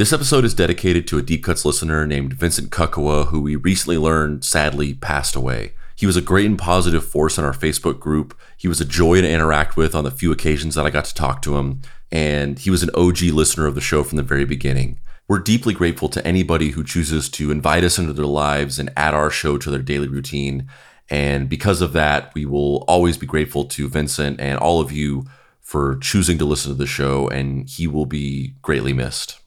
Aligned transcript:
This 0.00 0.14
episode 0.14 0.46
is 0.46 0.54
dedicated 0.54 1.06
to 1.08 1.18
a 1.18 1.22
Deep 1.22 1.44
Cuts 1.44 1.66
listener 1.66 2.06
named 2.06 2.32
Vincent 2.32 2.70
Kukua, 2.70 3.26
who 3.26 3.42
we 3.42 3.54
recently 3.54 3.98
learned 3.98 4.46
sadly 4.46 4.94
passed 4.94 5.36
away. 5.36 5.74
He 5.94 6.06
was 6.06 6.16
a 6.16 6.22
great 6.22 6.46
and 6.46 6.58
positive 6.58 7.04
force 7.04 7.36
in 7.36 7.44
our 7.44 7.52
Facebook 7.52 8.00
group. 8.00 8.34
He 8.56 8.66
was 8.66 8.80
a 8.80 8.86
joy 8.86 9.20
to 9.20 9.30
interact 9.30 9.76
with 9.76 9.94
on 9.94 10.04
the 10.04 10.10
few 10.10 10.32
occasions 10.32 10.74
that 10.74 10.86
I 10.86 10.88
got 10.88 11.04
to 11.04 11.14
talk 11.14 11.42
to 11.42 11.58
him, 11.58 11.82
and 12.10 12.58
he 12.58 12.70
was 12.70 12.82
an 12.82 12.88
OG 12.94 13.24
listener 13.24 13.66
of 13.66 13.74
the 13.74 13.82
show 13.82 14.02
from 14.02 14.16
the 14.16 14.22
very 14.22 14.46
beginning. 14.46 14.98
We're 15.28 15.38
deeply 15.38 15.74
grateful 15.74 16.08
to 16.08 16.26
anybody 16.26 16.70
who 16.70 16.82
chooses 16.82 17.28
to 17.32 17.50
invite 17.50 17.84
us 17.84 17.98
into 17.98 18.14
their 18.14 18.24
lives 18.24 18.78
and 18.78 18.90
add 18.96 19.12
our 19.12 19.28
show 19.28 19.58
to 19.58 19.70
their 19.70 19.82
daily 19.82 20.08
routine. 20.08 20.66
And 21.10 21.46
because 21.46 21.82
of 21.82 21.92
that, 21.92 22.32
we 22.34 22.46
will 22.46 22.86
always 22.88 23.18
be 23.18 23.26
grateful 23.26 23.66
to 23.66 23.86
Vincent 23.86 24.40
and 24.40 24.58
all 24.58 24.80
of 24.80 24.92
you 24.92 25.26
for 25.60 25.98
choosing 25.98 26.38
to 26.38 26.46
listen 26.46 26.72
to 26.72 26.78
the 26.78 26.86
show, 26.86 27.28
and 27.28 27.68
he 27.68 27.86
will 27.86 28.06
be 28.06 28.54
greatly 28.62 28.94
missed. 28.94 29.39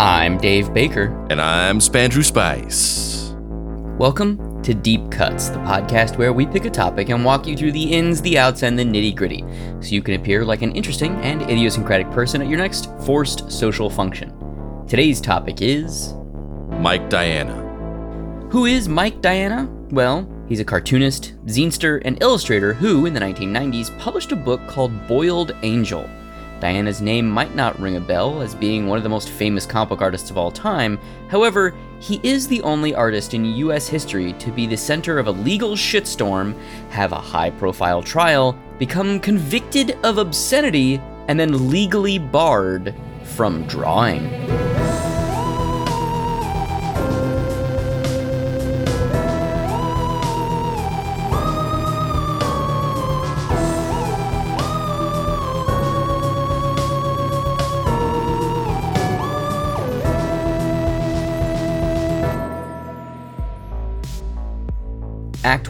I'm 0.00 0.38
Dave 0.38 0.72
Baker. 0.72 1.14
And 1.28 1.38
I'm 1.42 1.78
Spandrew 1.78 2.24
Spice. 2.24 3.34
Welcome 3.98 4.62
to 4.62 4.72
Deep 4.72 5.10
Cuts, 5.10 5.50
the 5.50 5.58
podcast 5.58 6.16
where 6.16 6.32
we 6.32 6.46
pick 6.46 6.64
a 6.64 6.70
topic 6.70 7.10
and 7.10 7.22
walk 7.22 7.46
you 7.46 7.54
through 7.54 7.72
the 7.72 7.92
ins, 7.92 8.22
the 8.22 8.38
outs, 8.38 8.62
and 8.62 8.78
the 8.78 8.82
nitty 8.82 9.14
gritty 9.14 9.44
so 9.80 9.90
you 9.90 10.00
can 10.00 10.14
appear 10.14 10.42
like 10.42 10.62
an 10.62 10.72
interesting 10.72 11.16
and 11.16 11.42
idiosyncratic 11.42 12.10
person 12.12 12.40
at 12.40 12.48
your 12.48 12.56
next 12.56 12.88
forced 13.04 13.52
social 13.52 13.90
function. 13.90 14.32
Today's 14.88 15.20
topic 15.20 15.60
is 15.60 16.14
Mike 16.78 17.10
Diana. 17.10 18.48
Who 18.50 18.64
is 18.64 18.88
Mike 18.88 19.20
Diana? 19.20 19.68
Well, 19.90 20.26
he's 20.48 20.60
a 20.60 20.64
cartoonist, 20.64 21.34
zinester, 21.44 22.00
and 22.06 22.22
illustrator 22.22 22.72
who, 22.72 23.04
in 23.04 23.12
the 23.12 23.20
1990s, 23.20 23.98
published 23.98 24.32
a 24.32 24.36
book 24.36 24.66
called 24.66 25.06
Boiled 25.06 25.54
Angel 25.62 26.08
Diana's 26.60 27.00
name 27.00 27.28
might 27.28 27.54
not 27.54 27.80
ring 27.80 27.96
a 27.96 28.00
bell 28.00 28.42
as 28.42 28.54
being 28.54 28.86
one 28.86 28.98
of 28.98 29.02
the 29.02 29.08
most 29.08 29.30
famous 29.30 29.64
comic 29.64 29.88
book 29.88 30.02
artists 30.02 30.30
of 30.30 30.36
all 30.36 30.50
time. 30.50 30.98
However, 31.28 31.74
he 32.00 32.20
is 32.22 32.46
the 32.46 32.62
only 32.62 32.94
artist 32.94 33.34
in 33.34 33.44
US 33.44 33.88
history 33.88 34.34
to 34.34 34.52
be 34.52 34.66
the 34.66 34.76
center 34.76 35.18
of 35.18 35.26
a 35.26 35.32
legal 35.32 35.72
shitstorm, 35.72 36.54
have 36.90 37.12
a 37.12 37.16
high 37.16 37.50
profile 37.50 38.02
trial, 38.02 38.58
become 38.78 39.20
convicted 39.20 39.98
of 40.02 40.18
obscenity, 40.18 41.00
and 41.28 41.40
then 41.40 41.70
legally 41.70 42.18
barred 42.18 42.94
from 43.24 43.64
drawing. 43.64 44.28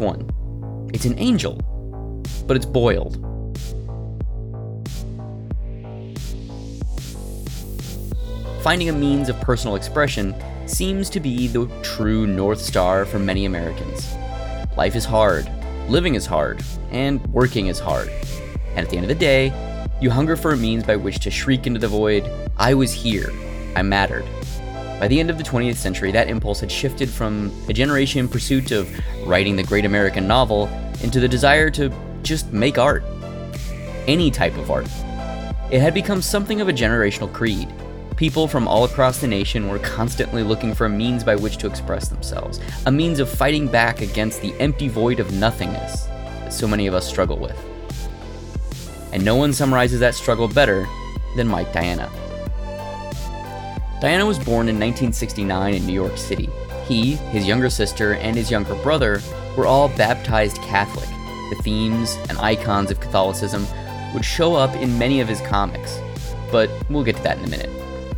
1. 0.01 0.91
It's 0.95 1.05
an 1.05 1.19
angel, 1.19 1.55
but 2.47 2.57
it's 2.57 2.67
boiled. 2.67 3.25
Finding 8.63 8.89
a 8.89 8.93
means 8.93 9.29
of 9.29 9.41
personal 9.41 9.77
expression 9.77 10.35
seems 10.67 11.09
to 11.11 11.21
be 11.21 11.47
the 11.47 11.67
true 11.83 12.27
North 12.27 12.61
Star 12.61 13.05
for 13.05 13.19
many 13.19 13.45
Americans. 13.45 14.15
Life 14.77 14.97
is 14.97 15.05
hard, 15.05 15.51
living 15.89 16.15
is 16.15 16.27
hard, 16.27 16.63
and 16.91 17.25
working 17.29 17.69
is 17.69 17.79
hard. 17.79 18.11
And 18.71 18.81
at 18.81 18.91
the 18.91 18.97
end 18.97 19.05
of 19.05 19.09
the 19.09 19.15
day, 19.15 19.53
you 20.01 20.11
hunger 20.11 20.37
for 20.37 20.53
a 20.53 20.57
means 20.57 20.85
by 20.85 20.97
which 20.97 21.21
to 21.21 21.31
shriek 21.31 21.67
into 21.67 21.81
the 21.81 21.89
void, 21.89 22.31
I 22.57 22.75
was 22.75 22.93
here, 22.93 23.31
I 23.77 23.83
mattered. 23.83 24.25
By 25.01 25.09
the 25.09 25.19
end 25.19 25.31
of 25.31 25.39
the 25.39 25.45
20th 25.45 25.77
century, 25.77 26.13
that 26.13 26.29
impulse 26.29 26.61
had 26.61 26.71
shifted 26.71 27.09
from 27.09 27.51
a 27.71 27.73
generation 27.73 28.21
in 28.21 28.29
pursuit 28.29 28.71
of 28.71 28.87
writing 29.27 29.57
the 29.57 29.63
great 29.63 29.87
American 29.87 30.29
novel 30.29 30.69
into 31.03 31.21
the 31.21 31.27
desire 31.27 31.71
to 31.71 31.91
just 32.23 32.53
make 32.53 32.77
art. 32.77 33.03
Any 34.07 34.31
type 34.31 34.59
of 34.59 34.71
art. 34.71 34.87
It 35.71 35.81
had 35.81 35.95
become 35.95 36.21
something 36.21 36.61
of 36.61 36.69
a 36.69 36.73
generational 36.73 37.33
creed. 37.33 37.73
People 38.17 38.47
from 38.47 38.69
all 38.69 38.85
across 38.85 39.23
the 39.23 39.27
nation 39.27 39.69
were 39.69 39.79
constantly 39.79 40.43
looking 40.43 40.75
for 40.75 40.85
a 40.85 40.91
means 40.91 41.25
by 41.25 41.35
which 41.35 41.57
to 41.59 41.67
express 41.67 42.09
themselves, 42.09 42.61
a 42.85 42.93
means 42.93 43.21
of 43.21 43.31
fighting 43.31 43.69
back 43.69 44.03
against 44.03 44.43
the 44.43 44.53
empty 44.61 44.89
void 44.89 45.19
of 45.19 45.33
nothingness 45.33 46.05
that 46.05 46.53
so 46.53 46.69
many 46.69 46.87
of 46.87 46.93
us 46.93 47.09
struggle 47.09 47.39
with. 47.39 47.59
And 49.15 49.25
no 49.25 49.35
one 49.35 49.55
summarizes 49.55 50.01
that 50.01 50.15
struggle 50.15 50.47
better 50.47 50.87
than 51.37 51.49
Mike 51.49 51.73
Diana. 51.73 52.11
Diana 54.01 54.25
was 54.25 54.39
born 54.39 54.71
in 54.71 54.81
1969 54.81 55.75
in 55.75 55.87
New 55.87 55.93
York 55.93 56.17
City. 56.17 56.49
He, 56.87 57.17
his 57.17 57.47
younger 57.47 57.69
sister, 57.69 58.15
and 58.15 58.35
his 58.35 58.51
younger 58.51 58.75
brother 58.77 59.21
were 59.59 59.67
all 59.67 59.91
baptized 59.91 60.57
Catholic. 60.63 61.09
The 61.51 61.63
themes 61.63 62.17
and 62.31 62.39
icons 62.39 62.91
of 62.91 62.99
Catholicism 62.99 63.67
would 64.15 64.25
show 64.25 64.55
up 64.55 64.75
in 64.77 64.99
many 64.99 65.21
of 65.21 65.29
his 65.29 65.43
comics, 65.43 66.01
but 66.51 66.71
we'll 66.89 67.05
get 67.05 67.17
to 67.17 67.23
that 67.25 67.37
in 67.39 67.45
a 67.45 67.49
minute. 67.49 67.69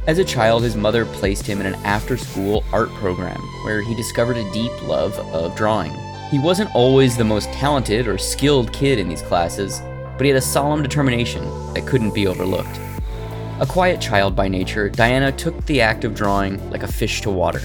As 0.07 0.19
a 0.19 0.25
child, 0.25 0.63
his 0.63 0.77
mother 0.77 1.05
placed 1.05 1.49
him 1.49 1.61
in 1.61 1.67
an 1.67 1.75
after 1.85 2.17
school 2.17 2.63
art 2.73 2.91
program 2.91 3.41
where 3.65 3.83
he 3.83 3.97
discovered 3.97 4.37
a 4.37 4.53
deep 4.53 4.73
love 4.83 5.19
of 5.35 5.57
drawing. 5.57 5.93
He 6.31 6.39
wasn't 6.39 6.73
always 6.77 7.17
the 7.17 7.25
most 7.25 7.51
talented 7.53 8.07
or 8.07 8.19
skilled 8.19 8.73
kid 8.73 9.01
in 9.01 9.09
these 9.09 9.23
classes, 9.23 9.81
but 10.17 10.23
he 10.23 10.29
had 10.29 10.39
a 10.39 10.41
solemn 10.41 10.83
determination 10.83 11.43
that 11.75 11.89
couldn't 11.89 12.15
be 12.15 12.29
overlooked. 12.29 12.79
A 13.63 13.67
quiet 13.67 14.01
child 14.01 14.35
by 14.35 14.49
nature, 14.49 14.89
Diana 14.89 15.31
took 15.31 15.67
the 15.67 15.81
act 15.81 16.03
of 16.03 16.17
drawing 16.17 16.69
like 16.73 16.83
a 16.83 16.91
fish 16.91 17.21
to 17.21 17.31
water. 17.31 17.61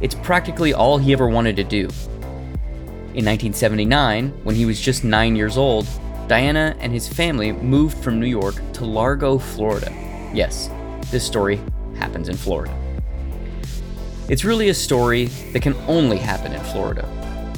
It's 0.00 0.14
practically 0.14 0.72
all 0.72 0.96
he 0.96 1.12
ever 1.12 1.28
wanted 1.28 1.56
to 1.56 1.62
do. 1.62 1.90
In 3.12 3.26
1979, 3.26 4.30
when 4.44 4.56
he 4.56 4.64
was 4.64 4.80
just 4.80 5.04
nine 5.04 5.36
years 5.36 5.58
old, 5.58 5.86
Diana 6.26 6.74
and 6.80 6.90
his 6.90 7.06
family 7.06 7.52
moved 7.52 7.98
from 7.98 8.18
New 8.18 8.26
York 8.26 8.54
to 8.72 8.86
Largo, 8.86 9.36
Florida. 9.36 9.92
Yes, 10.32 10.70
this 11.10 11.26
story 11.26 11.60
happens 11.98 12.30
in 12.30 12.36
Florida. 12.38 12.74
It's 14.30 14.42
really 14.42 14.70
a 14.70 14.74
story 14.74 15.26
that 15.52 15.60
can 15.60 15.76
only 15.86 16.16
happen 16.16 16.54
in 16.54 16.64
Florida. 16.64 17.06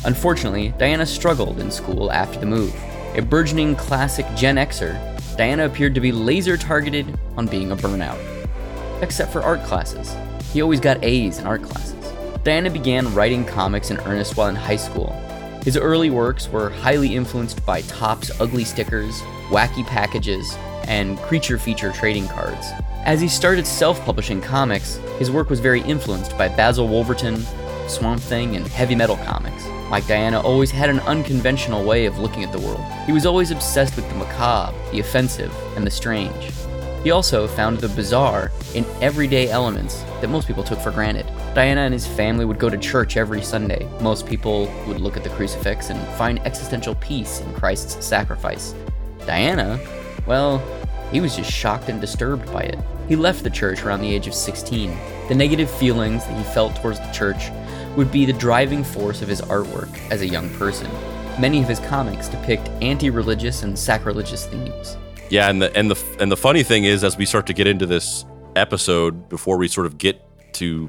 Unfortunately, 0.04 0.74
Diana 0.78 1.06
struggled 1.06 1.60
in 1.60 1.70
school 1.70 2.10
after 2.10 2.40
the 2.40 2.46
move. 2.46 2.74
A 3.14 3.22
burgeoning 3.22 3.76
classic 3.76 4.26
Gen 4.34 4.56
Xer, 4.56 5.17
Diana 5.38 5.66
appeared 5.66 5.94
to 5.94 6.00
be 6.00 6.10
laser 6.10 6.56
targeted 6.56 7.16
on 7.36 7.46
being 7.46 7.70
a 7.70 7.76
burnout. 7.76 8.18
Except 9.02 9.32
for 9.32 9.40
art 9.40 9.62
classes. 9.62 10.16
He 10.52 10.62
always 10.62 10.80
got 10.80 11.04
A's 11.04 11.38
in 11.38 11.46
art 11.46 11.62
classes. 11.62 11.94
Diana 12.42 12.70
began 12.70 13.14
writing 13.14 13.44
comics 13.44 13.92
in 13.92 13.98
earnest 13.98 14.36
while 14.36 14.48
in 14.48 14.56
high 14.56 14.74
school. 14.74 15.12
His 15.62 15.76
early 15.76 16.10
works 16.10 16.48
were 16.48 16.70
highly 16.70 17.14
influenced 17.14 17.64
by 17.64 17.82
Topps 17.82 18.32
ugly 18.40 18.64
stickers, 18.64 19.20
wacky 19.48 19.86
packages, 19.86 20.56
and 20.88 21.16
creature 21.18 21.56
feature 21.56 21.92
trading 21.92 22.26
cards. 22.26 22.66
As 23.04 23.20
he 23.20 23.28
started 23.28 23.64
self 23.64 24.04
publishing 24.04 24.40
comics, 24.40 24.96
his 25.20 25.30
work 25.30 25.50
was 25.50 25.60
very 25.60 25.82
influenced 25.82 26.36
by 26.36 26.48
Basil 26.48 26.88
Wolverton, 26.88 27.44
Swamp 27.86 28.20
Thing, 28.20 28.56
and 28.56 28.66
heavy 28.66 28.96
metal 28.96 29.18
comics. 29.18 29.68
Mike 29.90 30.06
Diana 30.06 30.40
always 30.40 30.70
had 30.70 30.90
an 30.90 31.00
unconventional 31.00 31.82
way 31.82 32.04
of 32.04 32.18
looking 32.18 32.44
at 32.44 32.52
the 32.52 32.60
world. 32.60 32.84
He 33.06 33.12
was 33.12 33.24
always 33.24 33.50
obsessed 33.50 33.96
with 33.96 34.06
the 34.10 34.16
macabre, 34.16 34.76
the 34.92 35.00
offensive, 35.00 35.54
and 35.76 35.86
the 35.86 35.90
strange. 35.90 36.52
He 37.02 37.10
also 37.10 37.46
found 37.46 37.78
the 37.78 37.88
bizarre 37.88 38.52
in 38.74 38.84
everyday 39.00 39.48
elements 39.48 40.02
that 40.20 40.28
most 40.28 40.46
people 40.46 40.62
took 40.62 40.78
for 40.80 40.90
granted. 40.90 41.24
Diana 41.54 41.82
and 41.82 41.94
his 41.94 42.06
family 42.06 42.44
would 42.44 42.58
go 42.58 42.68
to 42.68 42.76
church 42.76 43.16
every 43.16 43.40
Sunday. 43.40 43.88
Most 44.00 44.26
people 44.26 44.66
would 44.86 45.00
look 45.00 45.16
at 45.16 45.24
the 45.24 45.30
crucifix 45.30 45.88
and 45.88 46.08
find 46.18 46.38
existential 46.40 46.94
peace 46.96 47.40
in 47.40 47.54
Christ's 47.54 48.04
sacrifice. 48.04 48.74
Diana, 49.24 49.80
well, 50.26 50.62
he 51.10 51.22
was 51.22 51.34
just 51.34 51.50
shocked 51.50 51.88
and 51.88 51.98
disturbed 51.98 52.52
by 52.52 52.62
it. 52.62 52.78
He 53.08 53.16
left 53.16 53.42
the 53.42 53.50
church 53.50 53.82
around 53.82 54.02
the 54.02 54.14
age 54.14 54.26
of 54.26 54.34
16. 54.34 54.94
The 55.28 55.34
negative 55.34 55.70
feelings 55.70 56.26
that 56.26 56.36
he 56.36 56.44
felt 56.52 56.76
towards 56.76 56.98
the 56.98 57.10
church 57.10 57.50
would 57.98 58.12
be 58.12 58.24
the 58.24 58.32
driving 58.32 58.84
force 58.84 59.22
of 59.22 59.28
his 59.28 59.40
artwork 59.42 59.92
as 60.12 60.20
a 60.20 60.26
young 60.26 60.48
person. 60.50 60.88
Many 61.40 61.60
of 61.60 61.68
his 61.68 61.80
comics 61.80 62.28
depict 62.28 62.68
anti-religious 62.80 63.64
and 63.64 63.76
sacrilegious 63.76 64.46
themes. 64.46 64.96
Yeah, 65.30 65.50
and 65.50 65.60
the 65.60 65.76
and 65.76 65.90
the 65.90 66.00
and 66.20 66.30
the 66.30 66.36
funny 66.36 66.62
thing 66.62 66.84
is, 66.84 67.02
as 67.02 67.16
we 67.18 67.26
start 67.26 67.48
to 67.48 67.52
get 67.52 67.66
into 67.66 67.86
this 67.86 68.24
episode, 68.54 69.28
before 69.28 69.58
we 69.58 69.66
sort 69.66 69.84
of 69.84 69.98
get 69.98 70.22
to 70.54 70.88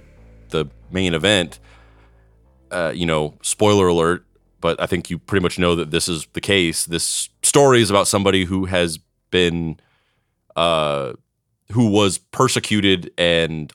the 0.50 0.68
main 0.92 1.16
event, 1.16 1.60
uh, 2.70 2.94
you 2.94 3.08
know, 3.08 3.34
spoiler 3.42 3.88
alert, 3.88 4.24
but 4.62 4.80
I 4.80 4.86
think 4.86 5.10
you 5.10 5.18
pretty 5.18 5.42
much 5.42 5.58
know 5.58 5.74
that 5.76 5.90
this 5.90 6.08
is 6.08 6.28
the 6.34 6.42
case. 6.42 6.86
This 6.86 7.30
story 7.42 7.82
is 7.82 7.90
about 7.90 8.08
somebody 8.08 8.46
who 8.46 8.66
has 8.66 9.00
been, 9.32 9.80
uh, 10.56 11.14
who 11.72 11.90
was 11.90 12.20
persecuted 12.20 13.12
and 13.18 13.74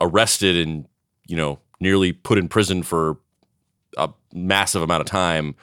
arrested 0.00 0.56
and 0.56 0.86
you 1.28 1.36
know 1.36 1.60
nearly 1.84 2.12
put 2.12 2.38
in 2.38 2.48
prison 2.48 2.82
for 2.82 3.18
a 3.96 4.08
massive 4.32 4.82
amount 4.82 5.02
of 5.02 5.06
time 5.06 5.54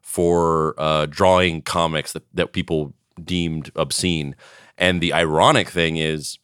for 0.00 0.74
uh, 0.78 1.06
drawing 1.06 1.62
comics 1.62 2.12
that, 2.12 2.24
that 2.34 2.52
people 2.52 2.94
deemed 3.22 3.70
obscene. 3.76 4.34
And 4.78 5.00
the 5.00 5.12
ironic 5.12 5.68
thing 5.70 5.98
is, 5.98 6.38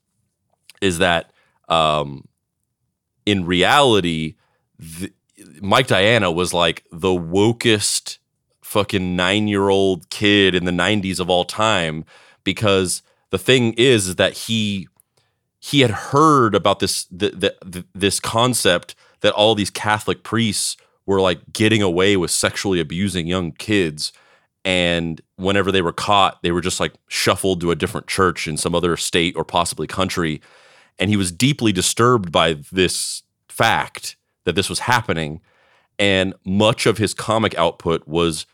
is 0.81 0.99
that 0.99 1.25
Um, 1.69 2.29
in 3.25 3.47
reality, 3.47 4.35
the, 4.79 5.11
Mike 5.61 5.87
Diana 5.87 6.31
was 6.31 6.53
like 6.53 6.85
the 6.91 7.15
wokest 7.37 8.19
fucking 8.63 9.17
nine 9.17 9.49
year 9.49 9.69
old 9.71 10.11
kid 10.11 10.55
in 10.55 10.65
the 10.65 10.73
90s 10.73 11.21
of 11.21 11.31
all 11.31 11.45
time 11.45 12.05
because 12.45 13.03
the 13.31 13.39
thing 13.39 13.75
is, 13.79 14.09
is 14.09 14.17
that 14.17 14.33
he 14.47 14.89
he 15.61 15.81
had 15.81 15.91
heard 16.13 16.55
about 16.55 16.79
this 16.81 17.07
the, 17.11 17.31
the, 17.31 17.55
the, 17.65 17.85
this 17.95 18.21
concept 18.21 18.95
that 19.23 19.33
all 19.33 19.55
these 19.55 19.71
Catholic 19.71 20.23
priests 20.23 20.77
were 21.07 21.21
like 21.21 21.41
getting 21.53 21.83
away 21.83 22.17
with 22.17 22.31
sexually 22.31 22.79
abusing 22.79 23.27
young 23.27 23.53
kids 23.53 24.13
and 24.65 25.21
whenever 25.37 25.73
they 25.73 25.83
were 25.83 25.93
caught 25.93 26.41
they 26.43 26.53
were 26.53 26.61
just 26.61 26.79
like 26.79 26.93
shuffled 27.09 27.61
to 27.61 27.73
a 27.73 27.77
different 27.77 28.07
church 28.07 28.47
in 28.47 28.57
some 28.57 28.75
other 28.75 28.97
state 28.97 29.35
or 29.37 29.45
possibly 29.45 29.87
country. 29.87 30.41
And 30.99 31.11
he 31.11 31.17
was 31.17 31.33
deeply 31.33 31.73
disturbed 31.73 32.31
by 32.31 32.59
this 32.71 33.23
fact 33.49 34.17
that 34.45 34.55
this 34.55 34.69
was 34.69 34.81
happening 34.81 35.41
and 35.99 36.35
much 36.45 36.87
of 36.87 36.99
his 36.99 37.15
comic 37.15 37.57
output 37.57 38.07
was 38.07 38.47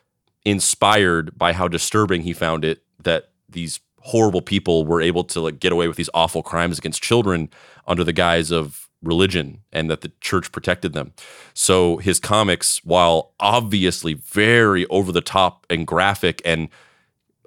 inspired 0.45 1.37
by 1.37 1.53
how 1.53 1.69
disturbing 1.69 2.23
he 2.23 2.33
found 2.33 2.65
it 2.65 2.83
that 3.03 3.31
these 3.49 3.81
horrible 4.01 4.41
people 4.41 4.87
were 4.87 5.03
able 5.03 5.25
to 5.25 5.41
like 5.41 5.61
get 5.61 5.73
away 5.73 5.89
with 5.89 5.97
these 5.97 6.11
awful 6.15 6.43
crimes 6.43 6.79
against 6.79 7.03
children 7.03 7.51
under 7.87 8.05
the 8.05 8.13
guise 8.13 8.51
of 8.51 8.88
religion 9.03 9.61
and 9.73 9.89
that 9.91 10.01
the 10.01 10.13
church 10.21 10.51
protected 10.53 10.93
them. 10.93 11.13
So 11.55 11.99
his 11.99 12.19
comics 12.19 12.81
while 12.85 13.33
obviously 13.39 14.15
very 14.15 14.87
over 14.87 15.13
the 15.13 15.21
top 15.21 15.67
and 15.71 15.87
graphic 15.87 16.43
and 16.45 16.69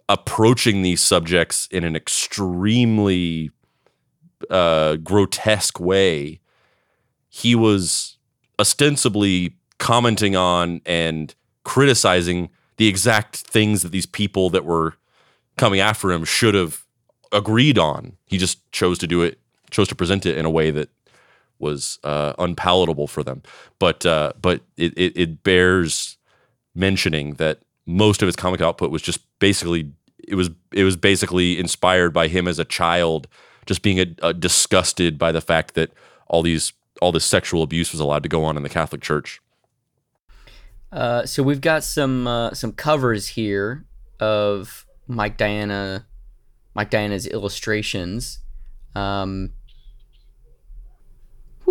approaching 0.07 0.81
these 0.81 1.01
subjects 1.01 1.67
in 1.71 1.83
an 1.83 1.95
extremely 1.95 3.51
uh, 4.49 4.95
grotesque 4.97 5.79
way, 5.79 6.39
he 7.29 7.55
was 7.55 8.17
ostensibly 8.59 9.55
commenting 9.77 10.35
on 10.35 10.81
and 10.85 11.33
criticizing 11.63 12.49
the 12.77 12.87
exact 12.87 13.37
things 13.37 13.83
that 13.83 13.91
these 13.91 14.05
people 14.05 14.49
that 14.49 14.65
were 14.65 14.95
coming 15.57 15.79
after 15.79 16.11
him 16.11 16.23
should 16.23 16.55
have 16.55 16.85
agreed 17.31 17.77
on. 17.77 18.17
He 18.25 18.37
just 18.37 18.69
chose 18.71 18.97
to 18.99 19.07
do 19.07 19.21
it, 19.21 19.39
chose 19.69 19.87
to 19.89 19.95
present 19.95 20.25
it 20.25 20.37
in 20.37 20.45
a 20.45 20.49
way 20.49 20.71
that 20.71 20.89
was 21.61 21.99
uh, 22.03 22.33
unpalatable 22.39 23.07
for 23.07 23.23
them. 23.23 23.43
But 23.79 24.05
uh, 24.05 24.33
but 24.41 24.61
it, 24.77 24.93
it, 24.97 25.17
it 25.17 25.43
bears 25.43 26.17
mentioning 26.73 27.35
that 27.35 27.59
most 27.85 28.21
of 28.21 28.27
his 28.27 28.35
comic 28.35 28.61
output 28.61 28.91
was 28.91 29.01
just 29.01 29.21
basically 29.39 29.91
it 30.27 30.35
was 30.35 30.49
it 30.71 30.83
was 30.83 30.95
basically 30.95 31.59
inspired 31.59 32.13
by 32.13 32.27
him 32.27 32.47
as 32.47 32.59
a 32.59 32.65
child, 32.65 33.27
just 33.65 33.81
being 33.81 33.99
a, 33.99 34.07
a 34.21 34.33
disgusted 34.33 35.17
by 35.17 35.31
the 35.31 35.41
fact 35.41 35.75
that 35.75 35.91
all 36.27 36.41
these 36.41 36.73
all 37.01 37.11
this 37.11 37.25
sexual 37.25 37.63
abuse 37.63 37.91
was 37.91 37.99
allowed 37.99 38.23
to 38.23 38.29
go 38.29 38.43
on 38.43 38.57
in 38.57 38.63
the 38.63 38.69
Catholic 38.69 39.01
Church. 39.01 39.41
Uh, 40.91 41.25
so 41.25 41.41
we've 41.41 41.61
got 41.61 41.83
some 41.83 42.27
uh, 42.27 42.53
some 42.53 42.71
covers 42.71 43.29
here 43.29 43.85
of 44.19 44.85
Mike 45.07 45.37
Diana, 45.37 46.05
Mike 46.73 46.89
Diana's 46.89 47.27
illustrations. 47.27 48.39
Um, 48.93 49.51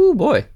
oh 0.00 0.14
boy. 0.14 0.47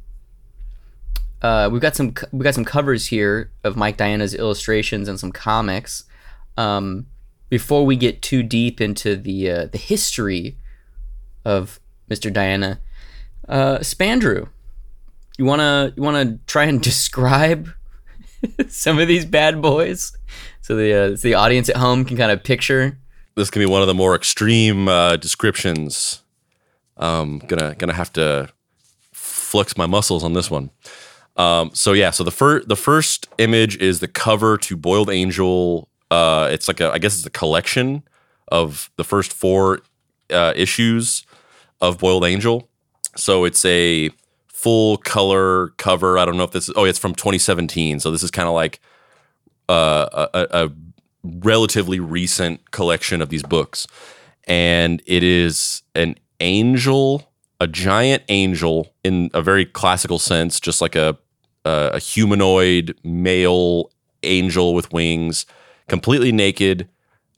Uh, 1.42 1.68
we've 1.70 1.82
got 1.82 1.94
some 1.94 2.14
we 2.32 2.42
got 2.42 2.54
some 2.54 2.64
covers 2.64 3.06
here 3.06 3.50
of 3.62 3.76
Mike 3.76 3.98
Diana's 3.98 4.34
illustrations 4.34 5.08
and 5.08 5.20
some 5.20 5.30
comics. 5.30 6.04
Um, 6.56 7.06
before 7.50 7.84
we 7.84 7.96
get 7.96 8.22
too 8.22 8.42
deep 8.42 8.80
into 8.80 9.14
the 9.16 9.50
uh, 9.50 9.66
the 9.66 9.78
history 9.78 10.56
of 11.44 11.80
Mr. 12.10 12.32
Diana, 12.32 12.80
uh, 13.48 13.78
Spandrew, 13.78 14.48
you 15.36 15.44
wanna 15.44 15.92
you 15.96 16.02
wanna 16.02 16.38
try 16.46 16.64
and 16.64 16.80
describe 16.90 17.68
some 18.68 18.98
of 18.98 19.06
these 19.06 19.26
bad 19.26 19.60
boys? 19.60 20.16
so 20.62 20.76
the 20.76 20.94
uh, 20.94 21.16
so 21.16 21.28
the 21.28 21.34
audience 21.34 21.68
at 21.68 21.76
home 21.76 22.06
can 22.06 22.16
kind 22.16 22.32
of 22.32 22.42
picture. 22.42 22.98
This 23.36 23.50
can 23.50 23.60
be 23.60 23.66
one 23.66 23.82
of 23.82 23.88
the 23.88 23.94
more 23.94 24.14
extreme 24.14 24.88
uh, 24.88 25.16
descriptions. 25.16 26.22
Um, 26.96 27.40
gonna 27.40 27.74
gonna 27.74 27.92
have 27.92 28.12
to 28.14 28.53
flex 29.54 29.76
my 29.76 29.86
muscles 29.86 30.24
on 30.24 30.32
this 30.32 30.50
one. 30.50 30.68
Um, 31.36 31.70
so 31.74 31.92
yeah, 31.92 32.10
so 32.10 32.24
the 32.24 32.32
first 32.32 32.66
the 32.66 32.74
first 32.74 33.28
image 33.38 33.76
is 33.76 34.00
the 34.00 34.08
cover 34.08 34.58
to 34.58 34.76
Boiled 34.76 35.10
Angel. 35.10 35.88
Uh, 36.10 36.48
it's 36.50 36.66
like 36.66 36.80
a 36.80 36.90
I 36.90 36.98
guess 36.98 37.14
it's 37.16 37.24
a 37.24 37.30
collection 37.30 38.02
of 38.48 38.90
the 38.96 39.04
first 39.04 39.32
four 39.32 39.82
uh, 40.30 40.52
issues 40.56 41.24
of 41.80 41.98
Boiled 41.98 42.24
Angel. 42.24 42.68
So 43.16 43.44
it's 43.44 43.64
a 43.64 44.10
full 44.48 44.96
color 44.96 45.68
cover. 45.76 46.18
I 46.18 46.24
don't 46.24 46.36
know 46.36 46.42
if 46.42 46.50
this 46.50 46.68
is 46.68 46.74
oh 46.76 46.84
it's 46.84 46.98
from 46.98 47.14
2017. 47.14 48.00
So 48.00 48.10
this 48.10 48.24
is 48.24 48.32
kind 48.32 48.48
of 48.48 48.54
like 48.54 48.80
uh, 49.68 50.26
a, 50.34 50.64
a 50.64 50.72
relatively 51.22 52.00
recent 52.00 52.72
collection 52.72 53.22
of 53.22 53.28
these 53.28 53.44
books, 53.44 53.86
and 54.48 55.00
it 55.06 55.22
is 55.22 55.84
an 55.94 56.16
angel, 56.40 57.30
a 57.60 57.66
giant 57.66 58.22
angel 58.28 58.92
in 59.02 59.30
a 59.34 59.42
very 59.42 59.64
classical 59.64 60.18
sense, 60.18 60.60
just 60.60 60.80
like 60.80 60.96
a 60.96 61.16
a, 61.64 61.98
humanoid 61.98 62.94
male 63.04 63.90
angel 64.22 64.74
with 64.74 64.92
wings, 64.92 65.46
completely 65.88 66.30
naked. 66.30 66.88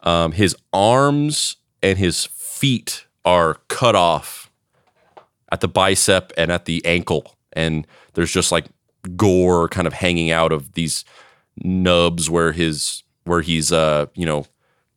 Um, 0.01 0.33
his 0.33 0.57
arms 0.73 1.57
and 1.83 1.99
his 1.99 2.25
feet 2.25 3.07
are 3.25 3.59
cut 3.69 3.95
off 3.95 4.51
at 5.53 5.61
the 5.61 5.69
bicep 5.69 6.33
and 6.37 6.51
at 6.51 6.65
the 6.65 6.85
ankle, 6.85 7.37
and 7.53 7.87
there's 8.15 8.33
just 8.33 8.51
like 8.51 8.67
gore 9.17 9.69
kind 9.69 9.87
of 9.87 9.93
hanging 9.93 10.31
out 10.31 10.53
of 10.53 10.73
these 10.73 11.05
nubs 11.63 12.29
where 12.29 12.53
his 12.53 13.05
where 13.25 13.41
he's 13.41 13.73
uh 13.73 14.07
you 14.15 14.27
know 14.27 14.47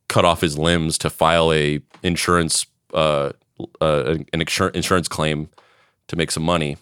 cut 0.08 0.26
off 0.26 0.42
his 0.42 0.58
limbs 0.58 0.98
to 0.98 1.10
file 1.10 1.54
a 1.54 1.80
insurance 2.04 2.66
uh, 2.94 3.32
uh 3.82 4.18
an 4.34 4.42
insurance 4.42 5.08
claim 5.08 5.50
to 6.08 6.16
make 6.16 6.32
some 6.32 6.44
money 6.44 6.78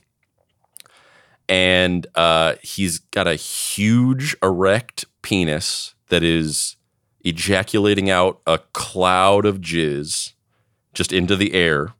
and 1.49 2.07
uh 2.15 2.55
he's 2.61 2.99
got 2.99 3.27
a 3.27 3.35
huge 3.35 4.35
erect 4.41 5.05
penis 5.21 5.95
that 6.09 6.23
is 6.23 6.75
ejaculating 7.23 8.09
out 8.09 8.39
a 8.47 8.59
cloud 8.73 9.45
of 9.45 9.59
jizz 9.59 10.33
just 10.93 11.11
into 11.11 11.35
the 11.35 11.53
air 11.53 11.93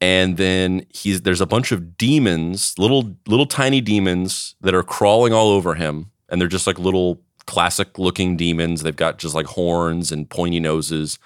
and 0.00 0.36
then 0.36 0.86
he's 0.88 1.22
there's 1.22 1.40
a 1.40 1.46
bunch 1.46 1.72
of 1.72 1.96
demons 1.96 2.74
little 2.78 3.16
little 3.26 3.46
tiny 3.46 3.80
demons 3.80 4.54
that 4.60 4.74
are 4.74 4.82
crawling 4.82 5.32
all 5.32 5.48
over 5.48 5.74
him 5.74 6.10
and 6.28 6.40
they're 6.40 6.48
just 6.48 6.66
like 6.66 6.78
little 6.78 7.20
classic 7.46 7.98
looking 7.98 8.36
demons. 8.36 8.82
They've 8.82 8.94
got 8.94 9.18
just 9.18 9.34
like 9.34 9.46
horns 9.46 10.12
and 10.12 10.28
pointy 10.28 10.60
noses. 10.60 11.18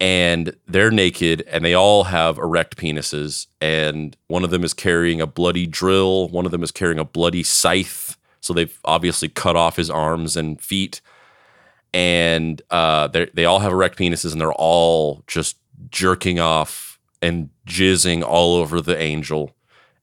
And 0.00 0.54
they're 0.66 0.92
naked 0.92 1.42
and 1.48 1.64
they 1.64 1.74
all 1.74 2.04
have 2.04 2.38
erect 2.38 2.76
penises. 2.76 3.46
And 3.60 4.16
one 4.28 4.44
of 4.44 4.50
them 4.50 4.62
is 4.62 4.72
carrying 4.72 5.20
a 5.20 5.26
bloody 5.26 5.66
drill, 5.66 6.28
one 6.28 6.46
of 6.46 6.52
them 6.52 6.62
is 6.62 6.70
carrying 6.70 6.98
a 6.98 7.04
bloody 7.04 7.42
scythe. 7.42 8.16
So 8.40 8.52
they've 8.52 8.78
obviously 8.84 9.28
cut 9.28 9.56
off 9.56 9.76
his 9.76 9.90
arms 9.90 10.36
and 10.36 10.60
feet. 10.60 11.00
And 11.92 12.62
uh, 12.70 13.08
they 13.08 13.44
all 13.44 13.58
have 13.58 13.72
erect 13.72 13.98
penises 13.98 14.32
and 14.32 14.40
they're 14.40 14.52
all 14.52 15.24
just 15.26 15.56
jerking 15.90 16.38
off 16.38 16.98
and 17.20 17.50
jizzing 17.66 18.22
all 18.22 18.56
over 18.56 18.80
the 18.80 18.96
angel. 18.96 19.54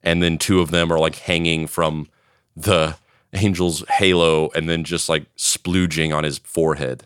And 0.04 0.22
then 0.22 0.38
two 0.38 0.60
of 0.60 0.72
them 0.72 0.92
are 0.92 1.00
like 1.00 1.16
hanging 1.16 1.68
from 1.68 2.10
the 2.56 2.98
Angel's 3.34 3.84
halo 3.90 4.50
and 4.56 4.70
then 4.70 4.84
just 4.84 5.10
like 5.10 5.34
splooging 5.36 6.16
on 6.16 6.24
his 6.24 6.40
forehead. 6.40 7.06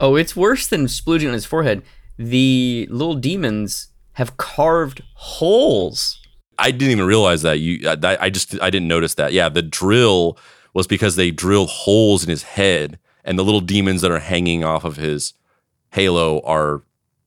Oh, 0.00 0.16
it's 0.16 0.36
worse 0.36 0.66
than 0.66 0.86
splooging 0.86 1.28
on 1.28 1.32
his 1.32 1.46
forehead. 1.46 1.82
The 2.18 2.86
little 2.90 3.14
demons 3.14 3.88
have 4.12 4.36
carved 4.36 5.02
holes. 5.14 6.20
I 6.58 6.70
didn't 6.70 6.92
even 6.92 7.06
realize 7.06 7.42
that. 7.42 7.60
You, 7.60 7.88
uh, 7.88 7.96
I, 8.02 8.26
I 8.26 8.30
just, 8.30 8.60
I 8.60 8.70
didn't 8.70 8.88
notice 8.88 9.14
that. 9.14 9.32
Yeah, 9.32 9.48
the 9.48 9.62
drill 9.62 10.38
was 10.74 10.86
because 10.86 11.16
they 11.16 11.30
drilled 11.30 11.68
holes 11.68 12.22
in 12.22 12.30
his 12.30 12.42
head, 12.42 12.98
and 13.24 13.38
the 13.38 13.44
little 13.44 13.60
demons 13.60 14.02
that 14.02 14.10
are 14.10 14.18
hanging 14.18 14.64
off 14.64 14.84
of 14.84 14.96
his 14.96 15.34
halo 15.90 16.40
are 16.40 16.82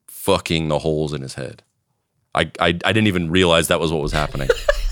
fucking 0.07 0.67
the 0.67 0.79
holes 0.79 1.13
in 1.13 1.21
his 1.21 1.35
head. 1.35 1.63
I, 2.35 2.51
I, 2.59 2.67
I 2.67 2.71
didn't 2.93 3.07
even 3.07 3.31
realize 3.31 3.67
that 3.67 3.79
was 3.79 3.91
what 3.91 4.01
was 4.01 4.11
happening. 4.11 4.49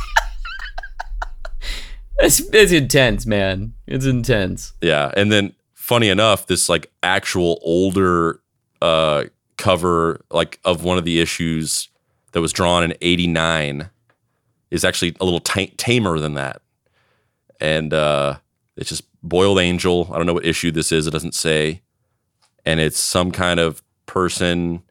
It's, 2.19 2.39
it's 2.51 2.71
intense, 2.71 3.27
man. 3.27 3.73
It's 3.85 4.05
intense. 4.05 4.73
Yeah, 4.81 5.11
and 5.15 5.31
then 5.31 5.53
funny 5.87 6.09
enough, 6.09 6.47
this 6.47 6.67
like 6.67 6.91
actual 7.01 7.59
older 7.61 8.41
uh 8.81 9.23
cover 9.57 10.21
like 10.29 10.59
of 10.65 10.83
one 10.83 10.97
of 10.97 11.05
the 11.05 11.19
issues 11.19 11.87
that 12.33 12.41
was 12.41 12.51
drawn 12.51 12.83
in 12.83 12.93
89 13.01 13.89
is 14.69 14.83
actually 14.85 15.15
a 15.19 15.23
little 15.23 15.39
t- 15.39 15.73
tamer 15.77 16.19
than 16.19 16.33
that. 16.33 16.61
And 17.61 17.93
uh 17.93 18.37
it's 18.75 18.89
just 18.89 19.03
boiled 19.23 19.59
angel. 19.59 20.09
I 20.11 20.17
don't 20.17 20.25
know 20.25 20.33
what 20.33 20.45
issue 20.45 20.71
this 20.71 20.91
is. 20.91 21.07
It 21.07 21.11
doesn't 21.11 21.33
say. 21.33 21.81
And 22.65 22.81
it's 22.81 22.99
some 22.99 23.31
kind 23.31 23.59
of 23.59 23.81
person 24.05 24.83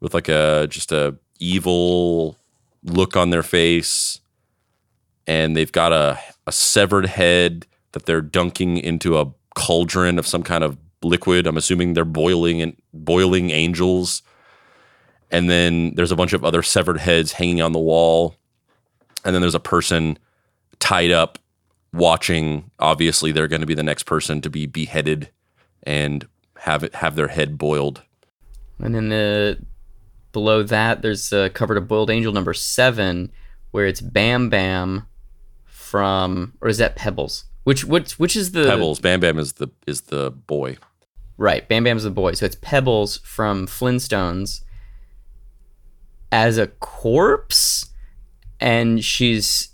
with 0.00 0.12
like 0.12 0.28
a 0.28 0.66
just 0.68 0.92
a 0.92 1.16
evil 1.38 2.36
look 2.84 3.16
on 3.16 3.30
their 3.30 3.42
face 3.42 4.20
and 5.26 5.56
they've 5.56 5.72
got 5.72 5.92
a, 5.92 6.18
a 6.46 6.52
severed 6.52 7.06
head 7.06 7.66
that 7.92 8.04
they're 8.04 8.20
dunking 8.20 8.76
into 8.76 9.18
a 9.18 9.32
cauldron 9.54 10.18
of 10.18 10.26
some 10.26 10.42
kind 10.42 10.64
of 10.64 10.78
liquid. 11.02 11.46
I'm 11.46 11.56
assuming 11.56 11.94
they're 11.94 12.04
boiling 12.04 12.62
and 12.62 12.76
boiling 12.92 13.50
angels. 13.50 14.22
And 15.30 15.48
then 15.48 15.94
there's 15.94 16.12
a 16.12 16.16
bunch 16.16 16.32
of 16.32 16.44
other 16.44 16.62
severed 16.62 16.98
heads 16.98 17.32
hanging 17.32 17.60
on 17.60 17.72
the 17.72 17.78
wall. 17.78 18.36
And 19.24 19.34
then 19.34 19.40
there's 19.42 19.54
a 19.54 19.60
person 19.60 20.18
tied 20.78 21.10
up 21.10 21.38
watching. 21.92 22.70
Obviously, 22.78 23.32
they're 23.32 23.48
going 23.48 23.60
to 23.60 23.66
be 23.66 23.74
the 23.74 23.82
next 23.82 24.04
person 24.04 24.40
to 24.40 24.50
be 24.50 24.66
beheaded 24.66 25.30
and 25.84 26.26
have 26.58 26.84
it 26.84 26.94
have 26.96 27.16
their 27.16 27.28
head 27.28 27.56
boiled. 27.58 28.02
And 28.78 28.94
then 28.94 29.08
the 29.08 29.58
below 30.32 30.62
that, 30.62 31.02
there's 31.02 31.32
uh, 31.32 31.38
a 31.38 31.50
cover 31.50 31.74
to 31.74 31.80
boiled 31.80 32.10
angel 32.10 32.32
number 32.32 32.54
seven, 32.54 33.30
where 33.70 33.86
it's 33.86 34.00
Bam 34.00 34.48
Bam 34.48 35.06
from, 35.66 36.54
or 36.60 36.68
is 36.68 36.78
that 36.78 36.96
Pebbles? 36.96 37.44
Which 37.64 37.84
which 37.84 38.18
which 38.18 38.36
is 38.36 38.52
the 38.52 38.64
Pebbles? 38.64 39.00
Bam 39.00 39.20
Bam 39.20 39.38
is 39.38 39.54
the 39.54 39.68
is 39.86 40.02
the 40.02 40.30
boy. 40.30 40.78
Right, 41.36 41.66
Bam 41.68 41.84
Bam's 41.84 42.04
the 42.04 42.10
boy. 42.10 42.32
So 42.32 42.46
it's 42.46 42.56
Pebbles 42.60 43.18
from 43.18 43.66
Flintstones 43.66 44.62
as 46.32 46.58
a 46.58 46.66
corpse, 46.66 47.90
and 48.60 49.04
she's 49.04 49.70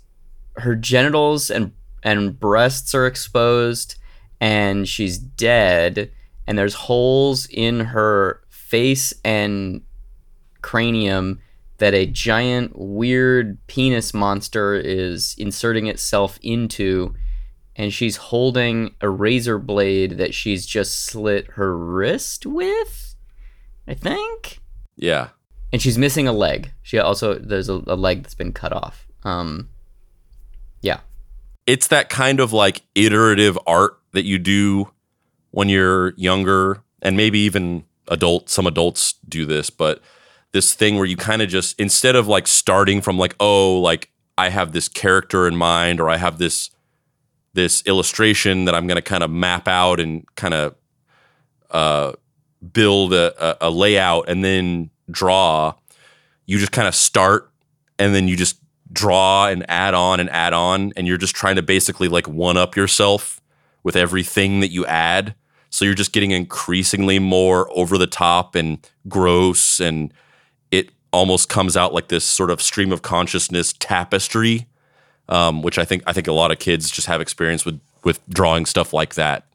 her 0.57 0.75
genitals 0.75 1.49
and 1.49 1.71
and 2.03 2.39
breasts 2.39 2.93
are 2.93 3.05
exposed, 3.05 3.95
and 4.39 4.87
she's 4.87 5.17
dead, 5.17 6.11
and 6.45 6.57
there's 6.57 6.73
holes 6.73 7.47
in 7.47 7.79
her 7.79 8.41
face 8.49 9.13
and 9.23 9.81
cranium 10.61 11.39
that 11.77 11.93
a 11.93 12.05
giant 12.05 12.77
weird 12.77 13.57
penis 13.67 14.13
monster 14.13 14.73
is 14.73 15.35
inserting 15.37 15.87
itself 15.87 16.39
into 16.41 17.13
and 17.77 17.93
she's 17.93 18.17
holding 18.17 18.95
a 19.01 19.09
razor 19.09 19.57
blade 19.59 20.17
that 20.17 20.33
she's 20.33 20.65
just 20.65 21.05
slit 21.05 21.51
her 21.51 21.77
wrist 21.77 22.45
with 22.45 23.15
i 23.87 23.93
think? 23.93 24.59
Yeah. 24.95 25.29
and 25.71 25.81
she's 25.81 25.97
missing 25.97 26.27
a 26.27 26.33
leg. 26.33 26.71
She 26.81 26.97
also 26.97 27.35
there's 27.35 27.69
a, 27.69 27.81
a 27.87 27.95
leg 27.95 28.23
that's 28.23 28.33
been 28.35 28.51
cut 28.51 28.73
off. 28.73 29.07
Um 29.23 29.69
yeah. 30.81 31.01
It's 31.67 31.87
that 31.87 32.09
kind 32.09 32.39
of 32.39 32.51
like 32.53 32.81
iterative 32.95 33.57
art 33.67 33.99
that 34.13 34.23
you 34.25 34.39
do 34.39 34.91
when 35.51 35.69
you're 35.69 36.13
younger 36.15 36.81
and 37.01 37.15
maybe 37.15 37.39
even 37.39 37.83
adult 38.07 38.49
some 38.49 38.65
adults 38.65 39.13
do 39.27 39.45
this, 39.45 39.69
but 39.69 40.01
this 40.53 40.73
thing 40.73 40.95
where 40.95 41.05
you 41.05 41.17
kind 41.17 41.41
of 41.41 41.49
just 41.49 41.79
instead 41.79 42.15
of 42.15 42.27
like 42.27 42.47
starting 42.47 43.01
from 43.01 43.17
like 43.19 43.35
oh 43.39 43.79
like 43.79 44.09
I 44.37 44.49
have 44.49 44.71
this 44.71 44.87
character 44.87 45.47
in 45.47 45.55
mind 45.55 45.99
or 45.99 46.09
I 46.09 46.17
have 46.17 46.37
this 46.37 46.71
this 47.57 47.81
illustration 47.87 48.65
that 48.65 48.75
I'm 48.75 48.85
going 48.85 48.97
to 48.97 49.01
kind 49.01 49.23
of 49.23 49.31
map 49.31 49.67
out 49.67 49.99
and 49.99 50.23
kind 50.35 50.53
of 50.53 50.75
uh, 51.71 52.13
build 52.71 53.13
a, 53.13 53.63
a, 53.63 53.67
a 53.67 53.69
layout 53.71 54.29
and 54.29 54.45
then 54.45 54.91
draw. 55.09 55.73
You 56.45 56.59
just 56.59 56.71
kind 56.71 56.87
of 56.87 56.93
start 56.93 57.51
and 57.97 58.13
then 58.13 58.27
you 58.27 58.37
just 58.37 58.59
draw 58.93 59.47
and 59.47 59.65
add 59.69 59.95
on 59.95 60.19
and 60.19 60.29
add 60.29 60.53
on, 60.53 60.93
and 60.95 61.07
you're 61.07 61.17
just 61.17 61.35
trying 61.35 61.55
to 61.55 61.63
basically 61.63 62.07
like 62.07 62.27
one 62.27 62.57
up 62.57 62.75
yourself 62.75 63.41
with 63.83 63.95
everything 63.95 64.59
that 64.59 64.69
you 64.69 64.85
add. 64.85 65.33
So 65.71 65.83
you're 65.83 65.95
just 65.95 66.13
getting 66.13 66.29
increasingly 66.29 67.17
more 67.17 67.67
over 67.75 67.97
the 67.97 68.07
top 68.07 68.53
and 68.53 68.87
gross, 69.07 69.79
and 69.79 70.13
it 70.69 70.91
almost 71.11 71.49
comes 71.49 71.75
out 71.75 71.91
like 71.91 72.09
this 72.09 72.23
sort 72.23 72.51
of 72.51 72.61
stream 72.61 72.91
of 72.91 73.01
consciousness 73.01 73.73
tapestry 73.79 74.67
um, 75.29 75.61
which 75.61 75.77
I 75.77 75.85
think 75.85 76.03
I 76.07 76.13
think 76.13 76.27
a 76.27 76.31
lot 76.33 76.51
of 76.51 76.59
kids 76.59 76.89
just 76.89 77.07
have 77.07 77.21
experience 77.21 77.65
with 77.65 77.79
with 78.03 78.19
drawing 78.29 78.65
stuff 78.65 78.93
like 78.93 79.15
that, 79.15 79.45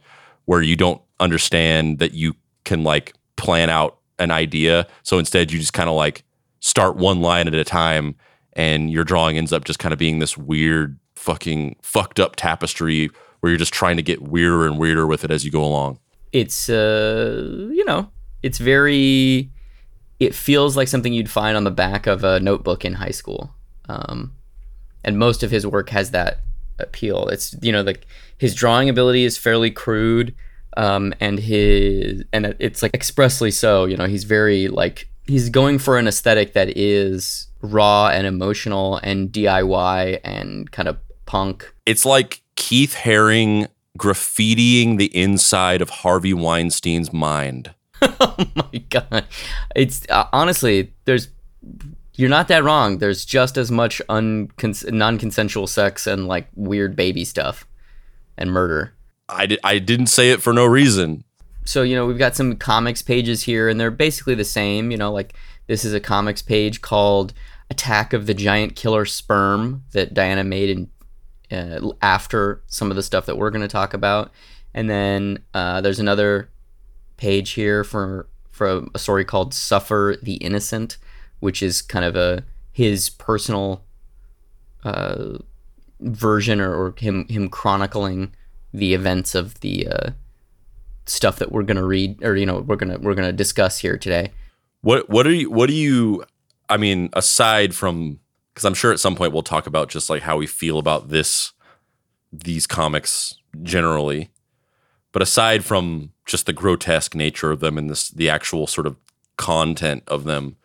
where 0.44 0.62
you 0.62 0.76
don't 0.76 1.00
understand 1.20 1.98
that 1.98 2.12
you 2.12 2.34
can 2.64 2.84
like 2.84 3.14
plan 3.36 3.70
out 3.70 3.98
an 4.18 4.30
idea. 4.30 4.86
So 5.02 5.18
instead, 5.18 5.52
you 5.52 5.58
just 5.58 5.72
kind 5.72 5.88
of 5.88 5.96
like 5.96 6.24
start 6.60 6.96
one 6.96 7.20
line 7.20 7.48
at 7.48 7.54
a 7.54 7.64
time, 7.64 8.14
and 8.52 8.90
your 8.90 9.04
drawing 9.04 9.36
ends 9.36 9.52
up 9.52 9.64
just 9.64 9.78
kind 9.78 9.92
of 9.92 9.98
being 9.98 10.18
this 10.18 10.36
weird, 10.36 10.98
fucking 11.16 11.76
fucked 11.82 12.20
up 12.20 12.36
tapestry 12.36 13.10
where 13.40 13.50
you're 13.50 13.58
just 13.58 13.74
trying 13.74 13.96
to 13.96 14.02
get 14.02 14.22
weirder 14.22 14.66
and 14.66 14.78
weirder 14.78 15.06
with 15.06 15.24
it 15.24 15.30
as 15.32 15.44
you 15.44 15.50
go 15.50 15.64
along. 15.64 15.98
it's 16.32 16.68
uh 16.68 17.68
you 17.72 17.84
know 17.84 18.08
it's 18.42 18.58
very 18.58 19.50
it 20.20 20.34
feels 20.34 20.76
like 20.76 20.88
something 20.88 21.12
you'd 21.12 21.28
find 21.28 21.56
on 21.56 21.64
the 21.64 21.70
back 21.70 22.06
of 22.06 22.24
a 22.24 22.40
notebook 22.40 22.84
in 22.84 22.94
high 22.94 23.10
school 23.10 23.52
um 23.88 24.32
and 25.04 25.18
most 25.18 25.42
of 25.42 25.50
his 25.50 25.66
work 25.66 25.90
has 25.90 26.10
that 26.10 26.38
appeal. 26.78 27.28
It's 27.28 27.54
you 27.62 27.72
know 27.72 27.82
like 27.82 28.06
his 28.38 28.54
drawing 28.54 28.88
ability 28.88 29.24
is 29.24 29.38
fairly 29.38 29.70
crude 29.70 30.34
um 30.76 31.12
and 31.20 31.38
his 31.38 32.24
and 32.32 32.56
it's 32.58 32.82
like 32.82 32.94
expressly 32.94 33.50
so 33.50 33.84
you 33.84 33.94
know 33.94 34.06
he's 34.06 34.24
very 34.24 34.68
like 34.68 35.06
he's 35.26 35.50
going 35.50 35.78
for 35.78 35.98
an 35.98 36.08
aesthetic 36.08 36.54
that 36.54 36.76
is 36.76 37.48
raw 37.60 38.08
and 38.08 38.26
emotional 38.26 38.96
and 39.02 39.30
diy 39.30 40.18
and 40.24 40.70
kind 40.72 40.88
of 40.88 40.98
punk. 41.26 41.72
It's 41.86 42.04
like 42.04 42.42
Keith 42.56 42.94
Haring 42.94 43.68
graffitiing 43.98 44.98
the 44.98 45.14
inside 45.16 45.82
of 45.82 45.90
Harvey 45.90 46.32
Weinstein's 46.32 47.12
mind. 47.12 47.74
oh 48.02 48.36
my 48.56 48.78
god 48.90 49.24
it's 49.76 50.04
uh, 50.08 50.24
honestly 50.32 50.92
there's 51.04 51.28
you're 52.14 52.28
not 52.30 52.48
that 52.48 52.62
wrong. 52.64 52.98
There's 52.98 53.24
just 53.24 53.56
as 53.56 53.70
much 53.70 54.00
uncons- 54.08 54.90
non-consensual 54.92 55.66
sex 55.66 56.06
and 56.06 56.26
like 56.28 56.48
weird 56.54 56.94
baby 56.96 57.24
stuff 57.24 57.66
and 58.36 58.50
murder. 58.52 58.94
I, 59.28 59.46
di- 59.46 59.58
I 59.64 59.78
didn't 59.78 60.06
say 60.08 60.30
it 60.30 60.42
for 60.42 60.52
no 60.52 60.66
reason. 60.66 61.24
so 61.64 61.82
you 61.82 61.94
know 61.94 62.04
we've 62.06 62.18
got 62.18 62.34
some 62.36 62.56
comics 62.56 63.02
pages 63.02 63.44
here 63.44 63.68
and 63.68 63.78
they're 63.80 63.90
basically 63.90 64.34
the 64.34 64.44
same 64.44 64.90
you 64.90 64.96
know 64.96 65.12
like 65.12 65.32
this 65.68 65.84
is 65.84 65.94
a 65.94 66.00
comics 66.00 66.42
page 66.42 66.80
called 66.80 67.32
attack 67.70 68.12
of 68.12 68.26
the 68.26 68.34
giant 68.34 68.74
killer 68.74 69.04
sperm 69.06 69.84
that 69.92 70.12
diana 70.12 70.42
made 70.42 70.70
in 70.70 70.90
uh, 71.56 71.92
after 72.02 72.62
some 72.66 72.90
of 72.90 72.96
the 72.96 73.02
stuff 73.02 73.26
that 73.26 73.36
we're 73.36 73.50
going 73.50 73.62
to 73.62 73.68
talk 73.68 73.94
about. 73.94 74.32
And 74.74 74.88
then 74.90 75.38
uh, 75.54 75.80
there's 75.82 76.00
another 76.00 76.50
page 77.16 77.50
here 77.50 77.84
for 77.84 78.26
for 78.50 78.84
a 78.94 78.98
story 78.98 79.24
called 79.24 79.54
suffer 79.54 80.16
the 80.22 80.34
innocent 80.36 80.96
which 81.42 81.62
is 81.62 81.82
kind 81.82 82.04
of 82.04 82.14
a 82.14 82.44
his 82.72 83.10
personal 83.10 83.84
uh, 84.84 85.38
version 86.00 86.60
or, 86.60 86.72
or 86.72 86.94
him 86.96 87.26
him 87.28 87.48
chronicling 87.48 88.32
the 88.72 88.94
events 88.94 89.34
of 89.34 89.58
the 89.60 89.88
uh, 89.88 90.10
stuff 91.06 91.38
that 91.40 91.50
we're 91.50 91.64
gonna 91.64 91.84
read 91.84 92.22
or 92.22 92.36
you 92.36 92.46
know 92.46 92.60
we're 92.60 92.76
gonna 92.76 92.98
we're 92.98 93.14
gonna 93.14 93.32
discuss 93.32 93.78
here 93.78 93.98
today. 93.98 94.30
What 94.82 95.10
what 95.10 95.26
are 95.26 95.32
you 95.32 95.50
what 95.50 95.68
do 95.68 95.74
you 95.74 96.24
I 96.68 96.76
mean 96.76 97.10
aside 97.12 97.74
from 97.74 98.20
cuz 98.54 98.64
I'm 98.64 98.74
sure 98.74 98.92
at 98.92 99.00
some 99.00 99.16
point 99.16 99.32
we'll 99.32 99.42
talk 99.42 99.66
about 99.66 99.88
just 99.88 100.08
like 100.08 100.22
how 100.22 100.36
we 100.36 100.46
feel 100.46 100.78
about 100.78 101.08
this 101.08 101.52
these 102.32 102.68
comics 102.68 103.34
generally. 103.62 104.30
But 105.10 105.22
aside 105.22 105.64
from 105.64 106.12
just 106.24 106.46
the 106.46 106.52
grotesque 106.52 107.14
nature 107.14 107.50
of 107.50 107.60
them 107.60 107.76
and 107.76 107.90
this 107.90 108.08
the 108.08 108.30
actual 108.30 108.66
sort 108.66 108.86
of 108.86 108.96
content 109.36 110.04
of 110.06 110.24
them, 110.24 110.56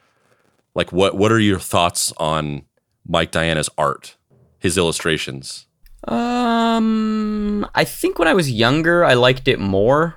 like 0.78 0.94
what 0.94 1.18
what 1.18 1.32
are 1.32 1.40
your 1.40 1.60
thoughts 1.60 2.14
on 2.18 2.62
Mike 3.06 3.32
Diana's 3.32 3.70
art, 3.78 4.16
his 4.60 4.78
illustrations? 4.78 5.66
Um, 6.08 7.68
I 7.74 7.84
think 7.84 8.20
when 8.20 8.28
I 8.28 8.36
was 8.36 8.52
younger, 8.52 9.04
I 9.04 9.16
liked 9.16 9.48
it 9.48 9.60
more, 9.60 10.16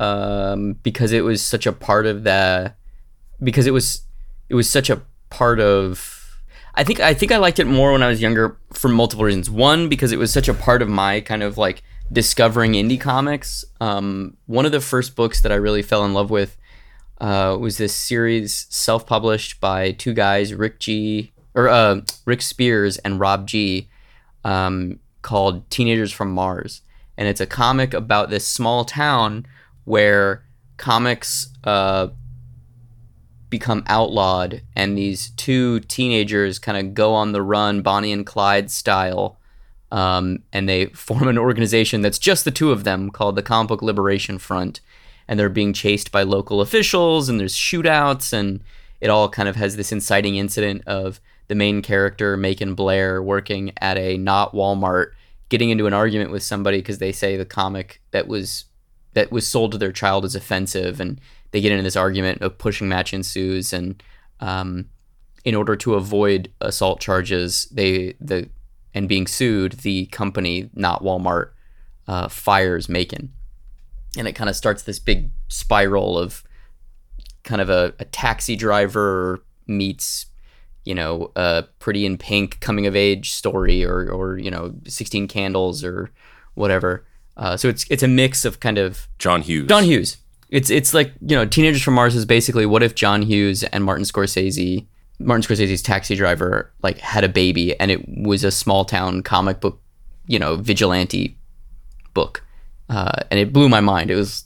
um, 0.00 0.74
because 0.82 1.12
it 1.12 1.22
was 1.22 1.40
such 1.40 1.64
a 1.64 1.72
part 1.72 2.06
of 2.06 2.24
the, 2.24 2.74
because 3.42 3.66
it 3.66 3.70
was, 3.70 4.02
it 4.48 4.54
was 4.54 4.68
such 4.68 4.90
a 4.90 5.00
part 5.30 5.60
of. 5.60 6.16
I 6.74 6.82
think 6.84 7.00
I 7.00 7.14
think 7.14 7.30
I 7.30 7.36
liked 7.36 7.60
it 7.60 7.66
more 7.66 7.92
when 7.92 8.02
I 8.02 8.08
was 8.08 8.20
younger 8.20 8.58
for 8.72 8.88
multiple 8.88 9.24
reasons. 9.24 9.48
One, 9.48 9.88
because 9.88 10.10
it 10.12 10.18
was 10.18 10.32
such 10.32 10.48
a 10.48 10.54
part 10.54 10.82
of 10.82 10.88
my 10.88 11.20
kind 11.20 11.42
of 11.42 11.56
like 11.56 11.82
discovering 12.12 12.72
indie 12.72 13.00
comics. 13.00 13.64
Um, 13.80 14.36
one 14.46 14.66
of 14.66 14.72
the 14.72 14.80
first 14.80 15.14
books 15.14 15.40
that 15.42 15.52
I 15.52 15.56
really 15.56 15.82
fell 15.82 16.04
in 16.04 16.14
love 16.14 16.30
with 16.30 16.56
uh, 17.20 17.56
was 17.60 17.78
this 17.78 17.94
series 17.94 18.66
self-published 18.70 19.60
by 19.60 19.92
two 19.92 20.14
guys, 20.14 20.54
Rick 20.54 20.80
G 20.80 21.32
or 21.54 21.68
uh, 21.68 22.00
Rick 22.24 22.42
Spears 22.42 22.98
and 22.98 23.20
Rob 23.20 23.46
G, 23.46 23.88
um, 24.44 25.00
called 25.22 25.68
Teenagers 25.70 26.12
from 26.12 26.32
Mars, 26.32 26.82
and 27.16 27.28
it's 27.28 27.40
a 27.40 27.46
comic 27.46 27.92
about 27.92 28.30
this 28.30 28.46
small 28.46 28.84
town 28.84 29.46
where 29.84 30.44
comics 30.76 31.50
uh, 31.64 32.08
become 33.50 33.82
outlawed, 33.86 34.62
and 34.74 34.96
these 34.96 35.30
two 35.30 35.80
teenagers 35.80 36.58
kind 36.58 36.78
of 36.78 36.94
go 36.94 37.12
on 37.12 37.32
the 37.32 37.42
run, 37.42 37.82
Bonnie 37.82 38.12
and 38.12 38.24
Clyde 38.24 38.70
style. 38.70 39.36
Um, 39.92 40.44
and 40.52 40.68
they 40.68 40.86
form 40.86 41.26
an 41.26 41.36
organization 41.36 42.00
that's 42.00 42.20
just 42.20 42.44
the 42.44 42.52
two 42.52 42.70
of 42.70 42.84
them 42.84 43.10
called 43.10 43.34
the 43.34 43.42
Comic 43.42 43.68
Book 43.68 43.82
Liberation 43.82 44.38
Front. 44.38 44.80
And 45.30 45.38
they're 45.38 45.48
being 45.48 45.72
chased 45.72 46.10
by 46.10 46.24
local 46.24 46.60
officials, 46.60 47.28
and 47.28 47.38
there's 47.38 47.54
shootouts, 47.54 48.32
and 48.32 48.60
it 49.00 49.08
all 49.10 49.28
kind 49.28 49.48
of 49.48 49.54
has 49.54 49.76
this 49.76 49.92
inciting 49.92 50.34
incident 50.34 50.82
of 50.86 51.20
the 51.46 51.54
main 51.54 51.82
character, 51.82 52.36
Macon 52.36 52.74
Blair, 52.74 53.22
working 53.22 53.72
at 53.80 53.96
a 53.96 54.18
not 54.18 54.52
Walmart, 54.52 55.12
getting 55.48 55.70
into 55.70 55.86
an 55.86 55.94
argument 55.94 56.32
with 56.32 56.42
somebody 56.42 56.78
because 56.78 56.98
they 56.98 57.12
say 57.12 57.36
the 57.36 57.44
comic 57.44 58.02
that 58.10 58.28
was 58.28 58.64
that 59.14 59.32
was 59.32 59.46
sold 59.46 59.72
to 59.72 59.78
their 59.78 59.92
child 59.92 60.24
is 60.24 60.34
offensive, 60.34 61.00
and 61.00 61.20
they 61.52 61.60
get 61.60 61.72
into 61.72 61.84
this 61.84 61.96
argument. 61.96 62.42
A 62.42 62.50
pushing 62.50 62.88
match 62.88 63.14
ensues, 63.14 63.72
and 63.72 64.02
um, 64.40 64.86
in 65.44 65.54
order 65.54 65.76
to 65.76 65.94
avoid 65.94 66.50
assault 66.60 67.00
charges, 67.00 67.66
they 67.70 68.14
the 68.20 68.48
and 68.94 69.08
being 69.08 69.28
sued, 69.28 69.72
the 69.72 70.06
company, 70.06 70.70
not 70.74 71.02
Walmart, 71.02 71.50
uh, 72.08 72.26
fires 72.28 72.88
Macon, 72.88 73.32
and 74.16 74.26
it 74.28 74.32
kind 74.32 74.50
of 74.50 74.56
starts 74.56 74.82
this 74.82 74.98
big 74.98 75.30
spiral 75.48 76.18
of 76.18 76.42
kind 77.44 77.60
of 77.60 77.70
a, 77.70 77.94
a 77.98 78.04
taxi 78.04 78.56
driver 78.56 79.42
meets 79.66 80.26
you 80.84 80.94
know 80.94 81.30
a 81.36 81.64
pretty 81.78 82.06
in 82.06 82.18
pink 82.18 82.60
coming 82.60 82.86
of 82.86 82.96
age 82.96 83.30
story 83.30 83.84
or 83.84 84.10
or 84.10 84.38
you 84.38 84.50
know 84.50 84.74
16 84.86 85.28
candles 85.28 85.84
or 85.84 86.10
whatever 86.54 87.04
uh, 87.40 87.56
so 87.56 87.68
it's 87.68 87.86
it's 87.88 88.02
a 88.02 88.08
mix 88.08 88.44
of 88.44 88.60
kind 88.60 88.78
of 88.78 89.08
John 89.18 89.40
Hughes. 89.42 89.66
John 89.68 89.84
Hughes. 89.84 90.18
It's 90.50 90.68
it's 90.68 90.92
like 90.92 91.12
you 91.22 91.34
know, 91.34 91.46
Teenagers 91.46 91.82
from 91.82 91.94
Mars 91.94 92.14
is 92.14 92.26
basically 92.26 92.66
what 92.66 92.82
if 92.82 92.94
John 92.94 93.22
Hughes 93.22 93.64
and 93.64 93.82
Martin 93.82 94.04
Scorsese, 94.04 94.86
Martin 95.18 95.42
Scorsese's 95.42 95.80
Taxi 95.80 96.14
Driver, 96.14 96.70
like 96.82 96.98
had 96.98 97.24
a 97.24 97.28
baby 97.28 97.78
and 97.80 97.90
it 97.90 98.04
was 98.08 98.44
a 98.44 98.50
small 98.50 98.84
town 98.84 99.22
comic 99.22 99.60
book, 99.60 99.80
you 100.26 100.38
know, 100.38 100.56
vigilante 100.56 101.38
book, 102.12 102.44
uh, 102.90 103.22
and 103.30 103.40
it 103.40 103.52
blew 103.52 103.68
my 103.68 103.80
mind. 103.80 104.10
It 104.10 104.16
was, 104.16 104.44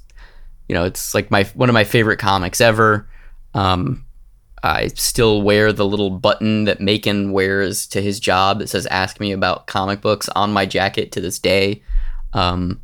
you 0.69 0.75
know, 0.75 0.85
it's 0.85 1.15
like 1.15 1.31
my 1.31 1.45
one 1.55 1.69
of 1.69 1.75
my 1.75 1.85
favorite 1.85 2.19
comics 2.19 2.61
ever. 2.61 3.09
Um, 3.55 4.05
I 4.63 4.89
still 4.89 5.43
wear 5.43 5.73
the 5.73 5.85
little 5.87 6.11
button 6.11 6.65
that 6.65 6.81
Macon 6.81 7.33
wears 7.33 7.87
to 7.89 8.01
his 8.01 8.21
job 8.21 8.61
that 8.61 8.69
says 8.69 8.87
"Ask 8.87 9.19
me 9.19 9.33
about 9.33 9.67
comic 9.67 10.01
books" 10.01 10.29
on 10.37 10.53
my 10.53 10.67
jacket 10.67 11.11
to 11.13 11.21
this 11.21 11.39
day. 11.39 11.83
Um, 12.33 12.81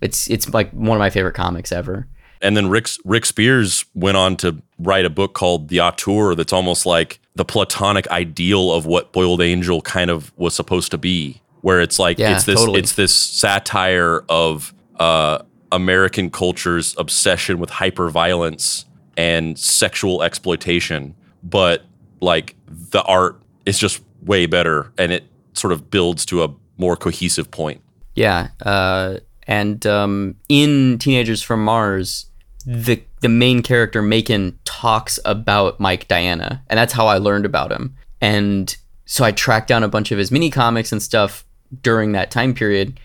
it's 0.00 0.28
it's 0.30 0.48
like 0.52 0.70
one 0.70 0.96
of 0.96 1.00
my 1.00 1.10
favorite 1.10 1.34
comics 1.34 1.72
ever. 1.72 2.06
And 2.42 2.56
then 2.56 2.68
Rick 2.68 2.88
Rick 3.04 3.24
Spears 3.26 3.84
went 3.94 4.16
on 4.16 4.36
to 4.38 4.60
write 4.78 5.04
a 5.04 5.10
book 5.10 5.34
called 5.34 5.68
The 5.68 5.80
Auteur 5.80 6.34
that's 6.34 6.52
almost 6.52 6.84
like 6.84 7.20
the 7.36 7.44
platonic 7.44 8.06
ideal 8.08 8.72
of 8.72 8.86
what 8.86 9.12
Boiled 9.12 9.40
Angel 9.40 9.80
kind 9.80 10.10
of 10.10 10.32
was 10.36 10.54
supposed 10.54 10.90
to 10.90 10.98
be, 10.98 11.40
where 11.62 11.80
it's 11.80 11.98
like 11.98 12.18
Yeah, 12.18 12.34
it's 12.34 12.44
this 12.44 12.60
totally. 12.60 12.80
it's 12.80 12.92
this 12.94 13.14
satire 13.14 14.24
of 14.28 14.74
uh, 14.98 15.38
American 15.72 16.30
culture's 16.30 16.94
obsession 16.98 17.58
with 17.58 17.70
hyper 17.70 18.10
violence 18.10 18.84
and 19.16 19.58
sexual 19.58 20.22
exploitation, 20.22 21.14
but 21.42 21.84
like 22.20 22.56
the 22.66 23.02
art 23.02 23.40
is 23.66 23.78
just 23.78 24.02
way 24.22 24.46
better 24.46 24.92
and 24.98 25.12
it 25.12 25.24
sort 25.52 25.72
of 25.72 25.90
builds 25.90 26.24
to 26.26 26.42
a 26.42 26.54
more 26.76 26.96
cohesive 26.96 27.50
point. 27.50 27.80
Yeah, 28.14 28.48
uh, 28.62 29.18
and 29.46 29.84
um, 29.86 30.36
in 30.48 30.98
Teenagers 30.98 31.42
from 31.42 31.64
Mars, 31.64 32.26
the 32.66 33.02
the 33.20 33.28
main 33.28 33.62
character 33.62 34.02
Macon 34.02 34.58
talks 34.64 35.18
about 35.24 35.80
Mike 35.80 36.08
Diana, 36.08 36.62
and 36.68 36.78
that's 36.78 36.92
how 36.92 37.06
I 37.06 37.18
learned 37.18 37.44
about 37.44 37.72
him. 37.72 37.96
And 38.20 38.74
so 39.06 39.24
I 39.24 39.32
tracked 39.32 39.68
down 39.68 39.82
a 39.82 39.88
bunch 39.88 40.12
of 40.12 40.18
his 40.18 40.30
mini 40.30 40.50
comics 40.50 40.92
and 40.92 41.02
stuff 41.02 41.44
during 41.82 42.12
that 42.12 42.30
time 42.30 42.54
period. 42.54 42.98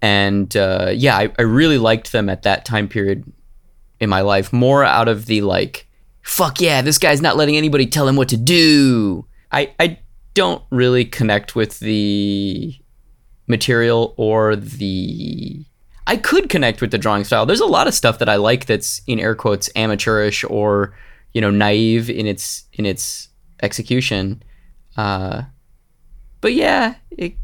And 0.00 0.56
uh, 0.56 0.92
yeah, 0.94 1.16
I, 1.16 1.32
I 1.38 1.42
really 1.42 1.78
liked 1.78 2.12
them 2.12 2.28
at 2.28 2.42
that 2.42 2.64
time 2.64 2.88
period 2.88 3.30
in 4.00 4.08
my 4.08 4.20
life, 4.20 4.52
more 4.52 4.84
out 4.84 5.08
of 5.08 5.26
the 5.26 5.40
like, 5.40 5.86
fuck 6.22 6.60
yeah, 6.60 6.82
this 6.82 6.98
guy's 6.98 7.20
not 7.20 7.36
letting 7.36 7.56
anybody 7.56 7.86
tell 7.86 8.06
him 8.06 8.16
what 8.16 8.28
to 8.28 8.36
do. 8.36 9.26
I, 9.50 9.74
I 9.80 9.98
don't 10.34 10.62
really 10.70 11.04
connect 11.04 11.56
with 11.56 11.80
the 11.80 12.74
material 13.48 14.14
or 14.16 14.54
the 14.54 15.64
I 16.06 16.16
could 16.16 16.48
connect 16.48 16.80
with 16.80 16.90
the 16.90 16.96
drawing 16.96 17.24
style. 17.24 17.44
There's 17.44 17.60
a 17.60 17.66
lot 17.66 17.86
of 17.86 17.92
stuff 17.92 18.18
that 18.18 18.30
I 18.30 18.36
like 18.36 18.64
that's 18.64 19.02
in 19.06 19.20
air 19.20 19.34
quotes 19.34 19.68
amateurish 19.76 20.42
or 20.44 20.94
you 21.34 21.40
know 21.40 21.50
naive 21.50 22.08
in 22.08 22.26
its 22.26 22.64
in 22.72 22.86
its 22.86 23.28
execution. 23.62 24.42
Uh, 24.96 25.42
but 26.40 26.54
yeah, 26.54 26.94
it 27.10 27.34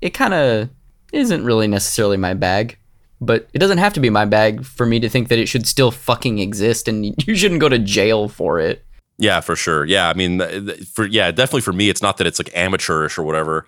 it 0.00 0.10
kind 0.10 0.32
of 0.32 0.68
isn't 1.14 1.44
really 1.44 1.66
necessarily 1.66 2.16
my 2.16 2.34
bag. 2.34 2.78
But 3.20 3.48
it 3.54 3.58
doesn't 3.58 3.78
have 3.78 3.94
to 3.94 4.00
be 4.00 4.10
my 4.10 4.24
bag 4.24 4.64
for 4.64 4.84
me 4.84 5.00
to 5.00 5.08
think 5.08 5.28
that 5.28 5.38
it 5.38 5.46
should 5.46 5.66
still 5.66 5.90
fucking 5.90 6.40
exist 6.40 6.88
and 6.88 7.14
you 7.26 7.34
shouldn't 7.34 7.60
go 7.60 7.68
to 7.68 7.78
jail 7.78 8.28
for 8.28 8.60
it. 8.60 8.84
Yeah, 9.16 9.40
for 9.40 9.54
sure. 9.54 9.84
Yeah, 9.84 10.08
I 10.08 10.14
mean, 10.14 10.40
for 10.84 11.06
yeah, 11.06 11.30
definitely 11.30 11.60
for 11.60 11.72
me, 11.72 11.88
it's 11.88 12.02
not 12.02 12.16
that 12.16 12.26
it's 12.26 12.40
like 12.40 12.54
amateurish 12.56 13.16
or 13.16 13.22
whatever, 13.22 13.66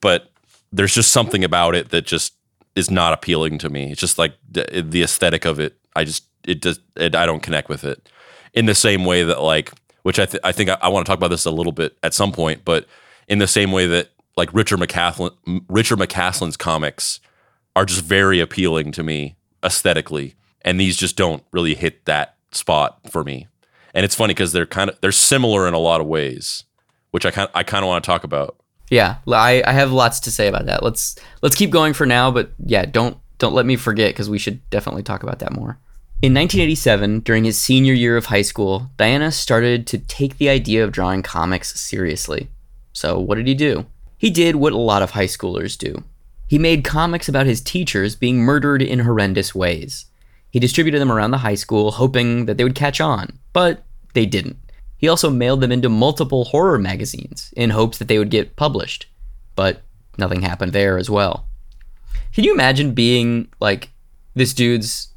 but 0.00 0.30
there's 0.72 0.94
just 0.94 1.12
something 1.12 1.42
about 1.42 1.74
it 1.74 1.90
that 1.90 2.06
just 2.06 2.34
is 2.76 2.90
not 2.90 3.12
appealing 3.12 3.58
to 3.58 3.68
me. 3.68 3.90
It's 3.90 4.00
just 4.00 4.18
like 4.18 4.34
the, 4.48 4.84
the 4.86 5.02
aesthetic 5.02 5.44
of 5.44 5.58
it. 5.58 5.76
I 5.96 6.04
just 6.04 6.24
it 6.44 6.60
does 6.60 6.78
it, 6.94 7.16
I 7.16 7.26
don't 7.26 7.42
connect 7.42 7.68
with 7.68 7.84
it 7.84 8.08
in 8.54 8.66
the 8.66 8.74
same 8.74 9.04
way 9.04 9.24
that 9.24 9.42
like 9.42 9.72
which 10.02 10.20
I 10.20 10.26
th- 10.26 10.42
I 10.44 10.52
think 10.52 10.70
I, 10.70 10.78
I 10.80 10.88
want 10.88 11.04
to 11.04 11.10
talk 11.10 11.18
about 11.18 11.30
this 11.30 11.46
a 11.46 11.50
little 11.50 11.72
bit 11.72 11.96
at 12.04 12.14
some 12.14 12.30
point, 12.30 12.64
but 12.64 12.86
in 13.26 13.38
the 13.38 13.48
same 13.48 13.72
way 13.72 13.86
that 13.86 14.10
like 14.36 14.52
Richard 14.52 14.78
McCaslin 14.78 15.32
Richard 15.68 15.98
McCaslin's 15.98 16.56
comics 16.56 17.20
are 17.74 17.84
just 17.84 18.02
very 18.02 18.40
appealing 18.40 18.92
to 18.92 19.02
me 19.02 19.36
aesthetically, 19.64 20.34
and 20.62 20.78
these 20.78 20.96
just 20.96 21.16
don't 21.16 21.42
really 21.52 21.74
hit 21.74 22.04
that 22.06 22.36
spot 22.52 22.98
for 23.10 23.24
me. 23.24 23.46
And 23.94 24.04
it's 24.04 24.14
funny 24.14 24.34
because 24.34 24.52
they're 24.52 24.66
kind 24.66 24.90
of 24.90 25.00
they're 25.00 25.12
similar 25.12 25.66
in 25.66 25.74
a 25.74 25.78
lot 25.78 26.00
of 26.00 26.06
ways, 26.06 26.64
which 27.10 27.26
I 27.26 27.30
kind 27.30 27.48
I 27.54 27.62
kind 27.62 27.84
of 27.84 27.88
want 27.88 28.04
to 28.04 28.06
talk 28.06 28.24
about. 28.24 28.56
Yeah, 28.90 29.16
I, 29.26 29.64
I 29.66 29.72
have 29.72 29.90
lots 29.90 30.20
to 30.20 30.30
say 30.30 30.46
about 30.46 30.66
that. 30.66 30.82
Let's 30.82 31.16
let's 31.42 31.56
keep 31.56 31.70
going 31.70 31.92
for 31.92 32.06
now, 32.06 32.30
but 32.30 32.50
yeah, 32.64 32.84
don't 32.84 33.16
don't 33.38 33.54
let 33.54 33.66
me 33.66 33.76
forget 33.76 34.10
because 34.10 34.30
we 34.30 34.38
should 34.38 34.68
definitely 34.70 35.02
talk 35.02 35.22
about 35.22 35.40
that 35.40 35.52
more. 35.52 35.78
In 36.22 36.32
1987, 36.32 37.20
during 37.20 37.44
his 37.44 37.58
senior 37.58 37.92
year 37.92 38.16
of 38.16 38.26
high 38.26 38.42
school, 38.42 38.90
Diana 38.96 39.30
started 39.30 39.86
to 39.88 39.98
take 39.98 40.38
the 40.38 40.48
idea 40.48 40.82
of 40.82 40.90
drawing 40.90 41.22
comics 41.22 41.78
seriously. 41.78 42.48
So, 42.94 43.18
what 43.18 43.34
did 43.34 43.46
he 43.46 43.54
do? 43.54 43.84
He 44.18 44.30
did 44.30 44.56
what 44.56 44.72
a 44.72 44.78
lot 44.78 45.02
of 45.02 45.10
high 45.10 45.26
schoolers 45.26 45.76
do. 45.76 46.04
He 46.46 46.58
made 46.58 46.84
comics 46.84 47.28
about 47.28 47.46
his 47.46 47.60
teachers 47.60 48.16
being 48.16 48.38
murdered 48.38 48.82
in 48.82 49.00
horrendous 49.00 49.54
ways. 49.54 50.06
He 50.50 50.60
distributed 50.60 51.00
them 51.00 51.12
around 51.12 51.32
the 51.32 51.38
high 51.38 51.56
school, 51.56 51.92
hoping 51.92 52.46
that 52.46 52.56
they 52.56 52.64
would 52.64 52.74
catch 52.74 53.00
on, 53.00 53.38
but 53.52 53.84
they 54.14 54.26
didn't. 54.26 54.56
He 54.96 55.08
also 55.08 55.28
mailed 55.28 55.60
them 55.60 55.72
into 55.72 55.88
multiple 55.88 56.44
horror 56.46 56.78
magazines 56.78 57.52
in 57.56 57.70
hopes 57.70 57.98
that 57.98 58.08
they 58.08 58.18
would 58.18 58.30
get 58.30 58.56
published, 58.56 59.06
but 59.54 59.82
nothing 60.16 60.42
happened 60.42 60.72
there 60.72 60.96
as 60.96 61.10
well. 61.10 61.46
Can 62.32 62.44
you 62.44 62.54
imagine 62.54 62.94
being 62.94 63.48
like 63.60 63.90
this 64.34 64.54
dude's 64.54 65.08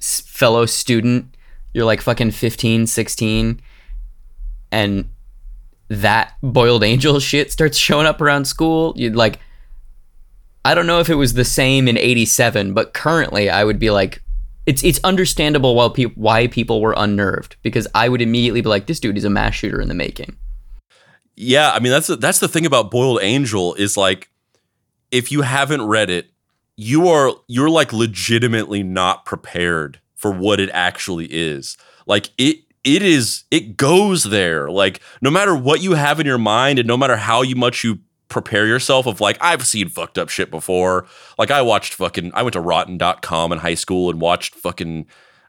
fellow 0.00 0.66
student? 0.66 1.34
You're 1.72 1.86
like 1.86 2.02
fucking 2.02 2.32
15, 2.32 2.86
16, 2.86 3.60
and 4.70 5.08
that 5.88 6.34
boiled 6.42 6.84
angel 6.84 7.20
shit 7.20 7.52
starts 7.52 7.76
showing 7.76 8.06
up 8.06 8.20
around 8.20 8.46
school. 8.46 8.92
You'd 8.96 9.16
like, 9.16 9.40
I 10.64 10.74
don't 10.74 10.86
know 10.86 11.00
if 11.00 11.10
it 11.10 11.16
was 11.16 11.34
the 11.34 11.44
same 11.44 11.88
in 11.88 11.98
87, 11.98 12.72
but 12.72 12.94
currently 12.94 13.50
I 13.50 13.64
would 13.64 13.78
be 13.78 13.90
like, 13.90 14.22
it's 14.64 14.84
it's 14.84 15.00
understandable 15.02 15.74
why 15.74 15.88
people 15.88 16.22
why 16.22 16.46
people 16.46 16.80
were 16.80 16.94
unnerved 16.96 17.56
because 17.62 17.88
I 17.94 18.08
would 18.08 18.22
immediately 18.22 18.60
be 18.60 18.68
like, 18.68 18.86
this 18.86 19.00
dude 19.00 19.18
is 19.18 19.24
a 19.24 19.30
mass 19.30 19.54
shooter 19.54 19.80
in 19.80 19.88
the 19.88 19.94
making. 19.94 20.36
Yeah, 21.34 21.72
I 21.72 21.80
mean 21.80 21.90
that's 21.90 22.06
the, 22.06 22.16
that's 22.16 22.38
the 22.38 22.48
thing 22.48 22.64
about 22.64 22.90
Boiled 22.90 23.20
Angel 23.22 23.74
is 23.74 23.96
like 23.96 24.30
if 25.10 25.32
you 25.32 25.42
haven't 25.42 25.82
read 25.82 26.10
it, 26.10 26.30
you 26.76 27.08
are 27.08 27.32
you're 27.48 27.70
like 27.70 27.92
legitimately 27.92 28.82
not 28.82 29.24
prepared 29.24 30.00
for 30.14 30.30
what 30.30 30.60
it 30.60 30.70
actually 30.72 31.26
is. 31.26 31.76
Like 32.06 32.30
it 32.38 32.58
it 32.84 33.02
is 33.02 33.44
it 33.50 33.76
goes 33.76 34.24
there. 34.24 34.70
Like 34.70 35.00
no 35.20 35.30
matter 35.30 35.54
what 35.54 35.82
you 35.82 35.92
have 35.94 36.20
in 36.20 36.26
your 36.26 36.38
mind 36.38 36.78
and 36.78 36.88
no 36.88 36.96
matter 36.96 37.16
how 37.16 37.42
you 37.42 37.56
much 37.56 37.84
you 37.84 38.00
prepare 38.28 38.66
yourself 38.66 39.06
of 39.06 39.20
like 39.20 39.36
I've 39.40 39.66
seen 39.66 39.88
fucked 39.88 40.18
up 40.18 40.28
shit 40.28 40.50
before. 40.50 41.06
Like 41.38 41.50
I 41.50 41.62
watched 41.62 41.94
fucking 41.94 42.32
I 42.34 42.42
went 42.42 42.54
to 42.54 42.60
rotten.com 42.60 43.52
in 43.52 43.58
high 43.58 43.74
school 43.74 44.10
and 44.10 44.20
watched 44.20 44.54
fucking 44.54 45.06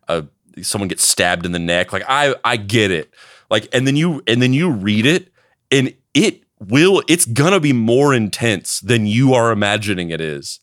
uh 0.08 0.24
someone 0.62 0.88
get 0.88 1.00
stabbed 1.00 1.46
in 1.46 1.52
the 1.52 1.60
neck. 1.60 1.94
Like 1.94 2.04
I 2.08 2.36
I 2.44 2.58
get 2.58 2.92
it. 2.92 3.14
Like 3.50 3.68
and 3.74 3.88
then 3.88 3.96
you 3.96 4.22
and 4.28 4.42
then 4.42 4.54
you 4.54 4.70
read 4.70 5.06
it 5.06 5.32
and 5.72 5.94
it 6.14 6.44
will 6.60 7.04
it's 7.08 7.26
gonna 7.26 7.60
be 7.60 7.74
more 7.74 8.14
intense 8.14 8.80
than 8.80 9.06
you 9.06 9.34
are 9.34 9.52
imagining 9.52 10.12
it 10.12 10.22
is 10.22 10.60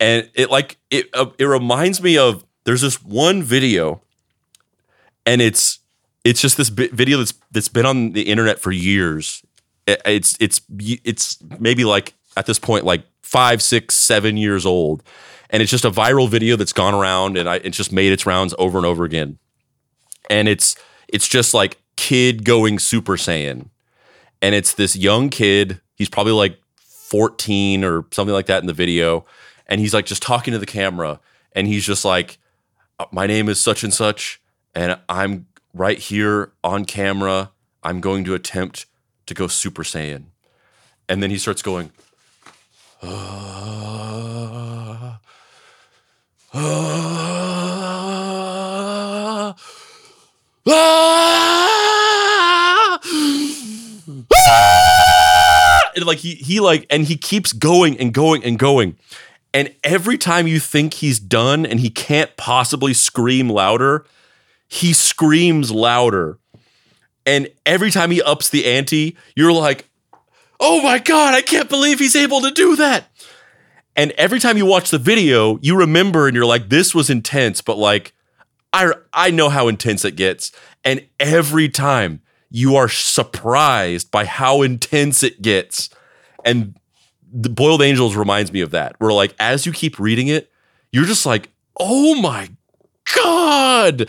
and 0.00 0.30
it 0.34 0.50
like 0.50 0.78
it 0.90 1.08
uh, 1.14 1.26
it 1.38 1.44
reminds 1.44 2.02
me 2.02 2.18
of 2.18 2.44
there's 2.64 2.82
this 2.82 3.02
one 3.02 3.42
video 3.42 4.02
and 5.24 5.40
it's 5.40 5.80
it's 6.26 6.40
just 6.40 6.56
this 6.56 6.70
video 6.70 7.18
that's 7.18 7.34
that's 7.52 7.68
been 7.68 7.86
on 7.86 8.10
the 8.12 8.22
internet 8.22 8.58
for 8.58 8.72
years. 8.72 9.44
It's 9.86 10.36
it's 10.40 10.60
it's 10.68 11.38
maybe 11.60 11.84
like 11.84 12.14
at 12.36 12.46
this 12.46 12.58
point 12.58 12.84
like 12.84 13.04
five 13.22 13.62
six 13.62 13.94
seven 13.94 14.36
years 14.36 14.66
old. 14.66 15.04
And 15.50 15.62
it's 15.62 15.70
just 15.70 15.84
a 15.84 15.90
viral 15.92 16.28
video 16.28 16.56
that's 16.56 16.72
gone 16.72 16.94
around 16.94 17.38
and 17.38 17.48
I, 17.48 17.56
it's 17.56 17.76
just 17.76 17.92
made 17.92 18.10
its 18.10 18.26
rounds 18.26 18.52
over 18.58 18.76
and 18.76 18.84
over 18.84 19.04
again. 19.04 19.38
And 20.28 20.48
it's 20.48 20.74
it's 21.06 21.28
just 21.28 21.54
like 21.54 21.78
kid 21.94 22.44
going 22.44 22.80
super 22.80 23.16
saiyan. 23.16 23.68
And 24.42 24.54
it's 24.56 24.74
this 24.74 24.96
young 24.96 25.28
kid. 25.28 25.80
He's 25.94 26.08
probably 26.08 26.32
like 26.32 26.58
14 26.78 27.84
or 27.84 28.04
something 28.10 28.34
like 28.34 28.46
that 28.46 28.60
in 28.62 28.66
the 28.66 28.72
video, 28.72 29.24
and 29.68 29.80
he's 29.80 29.94
like 29.94 30.06
just 30.06 30.22
talking 30.22 30.52
to 30.52 30.58
the 30.58 30.66
camera, 30.66 31.20
and 31.52 31.66
he's 31.66 31.86
just 31.86 32.04
like, 32.04 32.38
"Uh, 32.98 33.06
"My 33.12 33.26
name 33.26 33.48
is 33.48 33.60
such 33.60 33.82
and 33.82 33.94
such, 33.94 34.42
and 34.74 34.98
I'm 35.08 35.46
right 35.76 35.98
here 35.98 36.52
on 36.64 36.84
camera. 36.84 37.52
I'm 37.82 38.00
going 38.00 38.24
to 38.24 38.34
attempt 38.34 38.86
to 39.26 39.34
go 39.34 39.46
Super 39.46 39.82
Saiyan," 39.82 40.24
and 41.08 41.22
then 41.22 41.30
he 41.30 41.38
starts 41.38 41.62
going. 41.62 41.92
"Ah, 43.02 45.20
ah, 46.54 46.54
ah, 46.54 46.56
ah!" 50.66 51.06
and 55.96 56.04
like 56.04 56.18
he 56.18 56.34
he 56.34 56.60
like 56.60 56.86
and 56.90 57.04
he 57.04 57.16
keeps 57.16 57.52
going 57.52 57.98
and 57.98 58.12
going 58.12 58.44
and 58.44 58.58
going 58.58 58.96
and 59.52 59.74
every 59.82 60.18
time 60.18 60.46
you 60.46 60.60
think 60.60 60.94
he's 60.94 61.18
done 61.18 61.64
and 61.64 61.80
he 61.80 61.90
can't 61.90 62.36
possibly 62.36 62.92
scream 62.92 63.48
louder 63.48 64.04
he 64.68 64.92
screams 64.92 65.70
louder. 65.70 66.38
And 67.24 67.48
every 67.64 67.90
time 67.90 68.10
he 68.10 68.22
ups 68.22 68.48
the 68.48 68.66
ante 68.66 69.16
you're 69.34 69.52
like 69.52 69.88
oh 70.58 70.80
my 70.80 70.98
god 70.98 71.34
i 71.34 71.42
can't 71.42 71.68
believe 71.68 71.98
he's 71.98 72.16
able 72.16 72.40
to 72.40 72.50
do 72.50 72.76
that. 72.76 73.10
And 73.98 74.12
every 74.12 74.38
time 74.38 74.56
you 74.56 74.66
watch 74.66 74.90
the 74.90 74.98
video 74.98 75.58
you 75.62 75.76
remember 75.76 76.26
and 76.26 76.34
you're 76.34 76.46
like 76.46 76.68
this 76.68 76.94
was 76.94 77.10
intense 77.10 77.60
but 77.60 77.78
like 77.78 78.12
i 78.72 78.92
i 79.12 79.30
know 79.30 79.48
how 79.48 79.68
intense 79.68 80.04
it 80.04 80.16
gets. 80.16 80.52
And 80.84 81.06
every 81.18 81.68
time 81.68 82.22
you 82.48 82.76
are 82.76 82.88
surprised 82.88 84.10
by 84.10 84.24
how 84.24 84.62
intense 84.62 85.24
it 85.24 85.42
gets. 85.42 85.90
And 86.44 86.76
the 87.32 87.48
boiled 87.50 87.82
angels 87.82 88.16
reminds 88.16 88.52
me 88.52 88.60
of 88.60 88.70
that 88.70 88.94
where 88.98 89.12
like 89.12 89.34
as 89.38 89.66
you 89.66 89.72
keep 89.72 89.98
reading 89.98 90.28
it 90.28 90.50
you're 90.92 91.04
just 91.04 91.26
like 91.26 91.50
oh 91.78 92.14
my 92.20 92.48
god 93.14 94.08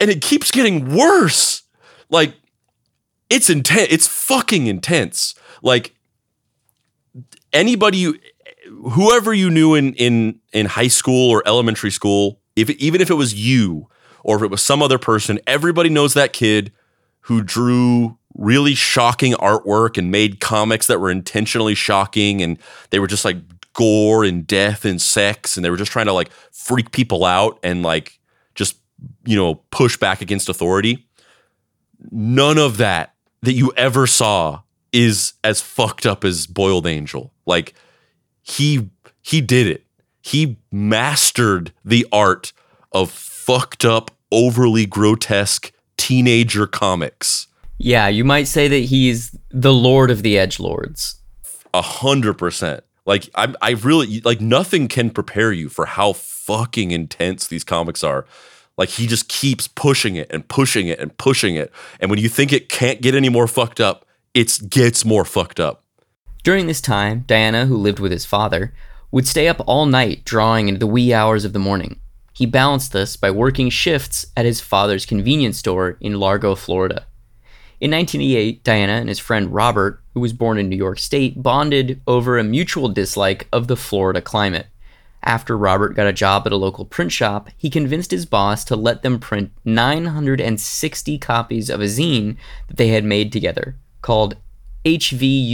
and 0.00 0.10
it 0.10 0.22
keeps 0.22 0.50
getting 0.50 0.94
worse. 0.94 1.62
Like 2.10 2.34
it's 3.30 3.50
intense 3.50 3.88
it's 3.90 4.06
fucking 4.06 4.66
intense. 4.66 5.34
Like 5.62 5.94
anybody 7.52 7.98
you 7.98 8.18
whoever 8.92 9.32
you 9.32 9.50
knew 9.50 9.74
in 9.74 9.94
in 9.94 10.40
in 10.52 10.66
high 10.66 10.88
school 10.88 11.30
or 11.30 11.42
elementary 11.46 11.90
school 11.90 12.40
if 12.56 12.70
even 12.70 13.00
if 13.00 13.10
it 13.10 13.14
was 13.14 13.34
you 13.34 13.88
or 14.22 14.36
if 14.36 14.42
it 14.42 14.50
was 14.50 14.62
some 14.62 14.82
other 14.82 14.98
person 14.98 15.38
everybody 15.46 15.88
knows 15.88 16.14
that 16.14 16.32
kid 16.32 16.72
who 17.22 17.42
drew 17.42 18.18
really 18.34 18.74
shocking 18.74 19.32
artwork 19.34 19.96
and 19.96 20.10
made 20.10 20.40
comics 20.40 20.86
that 20.86 21.00
were 21.00 21.10
intentionally 21.10 21.74
shocking 21.74 22.42
and 22.42 22.58
they 22.90 22.98
were 22.98 23.06
just 23.06 23.24
like 23.24 23.36
gore 23.72 24.24
and 24.24 24.46
death 24.46 24.84
and 24.84 25.00
sex 25.00 25.56
and 25.56 25.64
they 25.64 25.70
were 25.70 25.76
just 25.76 25.92
trying 25.92 26.06
to 26.06 26.12
like 26.12 26.30
freak 26.52 26.92
people 26.92 27.24
out 27.24 27.58
and 27.62 27.82
like 27.82 28.17
you 29.24 29.36
know 29.36 29.56
push 29.70 29.96
back 29.96 30.20
against 30.20 30.48
authority 30.48 31.06
none 32.10 32.58
of 32.58 32.76
that 32.76 33.14
that 33.42 33.52
you 33.52 33.72
ever 33.76 34.06
saw 34.06 34.60
is 34.92 35.34
as 35.44 35.60
fucked 35.60 36.06
up 36.06 36.24
as 36.24 36.46
boiled 36.46 36.86
angel 36.86 37.32
like 37.46 37.74
he 38.42 38.90
he 39.22 39.40
did 39.40 39.66
it 39.66 39.84
he 40.20 40.58
mastered 40.70 41.72
the 41.84 42.06
art 42.12 42.52
of 42.92 43.10
fucked 43.10 43.84
up 43.84 44.10
overly 44.32 44.86
grotesque 44.86 45.72
teenager 45.96 46.66
comics 46.66 47.46
Yeah, 47.78 48.08
you 48.08 48.24
might 48.24 48.48
say 48.48 48.66
that 48.68 48.78
he's 48.78 49.36
the 49.50 49.72
lord 49.72 50.10
of 50.10 50.22
the 50.22 50.38
edge 50.38 50.58
lords. 50.58 51.20
a 51.72 51.82
hundred 51.82 52.34
percent. 52.34 52.82
Like 53.06 53.30
I, 53.34 53.54
I 53.62 53.70
really 53.70 54.20
like 54.20 54.40
nothing 54.40 54.88
can 54.88 55.10
prepare 55.10 55.52
you 55.52 55.68
for 55.68 55.86
how 55.86 56.12
fucking 56.12 56.90
intense 56.90 57.46
these 57.46 57.64
comics 57.64 58.02
are. 58.02 58.26
Like 58.78 58.88
he 58.88 59.06
just 59.06 59.28
keeps 59.28 59.68
pushing 59.68 60.16
it 60.16 60.28
and 60.30 60.48
pushing 60.48 60.86
it 60.86 60.98
and 61.00 61.16
pushing 61.18 61.56
it, 61.56 61.70
and 62.00 62.08
when 62.08 62.20
you 62.20 62.28
think 62.28 62.52
it 62.52 62.70
can't 62.70 63.02
get 63.02 63.14
any 63.14 63.28
more 63.28 63.48
fucked 63.48 63.80
up, 63.80 64.06
it 64.32 64.70
gets 64.70 65.04
more 65.04 65.24
fucked 65.24 65.60
up. 65.60 65.84
During 66.44 66.68
this 66.68 66.80
time, 66.80 67.24
Diana, 67.26 67.66
who 67.66 67.76
lived 67.76 67.98
with 67.98 68.12
his 68.12 68.24
father, 68.24 68.72
would 69.10 69.26
stay 69.26 69.48
up 69.48 69.60
all 69.66 69.84
night 69.84 70.24
drawing 70.24 70.68
into 70.68 70.78
the 70.78 70.86
wee 70.86 71.12
hours 71.12 71.44
of 71.44 71.52
the 71.52 71.58
morning. 71.58 71.98
He 72.32 72.46
balanced 72.46 72.92
this 72.92 73.16
by 73.16 73.32
working 73.32 73.68
shifts 73.68 74.26
at 74.36 74.46
his 74.46 74.60
father's 74.60 75.04
convenience 75.04 75.58
store 75.58 75.98
in 76.00 76.20
Largo, 76.20 76.54
Florida. 76.54 77.04
In 77.80 77.90
1988, 77.90 78.62
Diana 78.62 78.92
and 78.92 79.08
his 79.08 79.18
friend 79.18 79.52
Robert, 79.52 80.00
who 80.14 80.20
was 80.20 80.32
born 80.32 80.56
in 80.56 80.68
New 80.68 80.76
York 80.76 81.00
State, 81.00 81.42
bonded 81.42 82.00
over 82.06 82.38
a 82.38 82.44
mutual 82.44 82.88
dislike 82.88 83.48
of 83.52 83.66
the 83.66 83.76
Florida 83.76 84.20
climate. 84.20 84.66
After 85.28 85.58
Robert 85.58 85.94
got 85.94 86.06
a 86.06 86.12
job 86.14 86.46
at 86.46 86.54
a 86.54 86.56
local 86.56 86.86
print 86.86 87.12
shop, 87.12 87.50
he 87.54 87.68
convinced 87.68 88.12
his 88.12 88.24
boss 88.24 88.64
to 88.64 88.74
let 88.74 89.02
them 89.02 89.18
print 89.18 89.52
960 89.62 91.18
copies 91.18 91.68
of 91.68 91.82
a 91.82 91.84
zine 91.84 92.38
that 92.68 92.78
they 92.78 92.88
had 92.88 93.04
made 93.04 93.30
together, 93.30 93.76
called 94.00 94.38
HVUYIM. 94.86 95.50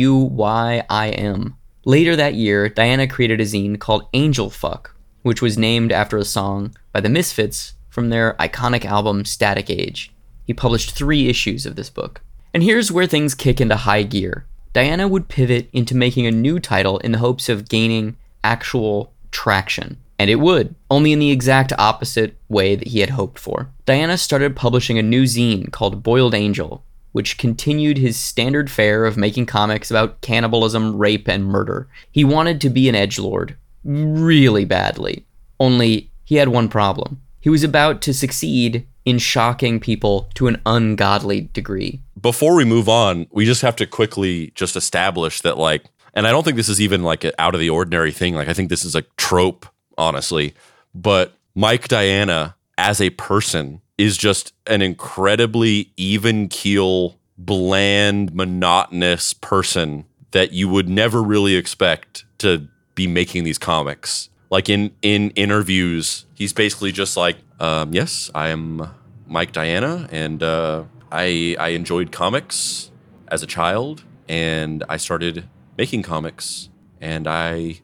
Later 1.85 2.15
that 2.15 2.35
year, 2.35 2.69
Diana 2.69 3.09
created 3.09 3.41
a 3.41 3.45
zine 3.45 3.77
called 3.81 4.07
Angel 4.15 4.49
Fuck, 4.49 4.95
which 5.23 5.43
was 5.43 5.59
named 5.59 5.91
after 5.91 6.19
a 6.19 6.25
song 6.25 6.77
by 6.93 7.01
the 7.01 7.09
Misfits 7.09 7.73
from 7.91 8.11
their 8.11 8.35
iconic 8.35 8.85
album 8.85 9.25
Static 9.25 9.69
Age. 9.69 10.13
He 10.45 10.55
published 10.55 10.93
three 10.93 11.29
issues 11.29 11.67
of 11.67 11.75
this 11.75 11.91
book. 11.91 12.21
And 12.53 12.63
here's 12.63 12.93
where 12.93 13.09
things 13.09 13.35
kick 13.35 13.61
into 13.61 13.75
high 13.75 14.05
gear. 14.05 14.47
Diana 14.73 15.09
would 15.09 15.27
pivot 15.27 15.69
into 15.73 15.97
making 15.97 16.29
a 16.29 16.31
new 16.31 16.61
title 16.61 16.99
in 16.99 17.11
the 17.11 17.19
hopes 17.19 17.49
of 17.49 17.69
gaining 17.69 18.17
actual 18.45 19.14
traction. 19.35 19.99
And 20.19 20.31
it 20.31 20.37
would, 20.37 20.75
only 20.91 21.13
in 21.13 21.19
the 21.19 21.33
exact 21.33 21.73
opposite 21.77 22.37
way 22.49 22.77
that 22.77 22.89
he 22.89 23.01
had 23.01 23.11
hoped 23.11 23.39
for. 23.39 23.69
Diana 23.85 24.17
started 24.17 24.57
publishing 24.57 24.97
a 24.99 25.03
new 25.03 25.25
zine 25.25 25.71
called 25.71 26.03
Boiled 26.03 26.35
Angel, 26.35 26.85
which 27.13 27.37
continued 27.37 27.99
his 27.99 28.17
standard 28.17 28.71
fare 28.71 29.05
of 29.05 29.17
making 29.17 29.47
comics 29.47 29.91
about 29.91 30.21
cannibalism, 30.21 30.97
rape, 30.97 31.29
and 31.29 31.45
murder. 31.45 31.89
He 32.11 32.25
wanted 32.25 32.61
to 32.63 32.71
be 32.71 32.89
an 32.89 32.95
edgelord 32.95 33.57
really 33.85 34.65
badly. 34.65 35.27
Only 35.61 36.11
he 36.25 36.37
had 36.37 36.49
one 36.49 36.69
problem. 36.69 37.21
He 37.41 37.51
was 37.51 37.63
about 37.63 38.01
to 38.03 38.15
succeed 38.15 38.87
in 39.05 39.19
shocking 39.19 39.79
people 39.79 40.31
to 40.35 40.47
an 40.47 40.61
ungodly 40.65 41.43
degree. 41.53 42.01
Before 42.19 42.55
we 42.55 42.65
move 42.65 42.89
on, 42.89 43.27
we 43.31 43.45
just 43.45 43.61
have 43.63 43.77
to 43.77 43.87
quickly 43.87 44.53
just 44.55 44.77
establish 44.77 45.43
that 45.43 45.59
like, 45.59 45.85
and 46.15 46.27
I 46.27 46.31
don't 46.31 46.45
think 46.45 46.57
this 46.57 46.69
is 46.69 46.81
even 46.81 47.03
like 47.03 47.25
an 47.25 47.33
out 47.39 47.55
of 47.55 47.61
the 47.61 47.71
ordinary 47.71 48.13
thing. 48.13 48.35
Like 48.35 48.49
I 48.49 48.53
think 48.53 48.69
this 48.71 48.85
is 48.85 48.95
a 48.95 49.03
trope, 49.17 49.67
honestly. 49.99 50.55
But 50.95 51.35
Mike 51.55 51.89
Diana 51.89 52.57
as 52.79 53.01
a 53.01 53.11
person 53.11 53.81
is 53.99 54.17
just 54.17 54.53
an 54.67 54.83
incredibly 54.83 55.93
even 55.97 56.49
keel, 56.49 57.17
bland, 57.37 58.35
monotonous 58.35 59.33
person 59.33 60.05
that 60.31 60.53
you 60.53 60.69
would 60.69 60.89
never 60.89 61.23
really 61.23 61.55
expect 61.57 62.25
to 62.39 62.69
be 62.95 63.07
making 63.07 63.45
these 63.45 63.59
comics. 63.59 64.29
Like 64.51 64.69
in 64.69 64.93
in 65.03 65.31
interviews, 65.31 66.27
he's 66.35 66.53
basically 66.53 66.93
just 66.93 67.17
like, 67.17 67.37
um, 67.59 67.93
"Yes, 67.93 68.31
I 68.35 68.49
am 68.49 68.89
Mike 69.27 69.53
Diana, 69.53 70.09
and 70.13 70.43
uh, 70.43 70.85
I 71.11 71.57
I 71.59 71.69
enjoyed 71.71 72.13
comics 72.13 72.91
as 73.29 73.43
a 73.43 73.47
child, 73.47 74.05
and 74.29 74.85
I 74.89 74.97
started 74.97 75.49
making 75.77 76.03
comics, 76.03 76.69
and 77.01 77.27
I 77.27 77.81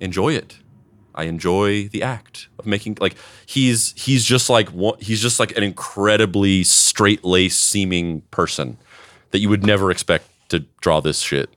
enjoy 0.00 0.34
it. 0.34 0.58
I 1.14 1.24
enjoy 1.24 1.88
the 1.88 2.02
act 2.02 2.48
of 2.58 2.66
making 2.66 2.98
like 3.00 3.16
he's 3.46 3.94
he's 3.96 4.24
just 4.24 4.50
like 4.50 4.68
he's 5.00 5.22
just 5.22 5.40
like 5.40 5.56
an 5.56 5.62
incredibly 5.62 6.62
straight 6.62 7.24
laced 7.24 7.64
seeming 7.64 8.20
person 8.30 8.76
that 9.30 9.38
you 9.38 9.48
would 9.48 9.64
never 9.64 9.90
expect 9.90 10.28
to 10.50 10.60
draw 10.80 11.00
this 11.00 11.20
shit. 11.20 11.48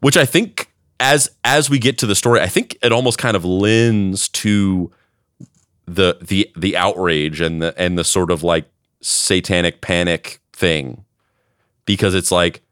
Which 0.00 0.16
I 0.16 0.24
think 0.24 0.72
as 0.98 1.30
as 1.44 1.68
we 1.68 1.78
get 1.78 1.98
to 1.98 2.06
the 2.06 2.14
story, 2.14 2.40
I 2.40 2.46
think 2.46 2.78
it 2.82 2.90
almost 2.90 3.18
kind 3.18 3.36
of 3.36 3.44
lends 3.44 4.28
to 4.30 4.90
the 5.86 6.16
the 6.22 6.50
the 6.56 6.76
outrage 6.76 7.40
and 7.40 7.60
the 7.60 7.74
and 7.76 7.98
the 7.98 8.04
sort 8.04 8.30
of 8.30 8.42
like 8.42 8.64
satanic 9.02 9.80
panic 9.80 10.40
thing 10.52 11.04
because 11.84 12.14
it's 12.14 12.30
like 12.30 12.62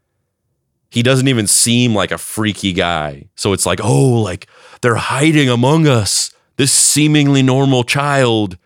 he 0.90 1.03
doesn't 1.03 1.29
even 1.29 1.46
seem 1.46 1.94
like 1.94 2.11
a 2.11 2.18
freaky 2.18 2.72
guy. 2.72 3.29
So 3.37 3.53
it's 3.53 3.64
like, 3.64 3.81
oh, 3.83 4.20
like 4.20 4.48
they're 4.83 4.96
hiding 4.96 5.48
among 5.48 5.87
us. 5.87 6.33
This 6.57 6.72
seemingly 6.72 7.42
normal 7.42 7.85
child 7.85 8.59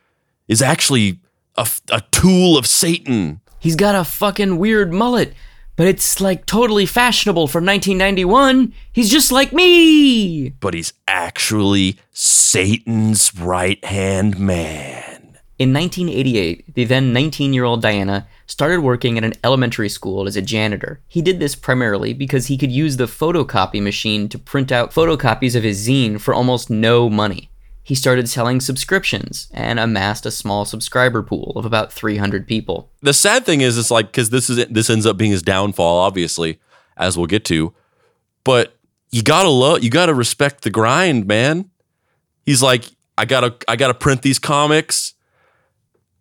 is 0.49 0.63
actually 0.63 1.21
a, 1.57 1.69
a 1.91 2.01
tool 2.11 2.57
of 2.57 2.67
Satan. 2.67 3.41
He's 3.61 3.77
got 3.77 3.95
a 3.95 4.05
fucking 4.05 4.59
weird 4.59 4.93
mullet, 4.93 5.35
but 5.77 5.87
it's 5.87 6.21
like 6.21 6.47
totally 6.47 6.87
fashionable 6.87 7.47
for 7.47 7.61
1991. 7.61 8.73
He's 8.93 9.11
just 9.11 9.31
like 9.31 9.53
me. 9.53 10.51
But 10.61 10.75
he's 10.75 10.93
actually 11.07 11.99
Satan's 12.13 13.35
right 13.35 13.83
hand 13.85 14.39
man. 14.39 15.39
In 15.59 15.73
1988, 15.73 16.75
the 16.75 16.85
then 16.85 17.13
19 17.13 17.53
year 17.53 17.65
old 17.65 17.81
Diana 17.81 18.27
started 18.47 18.81
working 18.81 19.17
at 19.17 19.25
an 19.25 19.35
elementary 19.43 19.89
school 19.89 20.27
as 20.27 20.37
a 20.37 20.43
janitor. 20.43 21.01
He 21.09 21.23
did 21.23 21.41
this 21.41 21.55
primarily 21.55 22.13
because 22.13 22.47
he 22.47 22.59
could 22.59 22.73
use 22.73 22.97
the 22.97 23.07
photocopy 23.07 23.83
machine 23.83 24.29
to 24.29 24.39
print 24.39 24.71
out 24.71 24.93
photocopies 24.93 25.57
of 25.57 25.63
his 25.63 25.87
zine 25.87 26.21
for 26.21 26.35
almost 26.35 26.71
no 26.71 27.09
money. 27.09 27.51
He 27.83 27.95
started 27.95 28.31
selling 28.31 28.61
subscriptions 28.61 29.49
and 29.53 29.79
amassed 29.79 30.25
a 30.25 30.31
small 30.31 30.65
subscriber 30.65 31.23
pool 31.23 31.53
of 31.55 31.67
about 31.67 31.93
300 31.93 32.47
people. 32.47 32.91
The 33.03 33.13
sad 33.13 33.45
thing 33.45 33.61
is, 33.61 33.77
it's 33.77 33.91
like 33.91 34.07
because 34.07 34.31
this 34.31 34.49
is 34.49 34.67
this 34.69 34.89
ends 34.89 35.05
up 35.05 35.19
being 35.19 35.33
his 35.33 35.43
downfall, 35.43 35.99
obviously, 35.99 36.61
as 36.97 37.19
we'll 37.19 37.27
get 37.27 37.45
to. 37.47 37.75
But 38.43 38.75
you 39.11 39.23
gotta 39.23 39.51
love, 39.51 39.85
you 39.85 39.91
gotta 39.91 40.15
respect 40.15 40.63
the 40.63 40.71
grind, 40.71 41.27
man. 41.27 41.71
He's 42.47 42.63
like, 42.63 42.85
I 43.19 43.27
gotta, 43.27 43.55
I 43.69 43.77
gotta 43.77 43.95
print 43.95 44.23
these 44.23 44.39
comics. 44.39 45.13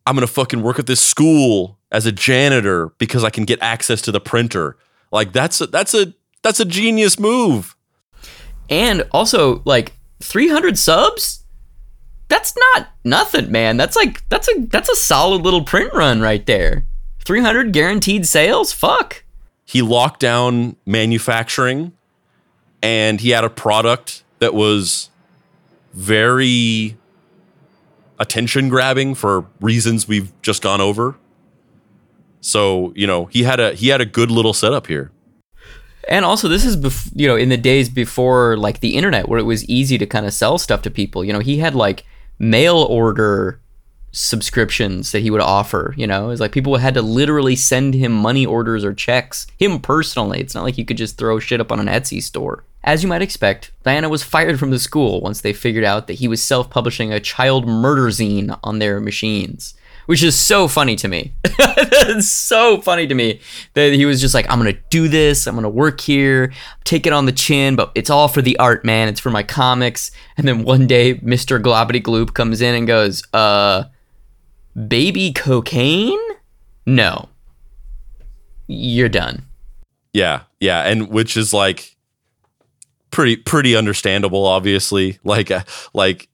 I'm 0.05 0.15
gonna 0.15 0.27
fucking 0.27 0.61
work 0.61 0.79
at 0.79 0.85
this 0.85 1.01
school 1.01 1.79
as 1.93 2.05
a 2.05 2.11
janitor 2.11 2.87
because 2.97 3.23
I 3.23 3.29
can 3.29 3.45
get 3.45 3.61
access 3.61 4.01
to 4.01 4.11
the 4.11 4.19
printer. 4.19 4.75
Like 5.11 5.31
that's 5.31 5.61
a, 5.61 5.67
that's 5.67 5.93
a 5.93 6.13
that's 6.41 6.59
a 6.59 6.65
genius 6.65 7.17
move. 7.17 7.77
And 8.69 9.07
also, 9.11 9.61
like 9.63 9.93
300 10.19 10.77
subs 10.77 11.43
that's 12.33 12.55
not 12.57 12.87
nothing, 13.03 13.51
man. 13.51 13.77
That's 13.77 13.95
like 13.95 14.27
that's 14.29 14.49
a 14.49 14.65
that's 14.65 14.89
a 14.89 14.95
solid 14.95 15.43
little 15.43 15.63
print 15.63 15.93
run 15.93 16.19
right 16.19 16.43
there. 16.45 16.85
300 17.25 17.71
guaranteed 17.71 18.27
sales? 18.27 18.73
Fuck. 18.73 19.23
He 19.65 19.83
locked 19.83 20.19
down 20.19 20.75
manufacturing 20.85 21.93
and 22.81 23.21
he 23.21 23.29
had 23.29 23.43
a 23.43 23.51
product 23.51 24.23
that 24.39 24.55
was 24.55 25.11
very 25.93 26.97
attention 28.19 28.67
grabbing 28.67 29.13
for 29.13 29.45
reasons 29.61 30.07
we've 30.07 30.33
just 30.41 30.63
gone 30.63 30.81
over. 30.81 31.15
So, 32.43 32.91
you 32.93 33.07
know, 33.07 33.25
he 33.25 33.43
had 33.43 33.59
a 33.61 33.73
he 33.73 33.87
had 33.87 34.01
a 34.01 34.05
good 34.05 34.29
little 34.29 34.53
setup 34.53 34.87
here. 34.87 35.11
And 36.09 36.25
also, 36.25 36.49
this 36.49 36.65
is 36.65 36.75
bef- 36.75 37.11
you 37.15 37.27
know 37.27 37.37
in 37.37 37.47
the 37.47 37.57
days 37.57 37.87
before 37.87 38.57
like 38.57 38.81
the 38.81 38.97
internet, 38.97 39.29
where 39.29 39.39
it 39.39 39.45
was 39.45 39.67
easy 39.69 39.97
to 39.97 40.05
kind 40.05 40.25
of 40.25 40.33
sell 40.33 40.57
stuff 40.57 40.81
to 40.81 40.91
people. 40.91 41.23
You 41.23 41.31
know, 41.31 41.39
he 41.39 41.59
had 41.59 41.73
like 41.73 42.05
mail 42.37 42.75
order 42.75 43.61
subscriptions 44.11 45.13
that 45.13 45.21
he 45.21 45.31
would 45.31 45.39
offer. 45.39 45.93
You 45.95 46.05
know, 46.05 46.31
it's 46.31 46.41
like 46.41 46.51
people 46.51 46.75
had 46.75 46.93
to 46.95 47.01
literally 47.01 47.55
send 47.55 47.93
him 47.93 48.11
money 48.11 48.45
orders 48.45 48.83
or 48.83 48.93
checks, 48.93 49.47
him 49.57 49.79
personally. 49.79 50.41
It's 50.41 50.53
not 50.53 50.65
like 50.65 50.77
you 50.77 50.85
could 50.85 50.97
just 50.97 51.17
throw 51.17 51.39
shit 51.39 51.61
up 51.61 51.71
on 51.71 51.79
an 51.79 51.87
Etsy 51.87 52.21
store. 52.21 52.65
As 52.83 53.01
you 53.01 53.07
might 53.07 53.21
expect, 53.21 53.71
Diana 53.83 54.09
was 54.09 54.23
fired 54.23 54.59
from 54.59 54.71
the 54.71 54.79
school 54.79 55.21
once 55.21 55.39
they 55.39 55.53
figured 55.53 55.85
out 55.85 56.07
that 56.07 56.15
he 56.15 56.27
was 56.27 56.43
self 56.43 56.69
publishing 56.69 57.13
a 57.13 57.21
child 57.21 57.65
murder 57.65 58.07
zine 58.07 58.59
on 58.61 58.79
their 58.79 58.99
machines 58.99 59.75
which 60.05 60.23
is 60.23 60.35
so 60.35 60.67
funny 60.67 60.95
to 60.97 61.07
me. 61.07 61.33
it's 61.45 62.27
so 62.31 62.81
funny 62.81 63.07
to 63.07 63.15
me 63.15 63.39
that 63.73 63.93
he 63.93 64.05
was 64.05 64.21
just 64.21 64.33
like, 64.33 64.49
I'm 64.49 64.57
gonna 64.57 64.73
do 64.89 65.07
this, 65.07 65.47
I'm 65.47 65.55
gonna 65.55 65.69
work 65.69 66.01
here, 66.01 66.53
take 66.83 67.05
it 67.05 67.13
on 67.13 67.25
the 67.25 67.31
chin, 67.31 67.75
but 67.75 67.91
it's 67.95 68.09
all 68.09 68.27
for 68.27 68.41
the 68.41 68.57
art, 68.57 68.83
man. 68.83 69.07
It's 69.07 69.19
for 69.19 69.29
my 69.29 69.43
comics. 69.43 70.11
And 70.37 70.47
then 70.47 70.63
one 70.63 70.87
day, 70.87 71.15
Mr. 71.15 71.61
Globbity 71.61 72.01
Gloop 72.01 72.33
comes 72.33 72.61
in 72.61 72.75
and 72.75 72.87
goes, 72.87 73.23
uh, 73.33 73.85
baby 74.87 75.31
cocaine? 75.33 76.19
No. 76.85 77.29
You're 78.67 79.09
done. 79.09 79.43
Yeah, 80.13 80.41
yeah, 80.59 80.83
and 80.83 81.09
which 81.09 81.35
is 81.35 81.53
like 81.53 81.95
pretty 83.11 83.35
pretty 83.35 83.75
understandable 83.75 84.45
obviously. 84.45 85.19
Like 85.23 85.51
uh, 85.51 85.63
like 85.93 86.29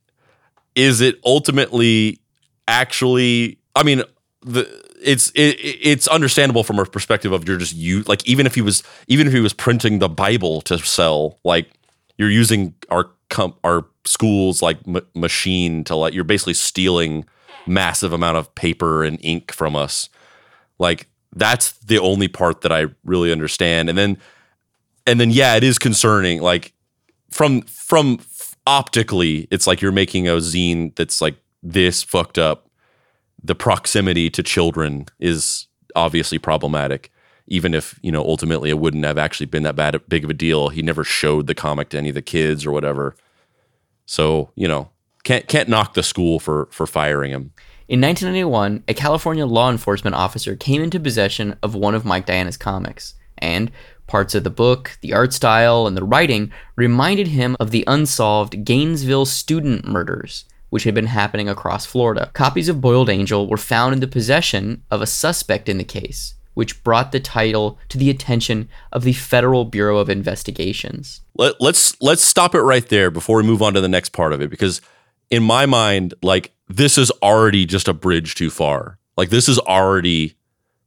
is 0.75 1.01
it 1.01 1.19
ultimately 1.25 2.19
actually 2.67 3.59
I 3.80 3.84
mean, 3.84 4.04
the 4.42 4.68
it's 5.02 5.32
it, 5.32 5.58
it's 5.62 6.06
understandable 6.10 6.65
from 6.65 6.80
a 6.80 6.86
perspective 6.86 7.32
of 7.32 7.48
you're 7.48 7.58
just 7.58 7.74
you 7.74 8.04
like 8.04 8.28
even 8.28 8.46
if 8.46 8.56
he 8.56 8.62
was 8.62 8.84
even 9.08 9.26
if 9.26 9.32
he 9.32 9.39
was 9.39 9.54
printing 9.54 10.00
the 10.00 10.10
Bible 10.10 10.60
to 10.63 10.78
sell, 10.80 11.39
like 11.46 11.72
you're 12.18 12.30
using 12.30 12.76
our 12.89 13.10
com- 13.30 13.56
our 13.63 13.86
schools 14.04 14.62
like 14.62 14.78
m- 14.86 15.08
machine 15.15 15.86
to 15.86 15.96
like 15.96 16.13
you're 16.13 16.26
basically 16.26 16.54
stealing 16.54 17.26
massive 17.65 18.12
amount 18.12 18.36
of 18.36 18.54
paper 18.54 19.06
and 19.06 19.18
ink 19.22 19.54
from 19.54 19.78
us. 19.78 20.10
Like 20.78 21.08
that's 21.34 21.72
the 21.72 22.00
only 22.00 22.28
part 22.28 22.60
that 22.62 22.74
I 22.74 22.88
really 23.06 23.32
understand. 23.32 23.88
And 23.88 23.98
then 23.98 24.18
and 25.08 25.22
then 25.22 25.32
yeah, 25.32 25.56
it 25.56 25.63
is 25.63 25.80
concerning. 25.80 26.42
Like 26.42 26.74
from 27.32 27.62
from 27.62 28.20
optically, 28.68 29.48
it's 29.52 29.68
like 29.68 29.82
you're 29.82 29.94
making 29.94 30.28
a 30.28 30.34
zine 30.34 30.94
that's 30.98 31.22
like 31.22 31.38
this 31.63 32.04
fucked 32.04 32.38
up 32.38 32.68
the 33.43 33.56
proximity 33.56 34.30
to 34.30 34.43
children 34.43 35.08
is 35.19 35.67
obviously 35.95 36.38
problematic. 36.38 37.12
Even 37.47 37.73
if 37.73 37.99
you 38.04 38.12
know 38.12 38.23
ultimately 38.23 38.69
it 38.69 38.80
wouldn't 38.80 39.06
have 39.06 39.17
actually 39.17 39.47
been 39.47 39.63
that 39.63 39.75
bad 39.75 39.99
big 40.08 40.23
of 40.23 40.30
a 40.30 40.36
deal 40.36 40.69
he 40.69 40.82
never 40.82 41.04
showed 41.04 41.47
the 41.47 41.56
comic 41.56 41.89
to 41.89 41.97
any 41.97 42.10
of 42.10 42.15
the 42.15 42.21
kids 42.21 42.65
or 42.65 42.71
whatever. 42.71 43.15
So 44.06 44.52
you 44.56 44.67
know 44.67 44.89
can't 45.23 45.47
can't 45.47 45.69
knock 45.69 45.93
the 45.93 46.04
school 46.04 46.39
for 46.39 46.67
for 46.71 46.86
firing 46.86 47.32
him. 47.32 47.52
In 47.88 48.02
1991 48.02 48.84
a 48.88 48.93
california 48.93 49.47
law 49.47 49.71
enforcement 49.71 50.15
officer 50.15 50.56
came 50.56 50.84
into 50.84 50.99
possession 50.99 51.58
of 51.63 51.73
one 51.73 51.95
of 51.95 52.06
mike 52.06 52.28
diana's 52.28 52.58
comics 52.58 53.15
and 53.39 53.71
parts 54.06 54.36
of 54.36 54.43
the 54.43 54.52
book 54.52 54.99
the 55.02 55.13
art 55.13 55.34
style 55.34 55.88
and 55.88 55.97
the 55.97 56.04
writing 56.04 56.52
reminded 56.75 57.28
him 57.28 57.58
of 57.60 57.71
the 57.71 57.84
unsolved 57.88 58.63
gainesville 58.63 59.25
student 59.25 59.88
murders 59.88 60.45
which 60.69 60.84
had 60.84 60.95
been 60.95 61.08
happening 61.08 61.49
across 61.49 61.86
Florida. 61.86 62.29
Copies 62.34 62.69
of 62.69 62.82
Boiled 62.82 63.10
Angel 63.10 63.47
were 63.47 63.58
found 63.58 63.93
in 63.93 63.99
the 63.99 64.08
possession 64.08 64.84
of 64.91 65.01
a 65.01 65.08
suspect 65.08 65.69
in 65.69 65.77
the 65.77 65.84
case, 65.84 66.36
which 66.53 66.84
brought 66.84 67.12
the 67.12 67.19
title 67.19 67.79
to 67.89 67.97
the 67.97 68.10
attention 68.10 68.69
of 68.91 69.03
the 69.03 69.13
Federal 69.13 69.65
Bureau 69.65 69.97
of 69.97 70.10
Investigations. 70.10 71.21
Let, 71.36 71.53
us 71.53 71.58
let's, 71.60 72.01
let's 72.01 72.23
stop 72.23 72.53
it 72.55 72.62
right 72.62 72.88
there 72.88 73.12
before 73.12 73.38
we 73.38 73.43
move 73.43 73.62
on 73.62 73.73
to 73.73 73.82
the 73.82 73.88
next 73.88 74.10
part 74.10 74.34
of 74.34 74.41
it 74.41 74.49
because 74.49 74.82
in 75.29 75.43
my 75.43 75.65
mind 75.65 76.13
like 76.21 76.51
this 76.67 76.97
is 76.97 77.12
already 77.23 77.65
just 77.65 77.88
a 77.88 77.93
bridge 77.93 78.36
too 78.36 78.49
far. 78.49 78.99
Like 79.17 79.29
this 79.29 79.49
is 79.49 79.60
already 79.60 80.36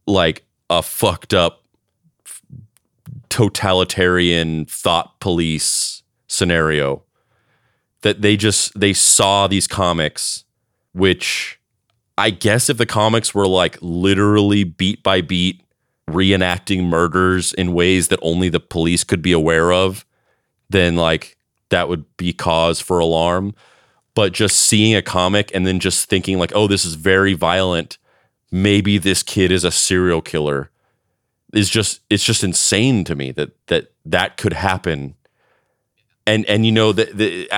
like 0.06 0.44
a 0.70 0.82
fucked 0.82 1.34
up 1.34 1.62
totalitarian 3.28 4.66
thought 4.66 5.18
police 5.20 6.02
scenario 6.28 7.02
that 8.02 8.22
they 8.22 8.36
just 8.36 8.78
they 8.78 8.92
saw 8.92 9.46
these 9.46 9.66
comics 9.66 10.44
which 10.92 11.58
I 12.18 12.30
guess 12.30 12.68
if 12.68 12.76
the 12.76 12.86
comics 12.86 13.34
were 13.34 13.46
like 13.46 13.78
literally 13.80 14.64
beat 14.64 15.02
by 15.02 15.20
beat 15.20 15.62
reenacting 16.08 16.84
murders 16.84 17.52
in 17.54 17.72
ways 17.72 18.08
that 18.08 18.18
only 18.22 18.48
the 18.48 18.60
police 18.60 19.04
could 19.04 19.22
be 19.22 19.32
aware 19.32 19.72
of, 19.72 20.04
then 20.68 20.96
like 20.96 21.36
that 21.70 21.88
would 21.88 22.04
be 22.16 22.32
cause 22.32 22.80
for 22.80 22.98
alarm. 22.98 23.54
But 24.14 24.32
just 24.32 24.58
seeing 24.58 24.94
a 24.94 25.00
comic 25.00 25.50
and 25.54 25.66
then 25.66 25.80
just 25.80 26.08
thinking 26.10 26.38
like, 26.38 26.52
oh, 26.54 26.66
this 26.66 26.84
is 26.84 26.94
very 26.94 27.32
violent. 27.32 27.96
Maybe 28.50 28.98
this 28.98 29.22
kid 29.22 29.50
is 29.50 29.64
a 29.64 29.70
serial 29.70 30.20
killer 30.20 30.70
is 31.54 31.68
just 31.68 32.00
it's 32.08 32.24
just 32.24 32.42
insane 32.42 33.04
to 33.04 33.14
me 33.14 33.30
that 33.32 33.50
that 33.66 33.92
that 34.04 34.36
could 34.36 34.54
happen 34.54 35.14
and 36.26 36.46
and 36.46 36.64
you 36.64 36.72
know 36.72 36.92
that 36.92 37.16
the, 37.16 37.48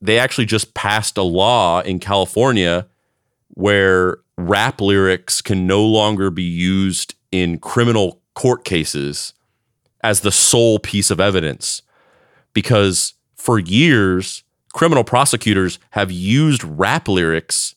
they 0.00 0.18
actually 0.18 0.46
just 0.46 0.74
passed 0.74 1.16
a 1.16 1.22
law 1.22 1.80
in 1.80 1.98
California 1.98 2.86
where 3.48 4.18
rap 4.38 4.80
lyrics 4.80 5.40
can 5.40 5.66
no 5.66 5.84
longer 5.84 6.30
be 6.30 6.42
used 6.42 7.14
in 7.32 7.58
criminal 7.58 8.20
court 8.34 8.64
cases 8.64 9.32
as 10.02 10.20
the 10.20 10.32
sole 10.32 10.78
piece 10.78 11.10
of 11.10 11.20
evidence 11.20 11.82
because 12.52 13.14
for 13.34 13.58
years 13.58 14.44
criminal 14.72 15.04
prosecutors 15.04 15.78
have 15.90 16.10
used 16.10 16.62
rap 16.62 17.08
lyrics 17.08 17.74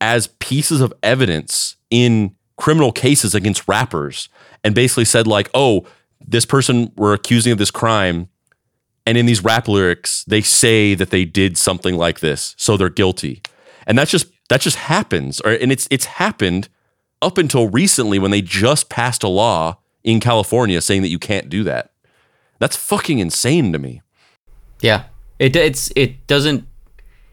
as 0.00 0.28
pieces 0.38 0.80
of 0.80 0.94
evidence 1.02 1.76
in 1.90 2.34
criminal 2.56 2.92
cases 2.92 3.34
against 3.34 3.66
rappers 3.66 4.28
and 4.62 4.74
basically 4.74 5.04
said 5.04 5.26
like 5.26 5.50
oh 5.54 5.84
this 6.20 6.46
person 6.46 6.92
we're 6.96 7.14
accusing 7.14 7.52
of 7.52 7.58
this 7.58 7.70
crime 7.70 8.28
and 9.06 9.16
in 9.16 9.26
these 9.26 9.42
rap 9.42 9.68
lyrics, 9.68 10.24
they 10.24 10.40
say 10.40 10.94
that 10.94 11.10
they 11.10 11.24
did 11.24 11.56
something 11.56 11.96
like 11.96 12.20
this, 12.20 12.54
so 12.58 12.76
they're 12.76 12.88
guilty. 12.88 13.42
And 13.86 13.98
that's 13.98 14.10
just 14.10 14.26
that 14.48 14.60
just 14.60 14.76
happens. 14.76 15.40
Or 15.40 15.52
and 15.52 15.72
it's 15.72 15.88
it's 15.90 16.04
happened 16.04 16.68
up 17.22 17.38
until 17.38 17.68
recently 17.68 18.18
when 18.18 18.30
they 18.30 18.42
just 18.42 18.88
passed 18.88 19.22
a 19.22 19.28
law 19.28 19.78
in 20.04 20.20
California 20.20 20.80
saying 20.80 21.02
that 21.02 21.08
you 21.08 21.18
can't 21.18 21.48
do 21.48 21.64
that. 21.64 21.92
That's 22.58 22.76
fucking 22.76 23.18
insane 23.18 23.72
to 23.72 23.78
me. 23.78 24.02
Yeah. 24.80 25.04
It 25.38 25.56
it's 25.56 25.90
it 25.96 26.26
doesn't 26.26 26.66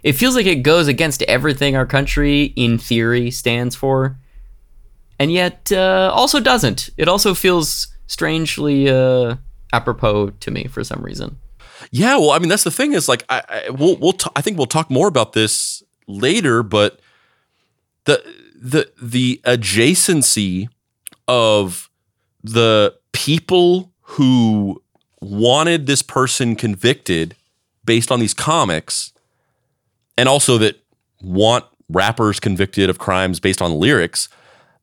it 0.03 0.13
feels 0.13 0.35
like 0.35 0.45
it 0.45 0.63
goes 0.63 0.87
against 0.87 1.21
everything 1.23 1.75
our 1.75 1.85
country 1.85 2.53
in 2.55 2.77
theory 2.77 3.31
stands 3.31 3.75
for. 3.75 4.17
And 5.19 5.31
yet 5.31 5.71
uh, 5.71 6.11
also 6.13 6.39
doesn't. 6.39 6.89
It 6.95 7.07
also 7.07 7.33
feels 7.33 7.87
strangely 8.05 8.87
uh, 8.87 9.35
apropos 9.73 10.29
to 10.29 10.51
me 10.51 10.65
for 10.67 10.83
some 10.83 11.01
reason. 11.01 11.37
Yeah, 11.91 12.17
well, 12.17 12.31
I 12.31 12.39
mean, 12.39 12.49
that's 12.49 12.63
the 12.63 12.71
thing 12.71 12.93
is 12.93 13.07
like 13.07 13.23
I, 13.29 13.43
I 13.49 13.69
we'll 13.69 13.97
we'll 13.97 14.13
t- 14.13 14.31
I 14.35 14.41
think 14.41 14.57
we'll 14.57 14.67
talk 14.67 14.89
more 14.89 15.07
about 15.07 15.33
this 15.33 15.83
later, 16.07 16.63
but 16.63 16.99
the 18.05 18.23
the 18.55 18.91
the 19.01 19.41
adjacency 19.45 20.67
of 21.27 21.89
the 22.43 22.95
people 23.11 23.91
who 24.01 24.81
wanted 25.21 25.87
this 25.87 26.01
person 26.01 26.55
convicted 26.55 27.35
based 27.85 28.11
on 28.11 28.19
these 28.19 28.33
comics 28.33 29.13
and 30.17 30.29
also 30.29 30.57
that 30.57 30.79
want 31.21 31.65
rappers 31.89 32.39
convicted 32.39 32.89
of 32.89 32.99
crimes 32.99 33.39
based 33.39 33.61
on 33.61 33.71
lyrics 33.73 34.29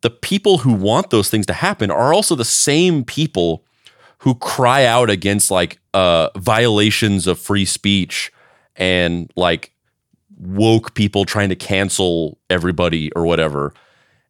the 0.05 0.11
people 0.11 0.59
who 0.59 0.73
want 0.75 1.09
those 1.09 1.31
things 1.31 1.47
to 1.47 1.55
happen 1.55 1.91
are 1.91 2.13
also 2.13 2.35
the 2.35 2.45
same 2.45 3.05
people 3.05 3.64
who 4.25 4.35
cry 4.35 4.87
out 4.87 5.11
against 5.11 5.51
like 5.51 5.79
uh, 5.93 6.31
violations 6.35 7.27
of 7.27 7.39
free 7.39 7.67
speech 7.67 8.33
and 8.75 9.31
like 9.37 9.71
woke 10.39 10.95
people 10.95 11.27
trying 11.27 11.51
to 11.51 11.55
cancel 11.55 12.39
everybody 12.49 13.13
or 13.13 13.27
whatever. 13.27 13.75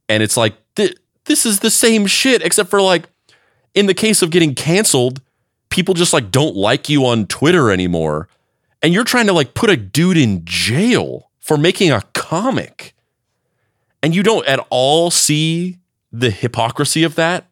And 0.09 0.21
it's 0.21 0.37
like 0.37 0.57
th- 0.75 0.97
this 1.27 1.47
is 1.47 1.61
the 1.61 1.71
same 1.71 2.09
shit 2.09 2.43
except 2.43 2.71
for 2.71 2.83
like 2.83 3.09
in 3.73 3.87
the 3.87 3.95
case 3.95 4.21
of 4.21 4.31
getting 4.31 4.57
canceled, 4.57 5.23
people 5.71 5.95
just 5.95 6.13
like 6.13 6.33
don't 6.33 6.57
like 6.57 6.89
you 6.89 7.07
on 7.07 7.27
Twitter 7.27 7.71
anymore. 7.71 8.29
And 8.83 8.93
you're 8.93 9.05
trying 9.05 9.27
to 9.27 9.33
like 9.33 9.55
put 9.55 9.71
a 9.71 9.77
dude 9.77 10.17
in 10.17 10.43
jail 10.45 11.31
for 11.39 11.57
making 11.57 11.93
a 11.93 12.03
comic. 12.15 12.97
And 14.03 14.13
you 14.13 14.25
don't 14.25 14.47
at 14.49 14.59
all 14.71 15.13
see 15.13 15.79
the 16.11 16.33
hypocrisy 16.33 17.05
of 17.05 17.15
that. 17.15 17.47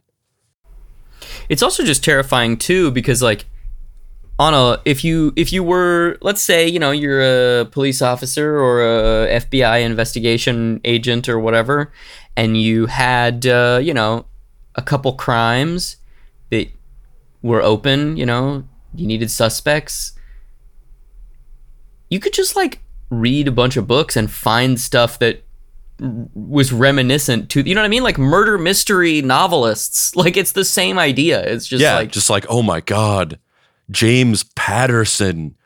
It's 1.49 1.63
also 1.63 1.85
just 1.85 2.05
terrifying 2.05 2.57
too 2.57 2.91
because 2.91 3.23
like 3.23 3.47
on 4.39 4.55
a 4.55 4.81
if 4.85 5.05
you 5.05 5.33
if 5.37 5.53
you 5.53 5.63
were 5.63 6.17
let's 6.21 6.43
say 6.43 6.67
you 6.67 6.79
know 6.79 6.91
you're 6.91 7.61
a 7.61 7.65
police 7.67 8.01
officer 8.01 8.59
or 8.59 8.83
a 8.83 9.41
FBI 9.41 9.83
investigation 9.83 10.81
agent 10.85 11.29
or 11.29 11.39
whatever 11.39 11.93
and 12.37 12.61
you 12.61 12.87
had 12.87 13.47
uh, 13.47 13.79
you 13.83 13.95
know 13.95 14.27
a 14.75 14.83
couple 14.83 15.13
crimes 15.13 15.97
that 16.51 16.69
were 17.43 17.63
open 17.63 18.17
you 18.17 18.25
know 18.25 18.65
you 18.95 19.07
needed 19.07 19.31
suspects 19.31 20.13
you 22.09 22.19
could 22.19 22.33
just 22.33 22.57
like 22.57 22.81
read 23.11 23.47
a 23.47 23.53
bunch 23.53 23.77
of 23.77 23.87
books 23.87 24.17
and 24.17 24.31
find 24.31 24.81
stuff 24.81 25.19
that 25.19 25.45
was 26.35 26.73
reminiscent 26.73 27.49
to 27.51 27.67
you 27.67 27.75
know 27.75 27.81
what 27.81 27.87
I 27.87 27.89
mean 27.89 28.03
like 28.03 28.19
murder 28.19 28.59
mystery 28.59 29.23
novelists 29.23 30.17
like 30.23 30.37
it's 30.37 30.53
the 30.53 30.65
same 30.65 30.99
idea 30.99 31.43
it's 31.43 31.67
just 31.67 31.83
yeah, 31.83 31.95
like 31.97 32.11
just 32.11 32.31
like 32.31 32.45
oh 32.49 32.63
my 32.63 32.81
god, 32.81 33.39
James 33.91 34.43
Patterson, 34.43 35.57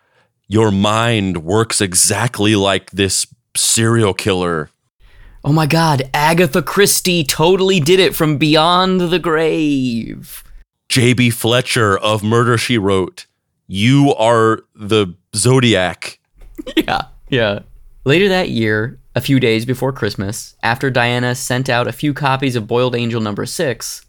your 0.49 0.71
mind 0.71 1.45
works 1.45 1.81
exactly 1.81 2.55
like 2.55 2.91
this 2.91 3.27
serial 3.57 4.13
killer. 4.13 4.69
oh 5.45 5.53
my 5.53 5.67
god 5.67 6.09
Agatha 6.13 6.63
Christie 6.63 7.25
totally 7.25 7.81
did 7.81 8.01
it 8.01 8.15
from 8.15 8.37
beyond 8.37 9.01
the 9.01 9.19
grave 9.19 10.45
J.B. 10.89 11.31
Fletcher 11.31 11.99
of 11.99 12.23
Murder 12.23 12.57
She 12.57 12.79
Wrote, 12.79 13.27
you 13.67 14.15
are 14.15 14.61
the 14.75 15.15
Zodiac. 15.35 16.19
yeah 16.77 17.03
yeah 17.29 17.61
later 18.05 18.29
that 18.29 18.51
year 18.51 18.99
a 19.17 19.21
few 19.23 19.41
days 19.41 19.65
before 19.65 19.95
Christmas 19.95 20.57
after 20.63 20.91
Diana 20.91 21.35
sent 21.35 21.71
out 21.71 21.89
a 21.89 21.93
few 21.93 22.13
copies 22.13 22.55
of 22.55 22.67
Boiled 22.67 22.95
Angel 22.95 23.21
number 23.21 23.47
6 23.47 24.05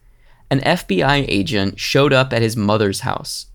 an 0.51 0.59
FBI 0.59 1.25
agent 1.29 1.79
showed 1.79 2.11
up 2.11 2.33
at 2.33 2.41
his 2.41 2.57
mother's 2.57 2.99
house 2.99 3.45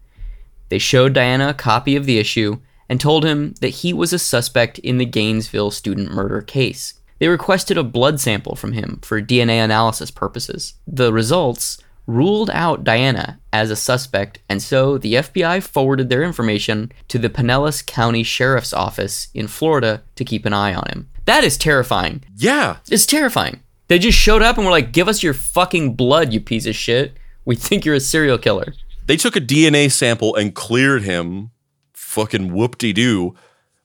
They 0.71 0.79
showed 0.79 1.13
Diana 1.13 1.51
a 1.51 1.55
copy 1.55 1.95
of 1.95 2.07
the 2.07 2.19
issue 2.19 2.61
and 2.89 2.99
told 2.99 3.27
him 3.27 3.53
that 3.61 3.69
he 3.69 3.93
was 3.93 4.15
a 4.15 4.19
suspect 4.19 4.79
in 4.79 4.97
the 4.97 5.05
Gainesville 5.05 5.71
student 5.71 6.11
murder 6.11 6.41
case. 6.41 6.95
They 7.19 7.29
requested 7.29 7.77
a 7.77 7.85
blood 7.85 8.19
sample 8.19 8.57
from 8.57 8.73
him 8.73 9.01
for 9.03 9.21
DNA 9.21 9.63
analysis 9.63 10.11
purposes. 10.11 10.75
The 10.87 11.13
results 11.13 11.79
ruled 12.07 12.51
out 12.51 12.83
Diana 12.83 13.41
as 13.53 13.71
a 13.71 13.77
suspect, 13.77 14.41
and 14.49 14.63
so 14.63 14.99
the 14.99 15.15
FBI 15.15 15.63
forwarded 15.63 16.09
their 16.09 16.23
information 16.23 16.93
to 17.09 17.19
the 17.19 17.31
Pinellas 17.31 17.85
County 17.87 18.23
Sheriff's 18.23 18.73
Office 18.73 19.29
in 19.35 19.47
Florida 19.47 20.03
to 20.17 20.25
keep 20.25 20.45
an 20.45 20.53
eye 20.53 20.75
on 20.75 20.89
him. 20.89 21.09
That 21.25 21.45
is 21.45 21.57
terrifying. 21.57 22.25
Yeah, 22.37 22.77
It's 22.91 23.07
terrifying. 23.07 23.61
They 23.89 23.99
just 23.99 24.19
showed 24.19 24.43
up 24.43 24.57
and 24.57 24.65
were 24.65 24.73
like, 24.73 24.93
give 24.93 25.09
us 25.09 25.23
your 25.23 25.35
fucking 25.35 25.95
blood, 25.95 26.33
you 26.33 26.41
piece 26.41 26.67
of 26.67 26.75
shit. 26.75 27.15
We 27.45 27.55
think 27.67 27.85
you're 27.85 27.95
a 27.95 28.01
serial 28.01 28.39
killer. 28.39 28.75
they 29.07 29.17
took 29.17 29.37
a 29.37 29.41
DNA 29.41 29.91
sample 29.91 30.35
and 30.37 30.55
cleared 30.55 31.03
him, 31.03 31.51
fucking 31.93 32.53
whoop 32.53 32.79
de 32.79 32.93
doo, 32.93 33.35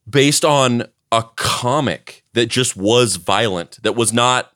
based 0.09 0.45
on 0.45 0.83
a 1.11 1.23
comic 1.35 2.23
that 2.33 2.47
just 2.47 2.75
was 2.77 3.15
violent, 3.17 3.79
that 3.83 3.95
was 3.95 4.11
not. 4.13 4.51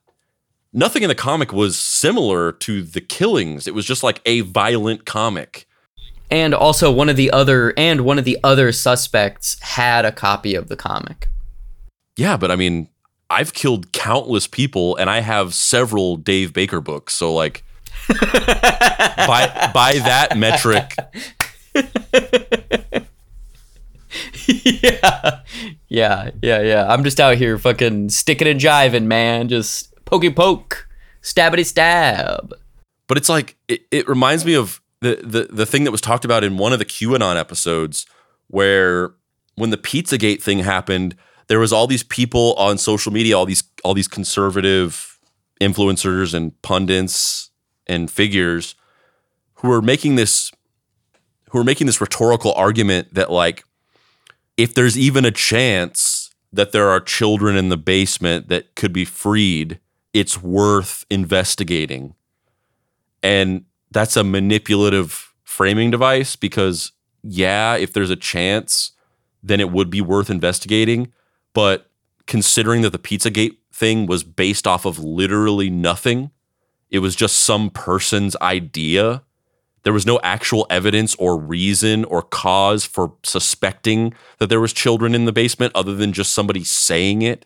Nothing 0.73 1.03
in 1.03 1.09
the 1.09 1.15
comic 1.15 1.51
was 1.51 1.77
similar 1.77 2.53
to 2.53 2.81
the 2.81 3.01
killings. 3.01 3.67
It 3.67 3.73
was 3.75 3.85
just 3.85 4.03
like 4.03 4.21
a 4.25 4.39
violent 4.41 5.05
comic. 5.05 5.67
And 6.29 6.53
also 6.53 6.89
one 6.89 7.09
of 7.09 7.17
the 7.17 7.29
other 7.31 7.73
and 7.75 8.01
one 8.01 8.17
of 8.17 8.23
the 8.23 8.37
other 8.41 8.71
suspects 8.71 9.59
had 9.59 10.05
a 10.05 10.13
copy 10.13 10.55
of 10.55 10.69
the 10.69 10.77
comic. 10.77 11.27
Yeah, 12.21 12.37
but 12.37 12.51
I 12.51 12.55
mean, 12.55 12.87
I've 13.31 13.51
killed 13.53 13.91
countless 13.93 14.45
people 14.45 14.95
and 14.97 15.09
I 15.09 15.21
have 15.21 15.55
several 15.55 16.17
Dave 16.17 16.53
Baker 16.53 16.79
books. 16.79 17.15
So 17.15 17.33
like 17.33 17.63
by 18.07 19.71
by 19.73 19.93
that 20.05 20.37
metric, 20.37 20.93
yeah. 24.45 25.39
Yeah, 25.87 26.29
yeah, 26.43 26.61
yeah. 26.61 26.85
I'm 26.87 27.03
just 27.03 27.19
out 27.19 27.37
here 27.37 27.57
fucking 27.57 28.09
sticking 28.09 28.47
and 28.47 28.59
jiving, 28.59 29.05
man. 29.05 29.47
Just 29.47 29.91
pokey 30.05 30.29
poke, 30.29 30.87
stabbity 31.23 31.65
stab. 31.65 32.53
but 33.07 33.17
it's 33.17 33.29
like 33.29 33.55
it, 33.67 33.81
it 33.89 34.07
reminds 34.07 34.45
me 34.45 34.53
of 34.53 34.79
the, 34.99 35.19
the 35.23 35.47
the 35.51 35.65
thing 35.65 35.85
that 35.85 35.91
was 35.91 36.01
talked 36.01 36.23
about 36.23 36.43
in 36.43 36.57
one 36.57 36.71
of 36.71 36.77
the 36.77 36.85
QAnon 36.85 37.35
episodes 37.35 38.05
where 38.47 39.15
when 39.55 39.71
the 39.71 39.77
Pizzagate 39.77 40.43
thing 40.43 40.59
happened, 40.59 41.15
there 41.51 41.59
was 41.59 41.73
all 41.73 41.85
these 41.85 42.03
people 42.03 42.53
on 42.53 42.77
social 42.77 43.11
media, 43.11 43.37
all 43.37 43.45
these 43.45 43.61
all 43.83 43.93
these 43.93 44.07
conservative 44.07 45.19
influencers 45.59 46.33
and 46.33 46.59
pundits 46.61 47.49
and 47.87 48.09
figures 48.09 48.73
who 49.55 49.67
were 49.67 49.81
making 49.81 50.15
this 50.15 50.49
who 51.49 51.57
were 51.57 51.65
making 51.65 51.87
this 51.87 51.99
rhetorical 51.99 52.53
argument 52.53 53.13
that 53.15 53.29
like 53.29 53.65
if 54.55 54.73
there's 54.73 54.97
even 54.97 55.25
a 55.25 55.31
chance 55.31 56.33
that 56.53 56.71
there 56.71 56.87
are 56.87 57.01
children 57.01 57.57
in 57.57 57.67
the 57.67 57.75
basement 57.75 58.47
that 58.47 58.73
could 58.75 58.93
be 58.93 59.03
freed, 59.03 59.77
it's 60.13 60.41
worth 60.41 61.03
investigating. 61.09 62.15
And 63.21 63.65
that's 63.91 64.15
a 64.15 64.23
manipulative 64.23 65.33
framing 65.43 65.91
device 65.91 66.37
because, 66.37 66.93
yeah, 67.23 67.75
if 67.75 67.91
there's 67.91 68.09
a 68.09 68.15
chance, 68.15 68.93
then 69.43 69.59
it 69.59 69.69
would 69.69 69.89
be 69.89 69.99
worth 69.99 70.29
investigating. 70.29 71.11
But 71.53 71.89
considering 72.27 72.81
that 72.81 72.91
the 72.91 72.99
Pizzagate 72.99 73.57
thing 73.73 74.05
was 74.05 74.23
based 74.23 74.67
off 74.67 74.85
of 74.85 74.99
literally 74.99 75.69
nothing, 75.69 76.31
it 76.89 76.99
was 76.99 77.15
just 77.15 77.37
some 77.37 77.69
person's 77.69 78.35
idea. 78.41 79.23
There 79.83 79.93
was 79.93 80.05
no 80.05 80.19
actual 80.21 80.67
evidence 80.69 81.15
or 81.15 81.37
reason 81.37 82.03
or 82.05 82.21
cause 82.21 82.85
for 82.85 83.13
suspecting 83.23 84.13
that 84.37 84.47
there 84.47 84.59
was 84.59 84.73
children 84.73 85.15
in 85.15 85.25
the 85.25 85.31
basement 85.31 85.71
other 85.75 85.95
than 85.95 86.13
just 86.13 86.33
somebody 86.33 86.63
saying 86.63 87.21
it. 87.21 87.45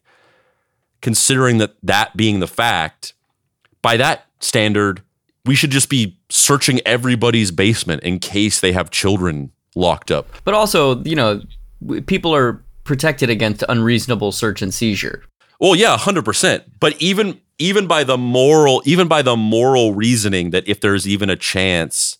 Considering 1.02 1.60
that 1.60 1.76
that 1.84 2.18
being 2.18 2.40
the 2.40 2.48
fact, 2.48 3.14
by 3.82 3.96
that 3.96 4.26
standard, 4.40 5.04
we 5.46 5.56
should 5.56 5.70
just 5.70 5.90
be 5.90 6.20
searching 6.30 6.82
everybody's 6.86 7.52
basement 7.52 8.02
in 8.04 8.20
case 8.20 8.60
they 8.60 8.72
have 8.72 8.90
children 8.90 9.52
locked 9.76 10.10
up. 10.10 10.28
But 10.44 10.56
also, 10.56 11.04
you 11.04 11.16
know, 11.16 11.42
people 12.08 12.34
are 12.34 12.65
protected 12.86 13.30
against 13.30 13.64
unreasonable 13.68 14.32
search 14.32 14.62
and 14.62 14.74
seizure. 14.74 15.24
Well, 15.60 15.76
yeah, 15.76 15.98
hundred 15.98 16.24
percent. 16.24 16.80
But 16.80 17.00
even 17.02 17.42
even 17.60 17.88
by 17.88 18.04
the 18.04 18.18
moral, 18.18 18.82
even 18.86 19.08
by 19.08 19.22
the 19.22 19.36
moral 19.36 19.94
reasoning 19.94 20.52
that 20.52 20.68
if 20.68 20.80
there's 20.80 21.08
even 21.08 21.30
a 21.30 21.36
chance, 21.36 22.18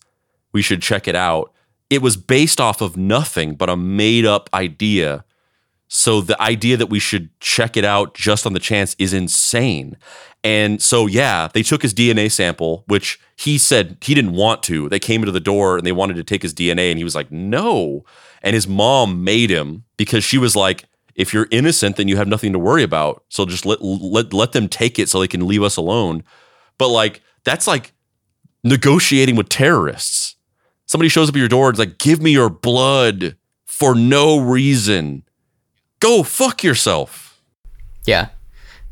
we 0.52 0.62
should 0.62 0.82
check 0.82 1.08
it 1.08 1.14
out. 1.14 1.52
It 1.88 2.02
was 2.02 2.16
based 2.16 2.60
off 2.60 2.80
of 2.80 2.96
nothing 2.96 3.54
but 3.54 3.70
a 3.70 3.76
made 3.76 4.26
up 4.26 4.50
idea. 4.52 5.24
So 5.88 6.20
the 6.20 6.40
idea 6.42 6.76
that 6.76 6.88
we 6.88 6.98
should 6.98 7.28
check 7.38 7.76
it 7.76 7.84
out 7.84 8.14
just 8.14 8.44
on 8.44 8.54
the 8.54 8.58
chance 8.58 8.96
is 8.98 9.12
insane. 9.12 9.96
And 10.42 10.82
so 10.82 11.06
yeah, 11.06 11.48
they 11.52 11.62
took 11.62 11.82
his 11.82 11.94
DNA 11.94 12.30
sample, 12.30 12.84
which 12.86 13.20
he 13.36 13.58
said 13.58 13.98
he 14.00 14.14
didn't 14.14 14.32
want 14.32 14.62
to. 14.64 14.88
They 14.88 14.98
came 14.98 15.20
into 15.20 15.32
the 15.32 15.40
door 15.40 15.76
and 15.76 15.86
they 15.86 15.92
wanted 15.92 16.16
to 16.16 16.24
take 16.24 16.42
his 16.42 16.54
DNA, 16.54 16.90
and 16.90 16.98
he 16.98 17.04
was 17.04 17.14
like, 17.14 17.30
"No." 17.30 18.04
And 18.46 18.54
his 18.54 18.68
mom 18.68 19.24
made 19.24 19.50
him 19.50 19.82
because 19.96 20.22
she 20.22 20.38
was 20.38 20.54
like, 20.54 20.84
if 21.16 21.34
you're 21.34 21.48
innocent, 21.50 21.96
then 21.96 22.06
you 22.06 22.16
have 22.16 22.28
nothing 22.28 22.52
to 22.52 22.60
worry 22.60 22.84
about. 22.84 23.24
So 23.28 23.44
just 23.44 23.66
let 23.66 23.82
let 23.82 24.32
let 24.32 24.52
them 24.52 24.68
take 24.68 25.00
it 25.00 25.08
so 25.08 25.18
they 25.18 25.26
can 25.26 25.48
leave 25.48 25.64
us 25.64 25.76
alone. 25.76 26.22
But 26.78 26.90
like 26.90 27.22
that's 27.42 27.66
like 27.66 27.92
negotiating 28.62 29.34
with 29.34 29.48
terrorists. 29.48 30.36
Somebody 30.84 31.08
shows 31.08 31.28
up 31.28 31.34
at 31.34 31.40
your 31.40 31.48
door 31.48 31.66
and 31.68 31.74
is 31.74 31.80
like, 31.80 31.98
"Give 31.98 32.22
me 32.22 32.30
your 32.30 32.48
blood 32.48 33.36
for 33.64 33.96
no 33.96 34.38
reason." 34.38 35.24
Go 35.98 36.22
fuck 36.22 36.62
yourself. 36.62 37.40
Yeah. 38.04 38.28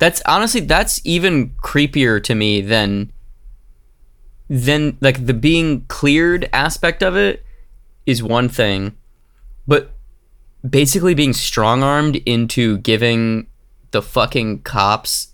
That's 0.01 0.21
honestly 0.27 0.63
that's 0.63 1.01
even 1.05 1.51
creepier 1.63 2.21
to 2.25 2.35
me 2.35 2.61
than 2.61 3.13
then 4.49 4.99
like 5.01 5.27
the 5.27 5.35
being 5.35 5.83
cleared 5.83 6.51
aspect 6.53 7.05
of 7.05 7.17
it 7.17 7.45
is 8.05 8.21
one 8.21 8.49
thing, 8.49 8.97
but 9.67 9.91
basically 10.69 11.15
being 11.15 11.33
strong 11.33 11.83
armed 11.83 12.17
into 12.27 12.79
giving 12.79 13.47
the 13.91 14.03
fucking 14.03 14.63
cops 14.63 15.29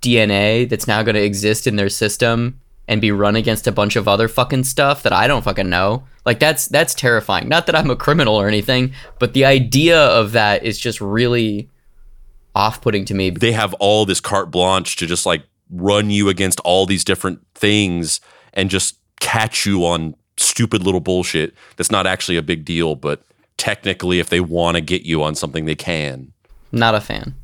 DNA 0.00 0.68
that's 0.68 0.86
now 0.86 1.02
going 1.02 1.14
to 1.14 1.22
exist 1.22 1.66
in 1.66 1.76
their 1.76 1.88
system 1.88 2.60
and 2.86 3.00
be 3.00 3.10
run 3.10 3.36
against 3.36 3.66
a 3.66 3.72
bunch 3.72 3.96
of 3.96 4.06
other 4.06 4.28
fucking 4.28 4.64
stuff 4.64 5.02
that 5.02 5.12
I 5.12 5.26
don't 5.26 5.42
fucking 5.42 5.70
know. 5.70 6.04
Like 6.26 6.38
that's 6.38 6.66
that's 6.68 6.94
terrifying. 6.94 7.48
Not 7.48 7.66
that 7.66 7.74
I'm 7.74 7.90
a 7.90 7.96
criminal 7.96 8.34
or 8.34 8.46
anything, 8.48 8.92
but 9.18 9.32
the 9.32 9.44
idea 9.44 9.98
of 9.98 10.32
that 10.32 10.64
is 10.64 10.78
just 10.78 11.00
really 11.00 11.70
off-putting 12.54 13.04
to 13.06 13.14
me. 13.14 13.30
They 13.30 13.52
have 13.52 13.74
all 13.74 14.04
this 14.04 14.20
carte 14.20 14.50
blanche 14.50 14.96
to 14.96 15.06
just 15.06 15.26
like 15.26 15.42
run 15.70 16.10
you 16.10 16.28
against 16.28 16.60
all 16.60 16.86
these 16.86 17.04
different 17.04 17.40
things 17.54 18.20
and 18.52 18.70
just 18.70 18.98
catch 19.20 19.66
you 19.66 19.84
on 19.84 20.14
stupid 20.36 20.82
little 20.82 21.00
bullshit 21.00 21.54
that's 21.76 21.90
not 21.90 22.06
actually 22.06 22.36
a 22.36 22.42
big 22.42 22.64
deal, 22.64 22.94
but 22.94 23.22
technically 23.56 24.18
if 24.18 24.28
they 24.28 24.40
want 24.40 24.76
to 24.76 24.80
get 24.80 25.02
you 25.02 25.22
on 25.22 25.34
something 25.34 25.64
they 25.64 25.74
can. 25.74 26.32
Not 26.72 26.94
a 26.94 27.00
fan. 27.00 27.34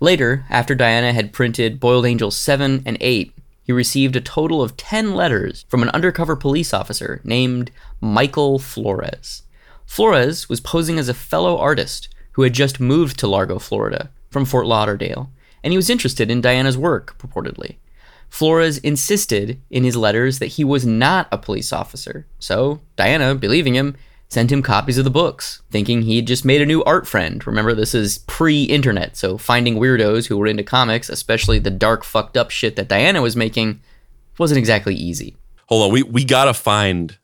Later, 0.00 0.44
after 0.50 0.74
Diana 0.74 1.12
had 1.12 1.32
printed 1.32 1.80
Boiled 1.80 2.06
Angels 2.06 2.36
7 2.36 2.82
and 2.84 2.98
8, 3.00 3.32
he 3.62 3.72
received 3.72 4.14
a 4.14 4.20
total 4.20 4.62
of 4.62 4.76
10 4.76 5.14
letters 5.14 5.64
from 5.68 5.82
an 5.82 5.88
undercover 5.88 6.36
police 6.36 6.72
officer 6.72 7.20
named 7.24 7.70
Michael 8.00 8.58
Flores. 8.58 9.42
Flores 9.86 10.48
was 10.48 10.60
posing 10.60 10.98
as 10.98 11.08
a 11.08 11.14
fellow 11.14 11.58
artist 11.58 12.08
who 12.32 12.42
had 12.42 12.52
just 12.52 12.78
moved 12.78 13.18
to 13.18 13.26
Largo, 13.26 13.58
Florida 13.58 14.10
from 14.30 14.44
Fort 14.44 14.66
Lauderdale, 14.66 15.30
and 15.64 15.72
he 15.72 15.76
was 15.76 15.90
interested 15.90 16.30
in 16.30 16.40
Diana's 16.40 16.76
work, 16.76 17.18
purportedly. 17.18 17.76
Flores 18.28 18.78
insisted 18.78 19.60
in 19.70 19.82
his 19.82 19.96
letters 19.96 20.38
that 20.38 20.46
he 20.46 20.64
was 20.64 20.84
not 20.84 21.28
a 21.32 21.38
police 21.38 21.72
officer, 21.72 22.26
so 22.38 22.80
Diana, 22.96 23.34
believing 23.34 23.74
him, 23.74 23.96
sent 24.28 24.50
him 24.50 24.62
copies 24.62 24.98
of 24.98 25.04
the 25.04 25.10
books, 25.10 25.62
thinking 25.70 26.02
he'd 26.02 26.26
just 26.26 26.44
made 26.44 26.60
a 26.60 26.66
new 26.66 26.82
art 26.84 27.06
friend. 27.06 27.46
Remember, 27.46 27.74
this 27.74 27.94
is 27.94 28.18
pre 28.18 28.64
internet, 28.64 29.16
so 29.16 29.38
finding 29.38 29.76
weirdos 29.76 30.26
who 30.26 30.36
were 30.36 30.46
into 30.46 30.62
comics, 30.62 31.08
especially 31.08 31.58
the 31.58 31.70
dark, 31.70 32.04
fucked 32.04 32.36
up 32.36 32.50
shit 32.50 32.76
that 32.76 32.88
Diana 32.88 33.22
was 33.22 33.36
making, 33.36 33.80
wasn't 34.38 34.58
exactly 34.58 34.94
easy. 34.94 35.36
Hold 35.66 35.84
on, 35.84 35.92
we, 35.92 36.02
we 36.02 36.24
gotta 36.24 36.54
find 36.54 37.18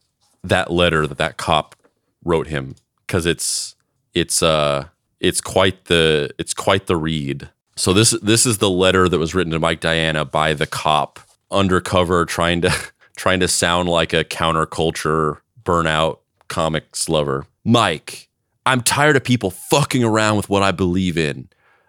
that 0.44 0.70
letter 0.70 1.06
that 1.06 1.18
that 1.18 1.36
cop 1.36 1.76
wrote 2.24 2.48
him 2.48 2.74
because 3.06 3.26
it's 3.26 3.76
it's 4.14 4.42
uh 4.42 4.86
it's 5.20 5.40
quite 5.40 5.86
the 5.86 6.30
it's 6.38 6.54
quite 6.54 6.86
the 6.86 6.96
read. 6.96 7.48
So 7.76 7.92
this 7.92 8.10
this 8.22 8.46
is 8.46 8.58
the 8.58 8.70
letter 8.70 9.08
that 9.08 9.18
was 9.18 9.34
written 9.34 9.52
to 9.52 9.60
Mike 9.60 9.80
Diana 9.80 10.24
by 10.24 10.54
the 10.54 10.66
cop 10.66 11.20
undercover 11.50 12.24
trying 12.24 12.60
to 12.62 12.72
trying 13.16 13.40
to 13.40 13.48
sound 13.48 13.88
like 13.88 14.12
a 14.12 14.24
counterculture 14.24 15.38
burnout 15.62 16.18
comics 16.52 17.08
lover. 17.08 17.46
Mike, 17.64 18.28
I'm 18.66 18.82
tired 18.82 19.16
of 19.16 19.24
people 19.24 19.50
fucking 19.50 20.04
around 20.04 20.36
with 20.36 20.50
what 20.50 20.62
I 20.62 20.70
believe 20.70 21.16
in. 21.16 21.48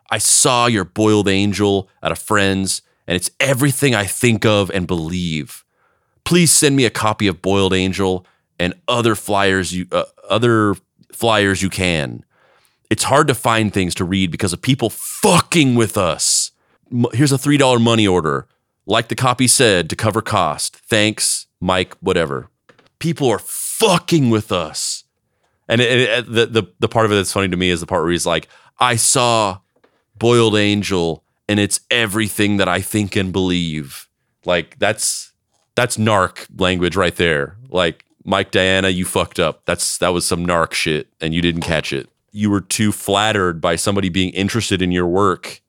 I 0.09 0.20
saw 0.20 0.68
your 0.68 0.86
boiled 0.86 1.28
angel 1.28 1.89
at 2.01 2.14
a 2.14 2.16
friend's, 2.16 2.82
and 3.05 3.16
it's 3.18 3.30
everything 3.41 3.93
I 3.93 4.05
think 4.05 4.45
of 4.45 4.72
and 4.72 4.88
believe. 4.88 5.66
Please 6.24 6.49
send 6.49 6.78
me 6.78 6.86
a 6.86 6.89
copy 6.89 7.28
of 7.28 7.41
Boiled 7.41 7.74
Angel 7.74 8.26
and 8.57 8.74
other 8.88 9.16
flyers 9.16 9.74
you 9.74 9.86
uh, 9.91 10.05
other 10.30 10.76
flyers 11.11 11.61
you 11.61 11.70
can. 11.70 12.24
It's 12.89 13.03
hard 13.03 13.28
to 13.28 13.36
find 13.36 13.74
things 13.74 13.93
to 13.95 14.05
read 14.05 14.32
because 14.32 14.53
of 14.53 14.61
people 14.61 14.89
fucking 14.89 15.76
with 15.76 15.97
us. 15.97 16.51
Here's 17.11 17.32
a 17.34 17.38
$3 17.38 17.82
money 17.82 18.07
order. 18.07 18.47
Like 18.86 19.07
the 19.07 19.16
copy 19.16 19.47
said, 19.47 19.89
to 19.89 19.95
cover 19.95 20.22
cost. 20.22 20.78
Thanks, 20.78 21.47
Mike, 21.59 21.95
whatever. 22.01 22.49
People 22.99 23.30
are 23.30 23.39
fucking 23.88 24.30
with 24.30 24.52
us. 24.52 25.04
And 25.68 25.82
it, 25.82 25.92
it- 26.10 26.26
the, 26.32 26.46
the 26.46 26.64
the 26.80 26.88
part 26.90 27.06
of 27.06 27.12
it 27.12 27.16
that's 27.16 27.32
funny 27.34 27.50
to 27.50 27.58
me 27.58 27.70
is 27.70 27.80
the 27.80 27.86
part 27.88 28.04
where 28.04 28.12
he's 28.12 28.26
like, 28.26 28.48
I 28.80 28.96
saw 28.96 29.60
Boiled 30.18 30.56
Angel 30.56 31.24
and 31.48 31.60
it's 31.60 31.80
everything 31.92 32.58
that 32.58 32.68
I 32.68 32.82
think 32.82 33.16
and 33.16 33.32
believe. 33.32 34.08
Like 34.46 34.78
that's 34.80 35.32
that's 35.76 35.98
narc 35.98 36.48
language 36.60 36.96
right 36.96 37.16
there. 37.16 37.58
Like 37.70 38.06
Mike 38.26 38.52
Diana, 38.52 38.90
you 38.90 39.06
fucked 39.06 39.40
up. 39.40 39.66
That's 39.66 39.98
that 40.00 40.10
was 40.10 40.26
some 40.26 40.46
narc 40.46 40.74
shit 40.74 41.08
and 41.22 41.34
you 41.34 41.42
didn't 41.42 41.62
catch 41.62 41.92
it. 41.94 42.10
You 42.32 42.50
were 42.50 42.62
too 42.62 42.92
flattered 42.92 43.62
by 43.62 43.76
somebody 43.76 44.10
being 44.10 44.32
interested 44.34 44.82
in 44.82 44.92
your 44.92 45.08
work 45.08 45.62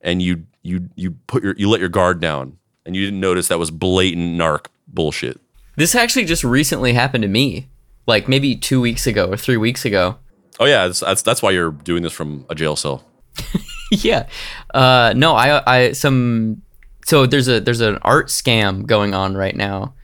and 0.00 0.22
you 0.22 0.44
you 0.62 0.88
you 0.94 1.12
put 1.26 1.42
your 1.42 1.54
you 1.58 1.68
let 1.68 1.80
your 1.80 1.88
guard 1.88 2.20
down 2.20 2.58
and 2.86 2.96
you 2.96 3.04
didn't 3.04 3.20
notice 3.20 3.48
that 3.48 3.58
was 3.58 3.70
blatant 3.70 4.38
narc 4.40 4.66
bullshit. 4.88 5.40
This 5.76 5.94
actually 5.94 6.24
just 6.24 6.44
recently 6.44 6.92
happened 6.92 7.22
to 7.22 7.28
me, 7.28 7.68
like 8.06 8.28
maybe 8.28 8.56
two 8.56 8.80
weeks 8.80 9.06
ago 9.06 9.26
or 9.30 9.36
three 9.36 9.56
weeks 9.56 9.84
ago. 9.84 10.16
Oh 10.60 10.66
yeah, 10.66 10.86
that's 10.86 11.00
that's, 11.00 11.22
that's 11.22 11.42
why 11.42 11.50
you're 11.50 11.72
doing 11.72 12.02
this 12.02 12.12
from 12.12 12.44
a 12.48 12.54
jail 12.54 12.76
cell. 12.76 13.04
yeah. 13.90 14.26
Uh, 14.74 15.12
no, 15.16 15.34
I, 15.34 15.62
I, 15.66 15.92
some, 15.92 16.62
so 17.04 17.26
there's 17.26 17.48
a, 17.48 17.60
there's 17.60 17.80
an 17.80 17.98
art 18.02 18.28
scam 18.28 18.86
going 18.86 19.14
on 19.14 19.34
right 19.34 19.56
now. 19.56 19.94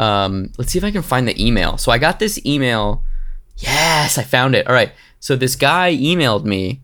Um, 0.00 0.52
let's 0.58 0.72
see 0.72 0.78
if 0.78 0.84
I 0.84 0.90
can 0.90 1.02
find 1.02 1.26
the 1.26 1.44
email. 1.44 1.76
So 1.76 1.90
I 1.90 1.98
got 1.98 2.18
this 2.18 2.44
email. 2.46 3.02
Yes, 3.56 4.18
I 4.18 4.22
found 4.22 4.54
it. 4.54 4.66
All 4.66 4.72
right. 4.72 4.92
So 5.20 5.34
this 5.34 5.56
guy 5.56 5.96
emailed 5.96 6.44
me, 6.44 6.82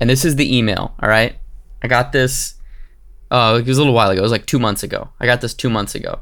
and 0.00 0.08
this 0.08 0.24
is 0.24 0.36
the 0.36 0.56
email. 0.56 0.94
All 1.02 1.08
right. 1.08 1.36
I 1.82 1.88
got 1.88 2.12
this. 2.12 2.54
Uh, 3.30 3.58
it 3.60 3.66
was 3.66 3.78
a 3.78 3.80
little 3.80 3.94
while 3.94 4.10
ago. 4.10 4.20
It 4.20 4.22
was 4.22 4.32
like 4.32 4.46
two 4.46 4.60
months 4.60 4.82
ago. 4.82 5.10
I 5.18 5.26
got 5.26 5.40
this 5.40 5.54
two 5.54 5.70
months 5.70 5.94
ago. 5.94 6.20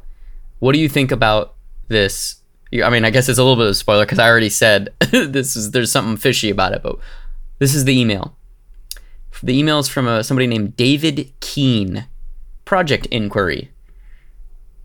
What 0.63 0.75
do 0.75 0.79
you 0.79 0.89
think 0.89 1.11
about 1.11 1.55
this? 1.89 2.37
I 2.73 2.89
mean, 2.89 3.05
I 3.05 3.11
guess 3.11 3.29
it's 3.29 3.41
a 3.41 3.43
little 3.43 3.57
bit 3.57 3.65
of 3.65 3.73
a 3.73 3.75
spoiler 3.75 4.05
because 4.05 4.21
I 4.21 4.29
already 4.29 4.49
said 4.49 4.91
this 5.11 5.57
is 5.57 5.73
there's 5.73 5.91
something 5.91 6.17
fishy 6.17 6.51
about 6.51 6.73
it, 6.73 6.85
but 6.85 7.01
this 7.59 7.75
is 7.75 7.85
the 7.85 7.99
email. 7.99 8.37
The 9.43 9.59
email 9.59 9.81
is 9.81 9.89
from 9.89 10.07
uh 10.07 10.23
somebody 10.23 10.47
named 10.47 10.77
David 10.77 11.33
Keene. 11.41 12.07
Project 12.65 13.07
inquiry. 13.07 13.73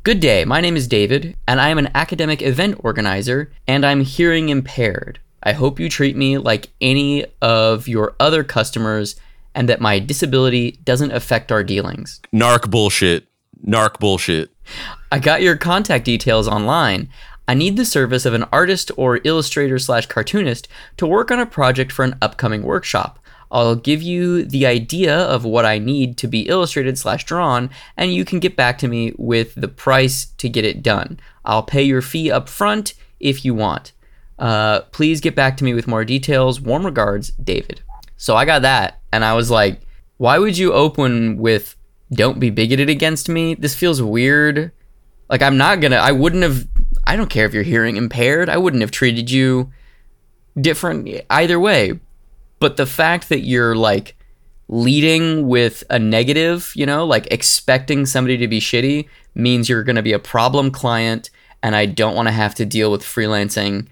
Good 0.01 0.19
day, 0.19 0.45
my 0.45 0.61
name 0.61 0.75
is 0.75 0.87
David, 0.87 1.37
and 1.47 1.61
I 1.61 1.69
am 1.69 1.77
an 1.77 1.91
academic 1.93 2.41
event 2.41 2.79
organizer, 2.83 3.51
and 3.67 3.85
I'm 3.85 4.01
hearing 4.01 4.49
impaired. 4.49 5.19
I 5.43 5.51
hope 5.51 5.79
you 5.79 5.89
treat 5.89 6.15
me 6.15 6.39
like 6.39 6.71
any 6.81 7.23
of 7.39 7.87
your 7.87 8.15
other 8.19 8.43
customers 8.43 9.15
and 9.53 9.69
that 9.69 9.79
my 9.79 9.99
disability 9.99 10.79
doesn't 10.83 11.11
affect 11.11 11.51
our 11.51 11.63
dealings. 11.63 12.19
Narc 12.33 12.71
bullshit. 12.71 13.27
Narc 13.63 13.99
bullshit. 13.99 14.49
I 15.11 15.19
got 15.19 15.41
your 15.41 15.55
contact 15.57 16.05
details 16.05 16.47
online. 16.47 17.09
I 17.47 17.53
need 17.53 17.77
the 17.77 17.85
service 17.85 18.25
of 18.25 18.33
an 18.33 18.45
artist 18.51 18.91
or 18.97 19.21
illustrator 19.23 19.79
slash 19.79 20.07
cartoonist 20.07 20.67
to 20.97 21.07
work 21.07 21.31
on 21.31 21.39
a 21.39 21.45
project 21.45 21.91
for 21.91 22.03
an 22.03 22.17
upcoming 22.21 22.63
workshop. 22.63 23.19
I'll 23.49 23.75
give 23.75 24.01
you 24.01 24.43
the 24.43 24.65
idea 24.65 25.17
of 25.17 25.45
what 25.45 25.65
I 25.65 25.79
need 25.79 26.17
to 26.17 26.27
be 26.27 26.49
illustrated 26.49 26.97
slash 26.97 27.23
drawn, 27.23 27.69
and 27.95 28.13
you 28.13 28.25
can 28.25 28.39
get 28.39 28.57
back 28.57 28.77
to 28.79 28.89
me 28.89 29.13
with 29.17 29.55
the 29.55 29.69
price 29.69 30.25
to 30.25 30.49
get 30.49 30.65
it 30.65 30.83
done. 30.83 31.17
I'll 31.45 31.63
pay 31.63 31.83
your 31.83 32.01
fee 32.01 32.29
up 32.29 32.49
front 32.49 32.93
if 33.21 33.45
you 33.45 33.55
want. 33.55 33.93
Uh, 34.37 34.81
please 34.91 35.21
get 35.21 35.33
back 35.33 35.55
to 35.57 35.63
me 35.63 35.73
with 35.73 35.87
more 35.87 36.03
details. 36.03 36.59
Warm 36.59 36.85
regards, 36.85 37.29
David. 37.31 37.81
So 38.17 38.35
I 38.35 38.43
got 38.43 38.63
that, 38.63 38.99
and 39.13 39.23
I 39.23 39.33
was 39.33 39.49
like, 39.49 39.79
why 40.17 40.37
would 40.37 40.57
you 40.57 40.73
open 40.73 41.37
with 41.37 41.76
don't 42.11 42.39
be 42.39 42.49
bigoted 42.49 42.89
against 42.89 43.29
me? 43.29 43.55
This 43.55 43.75
feels 43.75 44.01
weird. 44.01 44.71
Like, 45.29 45.41
I'm 45.41 45.57
not 45.57 45.81
gonna, 45.81 45.97
I 45.97 46.11
wouldn't 46.11 46.43
have, 46.43 46.67
I 47.05 47.15
don't 47.15 47.29
care 47.29 47.45
if 47.45 47.53
you're 47.53 47.63
hearing 47.63 47.97
impaired. 47.97 48.49
I 48.49 48.57
wouldn't 48.57 48.81
have 48.81 48.91
treated 48.91 49.29
you 49.29 49.71
different 50.59 51.09
either 51.29 51.59
way. 51.59 51.99
But 52.59 52.77
the 52.77 52.85
fact 52.85 53.29
that 53.29 53.41
you're 53.41 53.75
like 53.75 54.15
leading 54.67 55.47
with 55.47 55.83
a 55.89 55.99
negative, 55.99 56.71
you 56.75 56.85
know, 56.85 57.05
like 57.05 57.27
expecting 57.31 58.05
somebody 58.05 58.37
to 58.37 58.47
be 58.47 58.59
shitty 58.59 59.07
means 59.35 59.69
you're 59.69 59.83
gonna 59.83 60.01
be 60.01 60.13
a 60.13 60.19
problem 60.19 60.71
client, 60.71 61.29
and 61.61 61.75
I 61.75 61.85
don't 61.85 62.15
wanna 62.15 62.31
have 62.31 62.55
to 62.55 62.65
deal 62.65 62.91
with 62.91 63.03
freelancing 63.03 63.87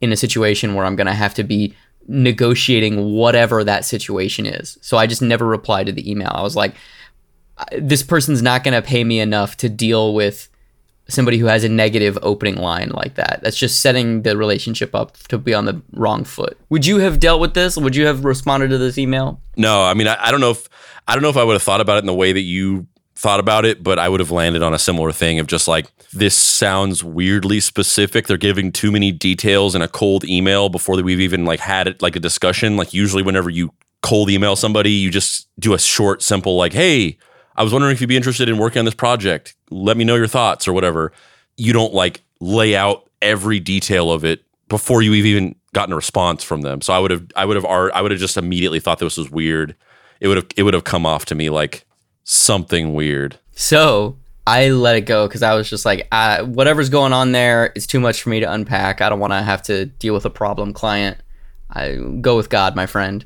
in 0.00 0.12
a 0.12 0.16
situation 0.16 0.74
where 0.74 0.84
I'm 0.84 0.96
gonna 0.96 1.14
have 1.14 1.34
to 1.34 1.42
be 1.42 1.74
negotiating 2.06 3.12
whatever 3.14 3.64
that 3.64 3.84
situation 3.84 4.46
is. 4.46 4.78
So 4.80 4.96
I 4.96 5.06
just 5.06 5.22
never 5.22 5.46
replied 5.46 5.86
to 5.86 5.92
the 5.92 6.08
email. 6.08 6.30
I 6.32 6.42
was 6.42 6.54
like, 6.54 6.74
this 7.78 8.02
person's 8.02 8.42
not 8.42 8.64
going 8.64 8.74
to 8.74 8.86
pay 8.86 9.04
me 9.04 9.20
enough 9.20 9.56
to 9.58 9.68
deal 9.68 10.14
with 10.14 10.48
somebody 11.08 11.38
who 11.38 11.46
has 11.46 11.64
a 11.64 11.68
negative 11.68 12.18
opening 12.22 12.56
line 12.56 12.90
like 12.90 13.14
that. 13.14 13.40
That's 13.42 13.56
just 13.56 13.80
setting 13.80 14.22
the 14.22 14.36
relationship 14.36 14.94
up 14.94 15.16
to 15.28 15.38
be 15.38 15.54
on 15.54 15.64
the 15.64 15.80
wrong 15.92 16.24
foot. 16.24 16.58
Would 16.68 16.84
you 16.84 16.98
have 16.98 17.20
dealt 17.20 17.40
with 17.40 17.54
this? 17.54 17.76
Would 17.76 17.94
you 17.94 18.06
have 18.06 18.24
responded 18.24 18.68
to 18.70 18.78
this 18.78 18.98
email? 18.98 19.40
No, 19.56 19.82
I 19.82 19.94
mean, 19.94 20.08
I, 20.08 20.16
I 20.20 20.30
don't 20.30 20.40
know 20.40 20.50
if 20.50 20.68
I 21.06 21.14
don't 21.14 21.22
know 21.22 21.30
if 21.30 21.36
I 21.36 21.44
would 21.44 21.52
have 21.52 21.62
thought 21.62 21.80
about 21.80 21.96
it 21.96 22.00
in 22.00 22.06
the 22.06 22.14
way 22.14 22.32
that 22.32 22.40
you 22.40 22.86
thought 23.14 23.40
about 23.40 23.64
it, 23.64 23.82
but 23.82 23.98
I 23.98 24.08
would 24.08 24.20
have 24.20 24.30
landed 24.30 24.62
on 24.62 24.74
a 24.74 24.78
similar 24.78 25.12
thing 25.12 25.38
of 25.38 25.46
just 25.46 25.68
like 25.68 25.86
this 26.10 26.36
sounds 26.36 27.02
weirdly 27.02 27.60
specific. 27.60 28.26
They're 28.26 28.36
giving 28.36 28.72
too 28.72 28.90
many 28.90 29.12
details 29.12 29.74
in 29.74 29.82
a 29.82 29.88
cold 29.88 30.24
email 30.24 30.68
before 30.68 31.00
we've 31.00 31.20
even 31.20 31.44
like 31.44 31.60
had 31.60 31.86
it 31.86 32.02
like 32.02 32.16
a 32.16 32.20
discussion. 32.20 32.76
Like 32.76 32.92
usually, 32.92 33.22
whenever 33.22 33.48
you 33.48 33.72
cold 34.02 34.28
email 34.28 34.56
somebody, 34.56 34.90
you 34.90 35.10
just 35.10 35.48
do 35.58 35.72
a 35.72 35.78
short, 35.78 36.22
simple 36.22 36.56
like, 36.56 36.72
"Hey, 36.72 37.16
I 37.56 37.62
was 37.62 37.72
wondering 37.72 37.92
if 37.92 38.00
you'd 38.00 38.08
be 38.08 38.16
interested 38.16 38.48
in 38.48 38.58
working 38.58 38.78
on 38.80 38.84
this 38.84 38.94
project. 38.94 39.54
Let 39.70 39.96
me 39.96 40.04
know 40.04 40.14
your 40.16 40.26
thoughts 40.26 40.68
or 40.68 40.72
whatever. 40.72 41.12
You 41.56 41.72
don't 41.72 41.94
like 41.94 42.22
lay 42.40 42.76
out 42.76 43.08
every 43.22 43.60
detail 43.60 44.12
of 44.12 44.24
it 44.24 44.44
before 44.68 45.02
you 45.02 45.14
even 45.14 45.54
gotten 45.72 45.92
a 45.92 45.96
response 45.96 46.42
from 46.42 46.62
them. 46.62 46.80
So 46.80 46.92
I 46.92 46.98
would 46.98 47.10
have, 47.10 47.26
I 47.34 47.44
would 47.44 47.56
have, 47.56 47.64
I 47.64 48.02
would 48.02 48.10
have 48.10 48.20
just 48.20 48.36
immediately 48.36 48.80
thought 48.80 48.98
this 48.98 49.16
was 49.16 49.30
weird. 49.30 49.74
It 50.20 50.28
would 50.28 50.36
have, 50.36 50.46
it 50.56 50.62
would 50.62 50.74
have 50.74 50.84
come 50.84 51.06
off 51.06 51.24
to 51.26 51.34
me 51.34 51.50
like 51.50 51.84
something 52.24 52.94
weird. 52.94 53.38
So 53.52 54.16
I 54.46 54.70
let 54.70 54.96
it 54.96 55.02
go 55.02 55.26
because 55.26 55.42
I 55.42 55.54
was 55.54 55.68
just 55.68 55.84
like, 55.84 56.06
uh, 56.12 56.44
whatever's 56.44 56.88
going 56.88 57.12
on 57.12 57.32
there 57.32 57.72
is 57.74 57.86
too 57.86 58.00
much 58.00 58.22
for 58.22 58.28
me 58.28 58.40
to 58.40 58.50
unpack. 58.50 59.00
I 59.00 59.08
don't 59.08 59.20
want 59.20 59.32
to 59.32 59.42
have 59.42 59.62
to 59.64 59.86
deal 59.86 60.14
with 60.14 60.24
a 60.24 60.30
problem 60.30 60.72
client. 60.72 61.18
I 61.70 61.96
go 62.20 62.36
with 62.36 62.48
God, 62.48 62.76
my 62.76 62.86
friend. 62.86 63.24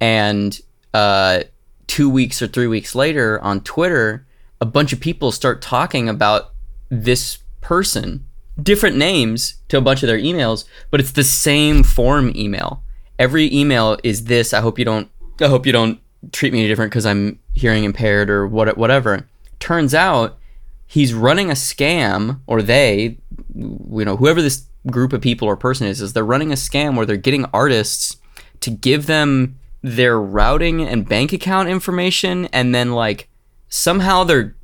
And 0.00 0.58
uh, 0.92 1.44
two 1.90 2.08
weeks 2.08 2.40
or 2.40 2.46
three 2.46 2.68
weeks 2.68 2.94
later 2.94 3.40
on 3.40 3.60
Twitter, 3.62 4.24
a 4.60 4.64
bunch 4.64 4.92
of 4.92 5.00
people 5.00 5.32
start 5.32 5.60
talking 5.60 6.08
about 6.08 6.52
this 6.88 7.38
person, 7.60 8.24
different 8.62 8.96
names 8.96 9.54
to 9.66 9.76
a 9.76 9.80
bunch 9.80 10.04
of 10.04 10.06
their 10.06 10.16
emails, 10.16 10.66
but 10.92 11.00
it's 11.00 11.10
the 11.10 11.24
same 11.24 11.82
form 11.82 12.32
email. 12.36 12.84
Every 13.18 13.52
email 13.52 13.98
is 14.04 14.26
this. 14.26 14.54
I 14.54 14.60
hope 14.60 14.78
you 14.78 14.84
don't. 14.84 15.10
I 15.40 15.48
hope 15.48 15.66
you 15.66 15.72
don't 15.72 15.98
treat 16.30 16.52
me 16.52 16.60
any 16.60 16.68
different 16.68 16.92
because 16.92 17.06
I'm 17.06 17.40
hearing 17.54 17.82
impaired 17.82 18.30
or 18.30 18.46
what, 18.46 18.78
whatever. 18.78 19.26
Turns 19.58 19.92
out 19.92 20.38
he's 20.86 21.12
running 21.12 21.50
a 21.50 21.54
scam, 21.54 22.38
or 22.46 22.62
they, 22.62 23.18
you 23.52 24.04
know, 24.04 24.16
whoever 24.16 24.40
this 24.40 24.64
group 24.86 25.12
of 25.12 25.20
people 25.20 25.48
or 25.48 25.56
person 25.56 25.88
is, 25.88 26.00
is 26.00 26.12
they're 26.12 26.24
running 26.24 26.52
a 26.52 26.54
scam 26.56 26.94
where 26.94 27.04
they're 27.04 27.16
getting 27.16 27.46
artists 27.46 28.16
to 28.60 28.70
give 28.70 29.06
them 29.06 29.58
their 29.82 30.20
routing 30.20 30.82
and 30.82 31.08
bank 31.08 31.32
account 31.32 31.68
information, 31.68 32.46
and 32.46 32.74
then 32.74 32.92
like 32.92 33.28
somehow 33.68 34.24
they're, 34.24 34.56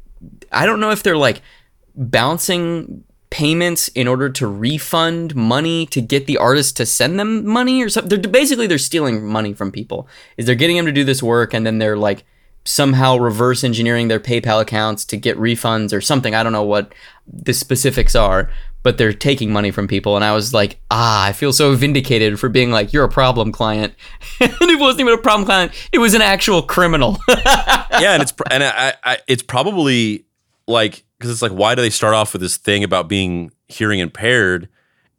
I 0.52 0.66
don't 0.66 0.80
know 0.80 0.90
if 0.90 1.02
they're 1.02 1.16
like 1.16 1.42
bouncing 1.94 3.04
payments 3.30 3.88
in 3.88 4.06
order 4.06 4.28
to 4.30 4.46
refund 4.46 5.34
money 5.34 5.86
to 5.86 6.00
get 6.00 6.26
the 6.26 6.38
artist 6.38 6.76
to 6.76 6.86
send 6.86 7.18
them 7.18 7.46
money 7.46 7.82
or 7.82 7.88
something. 7.88 8.20
They're 8.20 8.30
basically 8.30 8.66
they're 8.66 8.78
stealing 8.78 9.26
money 9.26 9.52
from 9.52 9.72
people. 9.72 10.08
Is 10.36 10.46
they're 10.46 10.54
getting 10.54 10.76
them 10.76 10.86
to 10.86 10.92
do 10.92 11.04
this 11.04 11.22
work 11.22 11.52
and 11.52 11.66
then 11.66 11.78
they're 11.78 11.96
like 11.96 12.24
somehow 12.66 13.16
reverse 13.16 13.64
engineering 13.64 14.08
their 14.08 14.20
PayPal 14.20 14.60
accounts 14.60 15.04
to 15.06 15.16
get 15.16 15.36
refunds 15.38 15.92
or 15.92 16.00
something. 16.00 16.34
I 16.34 16.42
don't 16.42 16.52
know 16.52 16.62
what 16.62 16.94
the 17.26 17.52
specifics 17.52 18.14
are, 18.14 18.50
but 18.82 18.98
they're 18.98 19.12
taking 19.12 19.52
money 19.52 19.70
from 19.70 19.88
people. 19.88 20.16
And 20.16 20.24
I 20.24 20.32
was 20.32 20.52
like, 20.52 20.78
ah, 20.90 21.26
I 21.26 21.32
feel 21.32 21.52
so 21.52 21.74
vindicated 21.74 22.38
for 22.38 22.48
being 22.48 22.70
like, 22.70 22.92
you're 22.92 23.04
a 23.04 23.08
problem 23.08 23.52
client. 23.52 23.94
and 24.40 24.52
it 24.60 24.80
wasn't 24.80 25.00
even 25.00 25.14
a 25.14 25.18
problem 25.18 25.46
client; 25.46 25.72
it 25.92 25.98
was 25.98 26.14
an 26.14 26.22
actual 26.22 26.62
criminal. 26.62 27.18
yeah, 27.28 28.12
and 28.12 28.22
it's 28.22 28.34
and 28.50 28.62
I, 28.62 28.94
I, 29.02 29.18
it's 29.26 29.42
probably 29.42 30.26
like 30.66 31.04
because 31.18 31.30
it's 31.30 31.42
like, 31.42 31.52
why 31.52 31.74
do 31.74 31.82
they 31.82 31.90
start 31.90 32.14
off 32.14 32.32
with 32.32 32.42
this 32.42 32.56
thing 32.56 32.84
about 32.84 33.08
being 33.08 33.52
hearing 33.68 34.00
impaired? 34.00 34.68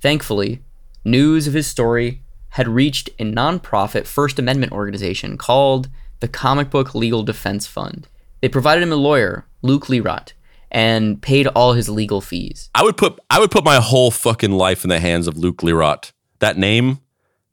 Thankfully, 0.00 0.62
news 1.04 1.46
of 1.46 1.54
his 1.54 1.66
story 1.66 2.22
had 2.50 2.68
reached 2.68 3.08
a 3.18 3.24
nonprofit 3.24 4.06
First 4.06 4.38
Amendment 4.38 4.72
organization 4.72 5.38
called 5.38 5.88
the 6.20 6.28
Comic 6.28 6.68
Book 6.70 6.94
Legal 6.94 7.22
Defense 7.22 7.66
Fund. 7.66 8.08
They 8.42 8.48
provided 8.48 8.82
him 8.82 8.92
a 8.92 8.96
lawyer, 8.96 9.46
Luke 9.62 9.86
Lirot, 9.86 10.32
and 10.70 11.20
paid 11.22 11.46
all 11.48 11.72
his 11.72 11.88
legal 11.88 12.20
fees. 12.20 12.70
I 12.74 12.82
would 12.82 12.96
put 12.96 13.18
I 13.30 13.38
would 13.40 13.50
put 13.50 13.64
my 13.64 13.76
whole 13.76 14.10
fucking 14.10 14.52
life 14.52 14.84
in 14.84 14.90
the 14.90 15.00
hands 15.00 15.26
of 15.26 15.36
Luke 15.36 15.62
Lirot. 15.62 16.12
That 16.40 16.58
name, 16.58 17.00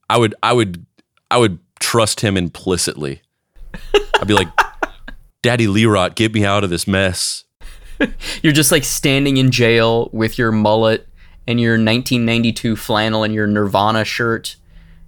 I 0.10 0.18
would 0.18 0.36
I 0.44 0.54
would 0.54 0.86
I 1.32 1.38
would 1.38 1.60
trust 1.80 2.22
him 2.22 2.38
implicitly. 2.38 3.22
I'd 3.94 4.28
be 4.28 4.34
like, 4.34 4.50
Daddy 5.42 5.68
Lirot, 5.68 6.16
get 6.16 6.34
me 6.34 6.46
out 6.46 6.64
of 6.64 6.70
this 6.70 6.88
mess. 6.88 7.44
You're 8.42 8.54
just 8.54 8.72
like 8.72 8.84
standing 8.84 9.38
in 9.38 9.52
jail 9.52 10.10
with 10.14 10.38
your 10.38 10.52
mullet 10.52 11.08
and 11.48 11.60
your 11.60 11.74
1992 11.74 12.76
flannel 12.76 13.24
and 13.24 13.34
your 13.34 13.48
Nirvana 13.48 14.04
shirt, 14.04 14.58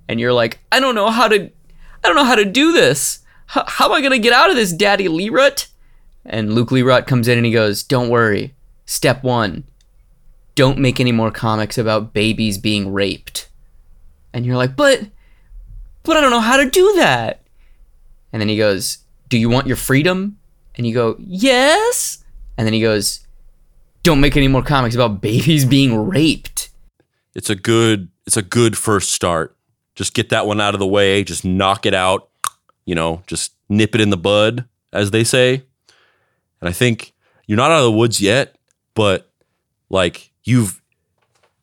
and 0.07 0.19
you're 0.19 0.33
like, 0.33 0.59
I 0.71 0.79
don't 0.79 0.95
know 0.95 1.09
how 1.09 1.27
to, 1.27 1.45
I 1.45 2.07
don't 2.07 2.15
know 2.15 2.23
how 2.23 2.35
to 2.35 2.45
do 2.45 2.71
this. 2.71 3.19
H- 3.55 3.63
how 3.67 3.85
am 3.85 3.91
I 3.91 4.01
gonna 4.01 4.19
get 4.19 4.33
out 4.33 4.49
of 4.49 4.55
this, 4.55 4.71
Daddy 4.71 5.07
Lirot? 5.07 5.67
And 6.25 6.53
Luke 6.53 6.69
Lirot 6.69 7.07
comes 7.07 7.27
in 7.27 7.37
and 7.37 7.45
he 7.45 7.51
goes, 7.51 7.83
Don't 7.83 8.09
worry. 8.09 8.55
Step 8.85 9.23
one, 9.23 9.65
don't 10.55 10.79
make 10.79 10.99
any 10.99 11.11
more 11.11 11.31
comics 11.31 11.77
about 11.77 12.13
babies 12.13 12.57
being 12.57 12.91
raped. 12.91 13.49
And 14.33 14.45
you're 14.45 14.57
like, 14.57 14.75
but, 14.75 15.01
but 16.03 16.17
I 16.17 16.21
don't 16.21 16.31
know 16.31 16.39
how 16.39 16.57
to 16.57 16.69
do 16.69 16.93
that. 16.97 17.41
And 18.31 18.41
then 18.41 18.49
he 18.49 18.57
goes, 18.57 18.99
Do 19.27 19.37
you 19.37 19.49
want 19.49 19.67
your 19.67 19.75
freedom? 19.75 20.37
And 20.75 20.85
you 20.87 20.93
go, 20.93 21.15
Yes. 21.19 22.23
And 22.59 22.65
then 22.65 22.73
he 22.73 22.81
goes, 22.81 23.25
"Don't 24.03 24.19
make 24.19 24.35
any 24.35 24.49
more 24.49 24.61
comics 24.61 24.93
about 24.93 25.21
babies 25.21 25.63
being 25.63 26.09
raped." 26.09 26.71
It's 27.33 27.49
a 27.49 27.55
good 27.55 28.09
it's 28.27 28.35
a 28.35 28.41
good 28.41 28.77
first 28.77 29.13
start. 29.13 29.55
Just 29.95 30.13
get 30.13 30.27
that 30.29 30.45
one 30.45 30.59
out 30.59 30.73
of 30.73 30.79
the 30.79 30.85
way, 30.85 31.23
just 31.23 31.45
knock 31.45 31.85
it 31.85 31.93
out, 31.93 32.27
you 32.83 32.95
know, 32.95 33.23
just 33.27 33.53
nip 33.69 33.95
it 33.95 34.01
in 34.01 34.09
the 34.09 34.17
bud 34.17 34.65
as 34.91 35.11
they 35.11 35.23
say. 35.23 35.63
And 36.59 36.67
I 36.67 36.73
think 36.73 37.13
you're 37.47 37.55
not 37.55 37.71
out 37.71 37.79
of 37.79 37.85
the 37.85 37.97
woods 37.97 38.19
yet, 38.19 38.57
but 38.93 39.31
like 39.89 40.33
you've 40.43 40.81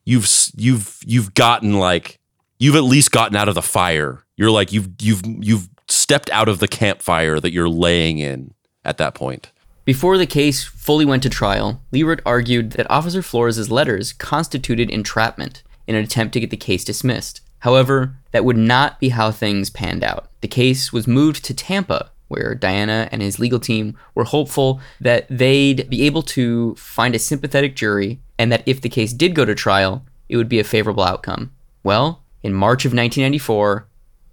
you've 0.03 0.27
you've 0.55 0.97
you've 1.05 1.35
gotten 1.35 1.77
like 1.77 2.17
you've 2.57 2.75
at 2.75 2.83
least 2.83 3.11
gotten 3.11 3.35
out 3.35 3.49
of 3.49 3.53
the 3.53 3.61
fire. 3.61 4.25
You're 4.35 4.49
like 4.49 4.71
you've 4.73 4.89
you've 4.99 5.21
you've 5.23 5.69
stepped 5.89 6.29
out 6.31 6.49
of 6.49 6.59
the 6.59 6.67
campfire 6.67 7.39
that 7.39 7.51
you're 7.51 7.69
laying 7.69 8.17
in 8.19 8.53
at 8.83 8.97
that 8.97 9.15
point. 9.15 9.51
Before 9.85 10.17
the 10.17 10.25
case 10.25 10.65
fully 10.65 11.05
went 11.05 11.23
to 11.23 11.29
trial, 11.29 11.81
Lirot 11.93 12.19
argued 12.25 12.71
that 12.71 12.91
Officer 12.91 13.21
Flores' 13.21 13.71
letters 13.71 14.11
constituted 14.11 14.89
entrapment 14.89 15.63
in 15.87 15.95
an 15.95 16.03
attempt 16.03 16.33
to 16.33 16.41
get 16.41 16.49
the 16.49 16.57
case 16.57 16.83
dismissed. 16.83 17.41
However, 17.59 18.17
that 18.31 18.43
would 18.43 18.57
not 18.57 18.99
be 18.99 19.09
how 19.09 19.31
things 19.31 19.69
panned 19.69 20.03
out. 20.03 20.29
The 20.41 20.47
case 20.47 20.91
was 20.91 21.07
moved 21.07 21.43
to 21.45 21.53
Tampa, 21.53 22.11
where 22.27 22.53
Diana 22.53 23.07
and 23.11 23.21
his 23.21 23.39
legal 23.39 23.59
team 23.59 23.97
were 24.13 24.25
hopeful 24.25 24.81
that 24.99 25.25
they'd 25.29 25.89
be 25.89 26.03
able 26.03 26.21
to 26.23 26.75
find 26.75 27.15
a 27.15 27.19
sympathetic 27.19 27.75
jury 27.75 28.19
and 28.37 28.51
that 28.51 28.63
if 28.65 28.81
the 28.81 28.89
case 28.89 29.13
did 29.13 29.33
go 29.35 29.45
to 29.45 29.55
trial, 29.55 30.05
it 30.27 30.35
would 30.35 30.49
be 30.49 30.59
a 30.59 30.65
favorable 30.65 31.03
outcome. 31.03 31.51
Well, 31.83 32.23
in 32.43 32.53
March 32.53 32.83
of 32.83 32.91
1994, 32.91 33.87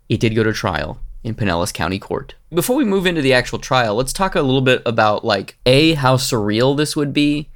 it 0.08 0.18
did 0.18 0.34
go 0.34 0.42
to 0.42 0.52
trial 0.52 1.00
in 1.24 1.34
Pinellas 1.34 1.72
County 1.72 1.98
Court. 1.98 2.34
Before 2.52 2.76
we 2.76 2.84
move 2.84 3.06
into 3.06 3.22
the 3.22 3.32
actual 3.32 3.58
trial, 3.58 3.96
let's 3.96 4.12
talk 4.12 4.34
a 4.34 4.42
little 4.42 4.60
bit 4.60 4.82
about 4.86 5.24
like 5.24 5.56
A, 5.66 5.94
how 5.94 6.16
surreal 6.16 6.76
this 6.76 6.94
would 6.94 7.12
be, 7.12 7.48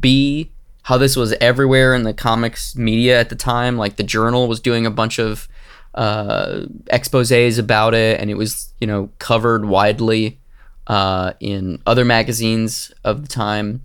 B, 0.00 0.50
how 0.82 0.98
this 0.98 1.16
was 1.16 1.32
everywhere 1.34 1.94
in 1.94 2.02
the 2.02 2.12
comics 2.12 2.76
media 2.76 3.18
at 3.18 3.28
the 3.28 3.36
time. 3.36 3.78
Like 3.78 3.96
the 3.96 4.02
Journal 4.02 4.48
was 4.48 4.60
doing 4.60 4.84
a 4.84 4.90
bunch 4.90 5.18
of 5.18 5.48
uh, 5.94 6.66
exposes 6.88 7.58
about 7.58 7.94
it, 7.94 8.20
and 8.20 8.28
it 8.28 8.34
was 8.34 8.74
you 8.80 8.86
know 8.86 9.10
covered 9.18 9.64
widely 9.64 10.40
uh, 10.88 11.32
in 11.40 11.80
other 11.86 12.04
magazines 12.04 12.92
of 13.04 13.22
the 13.22 13.28
time. 13.28 13.82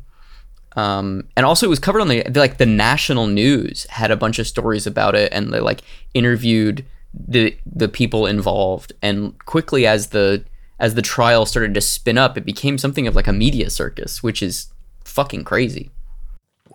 Um, 0.75 1.27
and 1.35 1.45
also, 1.45 1.65
it 1.65 1.69
was 1.69 1.79
covered 1.79 2.01
on 2.01 2.07
the 2.07 2.23
like 2.35 2.57
the 2.57 2.65
national 2.65 3.27
news 3.27 3.85
had 3.89 4.09
a 4.09 4.17
bunch 4.17 4.39
of 4.39 4.47
stories 4.47 4.87
about 4.87 5.15
it, 5.15 5.31
and 5.31 5.53
they 5.53 5.59
like 5.59 5.81
interviewed 6.13 6.85
the 7.27 7.57
the 7.65 7.87
people 7.87 8.25
involved. 8.25 8.93
And 9.01 9.37
quickly, 9.45 9.87
as 9.87 10.07
the 10.07 10.43
as 10.79 10.95
the 10.95 11.01
trial 11.01 11.45
started 11.45 11.73
to 11.73 11.81
spin 11.81 12.17
up, 12.17 12.37
it 12.37 12.45
became 12.45 12.77
something 12.77 13.07
of 13.07 13.15
like 13.15 13.27
a 13.27 13.33
media 13.33 13.69
circus, 13.69 14.21
which 14.21 14.43
is 14.43 14.67
fucking 15.03 15.43
crazy. 15.43 15.89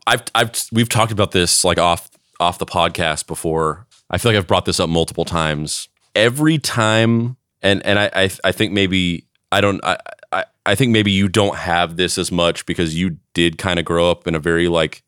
I've 0.07 0.23
I've 0.35 0.53
we've 0.73 0.89
talked 0.89 1.13
about 1.13 1.33
this 1.33 1.65
like 1.65 1.79
off 1.79 2.11
off 2.41 2.59
the 2.59 2.67
podcast 2.67 3.27
before. 3.27 3.87
I 4.11 4.19
feel 4.19 4.33
like 4.33 4.39
I've 4.39 4.47
brought 4.47 4.65
this 4.65 4.81
up 4.81 4.91
multiple 4.91 5.25
times. 5.25 5.89
Every 6.15 6.59
time, 6.59 7.37
and 7.63 7.85
and 7.87 7.99
I 7.99 8.11
I, 8.15 8.31
I 8.45 8.53
think 8.53 8.73
maybe 8.73 9.27
I 9.51 9.61
don't 9.61 9.83
I, 9.85 9.99
I 10.33 10.45
I 10.67 10.75
think 10.75 10.91
maybe 10.93 11.13
you 11.13 11.29
don't 11.29 11.57
have 11.57 11.97
this 11.97 12.19
as 12.19 12.33
much 12.33 12.67
because 12.67 12.99
you 12.99 13.19
did 13.35 13.59
kind 13.59 13.79
of 13.79 13.85
grow 13.85 14.11
up 14.11 14.27
in 14.27 14.35
a 14.35 14.41
very 14.41 14.69
like 14.69 15.03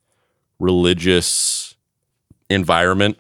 religious 0.59 1.75
environment, 2.49 3.19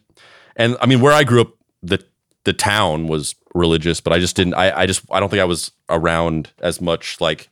and 0.56 0.76
I 0.80 0.86
mean 0.86 1.00
where 1.00 1.12
I 1.12 1.24
grew 1.24 1.42
up, 1.42 1.54
the 1.84 2.04
the 2.44 2.52
town 2.52 3.08
was 3.08 3.34
religious, 3.54 4.00
but 4.00 4.12
I 4.12 4.18
just 4.18 4.36
didn't. 4.36 4.54
I 4.54 4.80
I 4.80 4.86
just 4.86 5.04
I 5.10 5.20
don't 5.20 5.28
think 5.28 5.42
I 5.42 5.46
was 5.46 5.72
around 5.88 6.50
as 6.60 6.80
much 6.80 7.20
like 7.20 7.48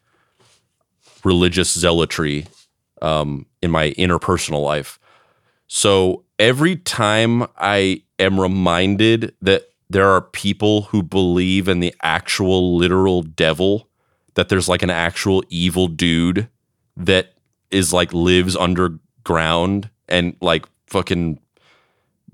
religious 1.25 1.73
zealotry 1.73 2.47
um, 3.01 3.47
in 3.63 3.71
my 3.71 3.91
interpersonal 3.93 4.63
life. 4.63 4.99
So 5.67 6.25
every 6.39 6.77
time 6.77 7.47
I 7.57 8.03
am 8.19 8.41
reminded 8.41 9.35
that 9.41 9.71
there 9.89 10.09
are 10.09 10.21
people 10.21 10.83
who 10.83 11.03
believe 11.03 11.69
in 11.69 11.81
the 11.81 11.95
actual 12.03 12.77
literal 12.77 13.23
devil, 13.23 13.89
that 14.35 14.49
there's 14.49 14.69
like 14.69 14.83
an 14.83 14.91
actual 14.91 15.43
evil 15.49 15.87
dude 15.87 16.49
that 16.97 17.35
is 17.71 17.93
like 17.93 18.13
lives 18.13 18.57
underground 18.57 19.91
and 20.09 20.37
like 20.41 20.67
fucking 20.87 21.39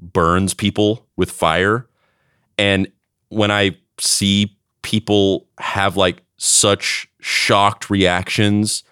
burns 0.00 0.54
people 0.54 1.06
with 1.16 1.30
fire. 1.30 1.87
And 2.58 2.90
when 3.28 3.50
I 3.50 3.76
see 3.98 4.56
people 4.82 5.46
have 5.58 5.96
like 5.96 6.22
such 6.36 7.08
shocked 7.20 7.90
reactions 7.90 8.82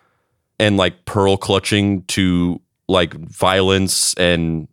and 0.58 0.76
like 0.76 1.04
pearl 1.04 1.36
clutching 1.36 2.02
to 2.04 2.60
like 2.88 3.14
violence 3.14 4.14
and 4.14 4.68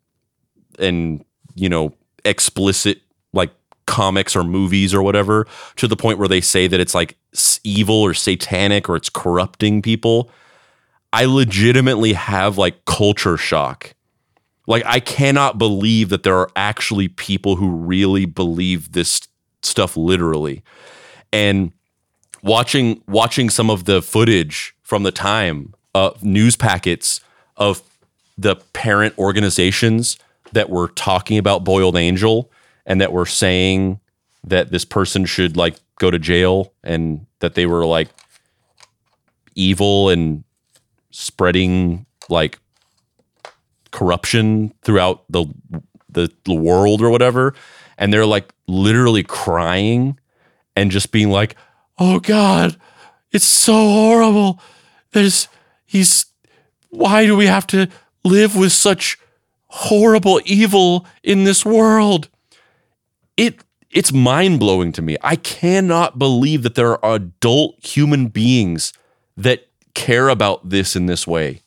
and 0.79 1.23
you 1.55 1.69
know 1.69 1.93
explicit 2.25 3.01
like 3.33 3.51
comics 3.85 4.35
or 4.35 4.43
movies 4.43 4.93
or 4.93 5.03
whatever 5.03 5.45
to 5.75 5.87
the 5.87 5.95
point 5.95 6.17
where 6.17 6.27
they 6.27 6.41
say 6.41 6.67
that 6.67 6.79
it's 6.79 6.95
like 6.95 7.17
evil 7.63 8.01
or 8.01 8.13
satanic 8.13 8.87
or 8.87 8.95
it's 8.95 9.09
corrupting 9.09 9.81
people 9.81 10.29
i 11.11 11.25
legitimately 11.25 12.13
have 12.13 12.57
like 12.57 12.85
culture 12.85 13.37
shock 13.37 13.93
like 14.67 14.83
i 14.85 14.99
cannot 14.99 15.57
believe 15.57 16.09
that 16.09 16.23
there 16.23 16.37
are 16.37 16.49
actually 16.55 17.07
people 17.07 17.55
who 17.55 17.69
really 17.69 18.25
believe 18.25 18.91
this 18.93 19.27
stuff 19.65 19.97
literally. 19.97 20.63
And 21.31 21.71
watching 22.41 23.01
watching 23.07 23.49
some 23.49 23.69
of 23.69 23.85
the 23.85 24.01
footage 24.01 24.75
from 24.83 25.03
the 25.03 25.11
time 25.11 25.73
uh, 25.95 26.11
news 26.21 26.55
packets 26.55 27.21
of 27.57 27.81
the 28.37 28.55
parent 28.73 29.17
organizations 29.17 30.17
that 30.51 30.69
were 30.69 30.89
talking 30.89 31.37
about 31.37 31.63
Boiled 31.63 31.95
Angel 31.95 32.51
and 32.85 32.99
that 33.01 33.11
were 33.11 33.25
saying 33.25 33.99
that 34.43 34.71
this 34.71 34.85
person 34.85 35.25
should 35.25 35.55
like 35.55 35.75
go 35.99 36.11
to 36.11 36.19
jail 36.19 36.73
and 36.83 37.25
that 37.39 37.55
they 37.55 37.65
were 37.65 37.85
like 37.85 38.09
evil 39.55 40.09
and 40.09 40.43
spreading 41.11 42.05
like 42.29 42.59
corruption 43.93 44.73
throughout 44.81 45.23
the 45.29 45.45
the, 46.09 46.29
the 46.43 46.53
world 46.53 47.01
or 47.01 47.09
whatever. 47.09 47.55
And 47.97 48.11
they're 48.11 48.25
like 48.25 48.53
literally 48.67 49.23
crying 49.23 50.19
and 50.75 50.91
just 50.91 51.11
being 51.11 51.29
like 51.29 51.55
oh 51.97 52.19
god 52.19 52.75
it's 53.33 53.45
so 53.45 53.73
horrible. 53.73 54.61
There's 55.11 55.49
he's 55.85 56.27
why 56.89 57.25
do 57.25 57.35
we 57.35 57.47
have 57.47 57.67
to 57.67 57.89
live 58.23 58.55
with 58.55 58.71
such 58.71 59.17
horrible 59.67 60.39
evil 60.45 61.05
in 61.23 61.43
this 61.43 61.65
world? 61.65 62.29
It 63.35 63.59
it's 63.89 64.13
mind-blowing 64.13 64.91
to 64.93 65.01
me. 65.01 65.17
I 65.21 65.35
cannot 65.35 66.17
believe 66.17 66.63
that 66.63 66.75
there 66.75 67.03
are 67.03 67.15
adult 67.15 67.85
human 67.85 68.27
beings 68.27 68.93
that 69.35 69.67
care 69.95 70.29
about 70.29 70.69
this 70.69 70.95
in 70.95 71.07
this 71.07 71.27
way 71.27 71.62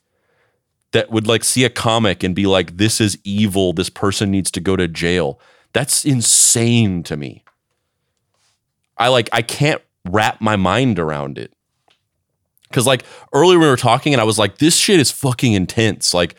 that 0.96 1.10
would 1.10 1.26
like 1.26 1.44
see 1.44 1.64
a 1.64 1.70
comic 1.70 2.22
and 2.22 2.34
be 2.34 2.46
like 2.46 2.76
this 2.78 3.00
is 3.00 3.18
evil 3.22 3.72
this 3.72 3.90
person 3.90 4.30
needs 4.30 4.50
to 4.50 4.60
go 4.60 4.76
to 4.76 4.88
jail 4.88 5.38
that's 5.72 6.04
insane 6.04 7.02
to 7.02 7.16
me 7.16 7.44
i 8.96 9.08
like 9.08 9.28
i 9.32 9.42
can't 9.42 9.82
wrap 10.08 10.40
my 10.40 10.56
mind 10.56 10.98
around 10.98 11.38
it 11.38 11.52
because 12.68 12.86
like 12.86 13.04
earlier 13.32 13.58
we 13.58 13.66
were 13.66 13.76
talking 13.76 14.12
and 14.12 14.20
I 14.20 14.24
was 14.24 14.38
like, 14.38 14.58
this 14.58 14.76
shit 14.76 15.00
is 15.00 15.10
fucking 15.10 15.52
intense. 15.52 16.12
Like 16.12 16.34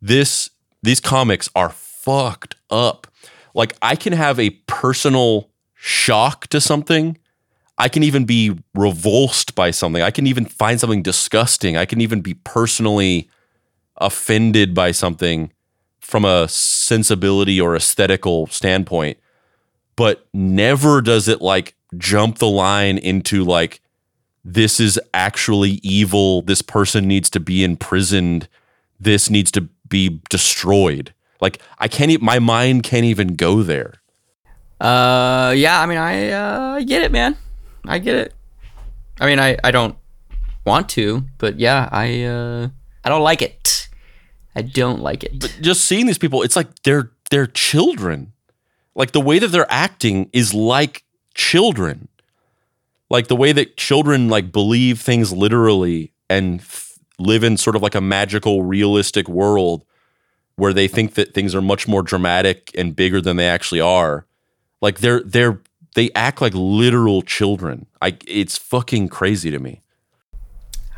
this, 0.00 0.50
these 0.82 1.00
comics 1.00 1.48
are 1.54 1.70
fucked 1.70 2.56
up. 2.70 3.06
Like 3.54 3.74
I 3.82 3.96
can 3.96 4.12
have 4.12 4.38
a 4.38 4.50
personal 4.66 5.50
shock 5.74 6.46
to 6.48 6.60
something. 6.60 7.18
I 7.76 7.88
can 7.88 8.02
even 8.02 8.24
be 8.24 8.56
revulsed 8.74 9.54
by 9.54 9.72
something. 9.72 10.02
I 10.02 10.10
can 10.10 10.26
even 10.26 10.44
find 10.44 10.78
something 10.78 11.02
disgusting. 11.02 11.76
I 11.76 11.84
can 11.86 12.00
even 12.00 12.20
be 12.20 12.34
personally 12.34 13.28
offended 13.96 14.74
by 14.74 14.90
something 14.90 15.52
from 16.00 16.24
a 16.24 16.48
sensibility 16.48 17.60
or 17.60 17.74
aesthetical 17.74 18.46
standpoint. 18.48 19.18
But 19.96 20.26
never 20.32 21.00
does 21.00 21.28
it 21.28 21.40
like 21.40 21.74
jump 21.96 22.38
the 22.38 22.48
line 22.48 22.98
into 22.98 23.44
like 23.44 23.80
this 24.44 24.78
is 24.78 25.00
actually 25.14 25.80
evil. 25.82 26.42
This 26.42 26.62
person 26.62 27.08
needs 27.08 27.30
to 27.30 27.40
be 27.40 27.64
imprisoned. 27.64 28.48
This 29.00 29.30
needs 29.30 29.50
to 29.52 29.68
be 29.88 30.20
destroyed. 30.28 31.14
Like 31.40 31.60
I 31.78 31.88
can't 31.88 32.10
even, 32.10 32.24
my 32.24 32.38
mind 32.38 32.82
can't 32.82 33.04
even 33.04 33.34
go 33.34 33.62
there. 33.62 33.94
Uh 34.80 35.54
yeah, 35.56 35.80
I 35.80 35.86
mean 35.86 35.98
I 35.98 36.30
uh 36.30 36.74
I 36.76 36.82
get 36.82 37.02
it, 37.02 37.12
man. 37.12 37.36
I 37.86 37.98
get 37.98 38.16
it. 38.16 38.34
I 39.20 39.26
mean 39.26 39.38
I 39.38 39.56
I 39.64 39.70
don't 39.70 39.96
want 40.66 40.88
to, 40.90 41.24
but 41.38 41.58
yeah, 41.58 41.88
I 41.90 42.24
uh 42.24 42.68
I 43.04 43.08
don't 43.08 43.22
like 43.22 43.42
it. 43.42 43.88
I 44.56 44.62
don't 44.62 45.00
like 45.00 45.24
it. 45.24 45.38
But 45.40 45.58
just 45.60 45.84
seeing 45.84 46.06
these 46.06 46.18
people, 46.18 46.42
it's 46.42 46.56
like 46.56 46.82
they're 46.82 47.10
they're 47.30 47.46
children. 47.46 48.32
Like 48.94 49.12
the 49.12 49.20
way 49.20 49.38
that 49.38 49.48
they're 49.48 49.70
acting 49.70 50.30
is 50.32 50.54
like 50.54 51.04
children 51.34 52.08
like 53.10 53.28
the 53.28 53.36
way 53.36 53.52
that 53.52 53.76
children 53.76 54.28
like 54.28 54.52
believe 54.52 55.00
things 55.00 55.32
literally 55.32 56.12
and 56.28 56.60
f- 56.60 56.98
live 57.18 57.44
in 57.44 57.56
sort 57.56 57.76
of 57.76 57.82
like 57.82 57.94
a 57.94 58.00
magical 58.00 58.62
realistic 58.62 59.28
world 59.28 59.84
where 60.56 60.72
they 60.72 60.88
think 60.88 61.14
that 61.14 61.34
things 61.34 61.54
are 61.54 61.62
much 61.62 61.86
more 61.86 62.02
dramatic 62.02 62.70
and 62.76 62.96
bigger 62.96 63.20
than 63.20 63.36
they 63.36 63.46
actually 63.46 63.80
are 63.80 64.26
like 64.80 64.98
they're 64.98 65.20
they're 65.20 65.60
they 65.94 66.10
act 66.14 66.40
like 66.40 66.54
literal 66.54 67.22
children 67.22 67.86
i 68.02 68.16
it's 68.26 68.58
fucking 68.58 69.08
crazy 69.08 69.50
to 69.50 69.58
me 69.58 69.80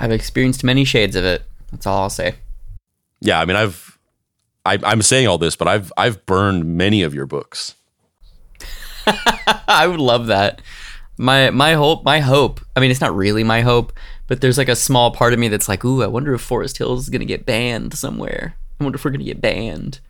i've 0.00 0.12
experienced 0.12 0.64
many 0.64 0.84
shades 0.84 1.16
of 1.16 1.24
it 1.24 1.42
that's 1.70 1.86
all 1.86 2.02
i'll 2.02 2.10
say. 2.10 2.36
Yeah 3.20 3.40
i 3.40 3.44
mean 3.44 3.56
i've 3.56 3.98
I, 4.64 4.78
i'm 4.82 5.02
saying 5.02 5.26
all 5.26 5.38
this 5.38 5.56
but 5.56 5.68
i've 5.68 5.92
i've 5.96 6.24
burned 6.26 6.64
many 6.66 7.02
of 7.02 7.14
your 7.14 7.26
books. 7.26 7.74
I 9.68 9.86
would 9.86 10.00
love 10.00 10.26
that. 10.26 10.60
My 11.18 11.50
my 11.50 11.74
hope 11.74 12.04
my 12.04 12.20
hope 12.20 12.60
i 12.74 12.80
mean 12.80 12.90
it's 12.90 13.00
not 13.00 13.14
really 13.14 13.44
my 13.44 13.60
hope 13.60 13.92
but 14.26 14.40
there's 14.40 14.58
like 14.58 14.68
a 14.68 14.76
small 14.76 15.12
part 15.12 15.32
of 15.32 15.38
me 15.38 15.48
that's 15.48 15.68
like 15.68 15.84
ooh 15.84 16.02
i 16.02 16.06
wonder 16.06 16.34
if 16.34 16.40
forest 16.40 16.78
hills 16.78 17.04
is 17.04 17.10
going 17.10 17.20
to 17.20 17.26
get 17.26 17.46
banned 17.46 17.94
somewhere. 17.94 18.56
I 18.80 18.84
wonder 18.84 18.96
if 18.96 19.04
we're 19.04 19.12
going 19.12 19.20
to 19.20 19.24
get 19.24 19.40
banned. 19.40 20.00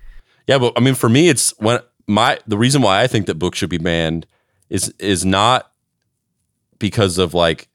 Yeah 0.47 0.59
but 0.59 0.73
i 0.77 0.81
mean 0.81 0.95
for 0.95 1.09
me 1.09 1.29
it's 1.29 1.51
when 1.59 1.81
my 2.07 2.39
the 2.47 2.59
reason 2.59 2.83
why 2.83 3.03
I 3.03 3.07
think 3.07 3.27
that 3.27 3.39
books 3.39 3.59
should 3.59 3.71
be 3.71 3.79
banned 3.79 4.27
is 4.71 4.93
is 4.99 5.25
not 5.25 5.73
because 6.79 7.19
of 7.19 7.35
like 7.35 7.69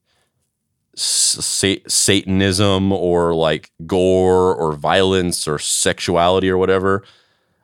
sa- 0.95 1.75
satanism 1.87 2.91
or 2.91 3.33
like 3.33 3.71
gore 3.85 4.55
or 4.55 4.73
violence 4.73 5.47
or 5.47 5.59
sexuality 5.59 6.49
or 6.49 6.57
whatever. 6.57 7.03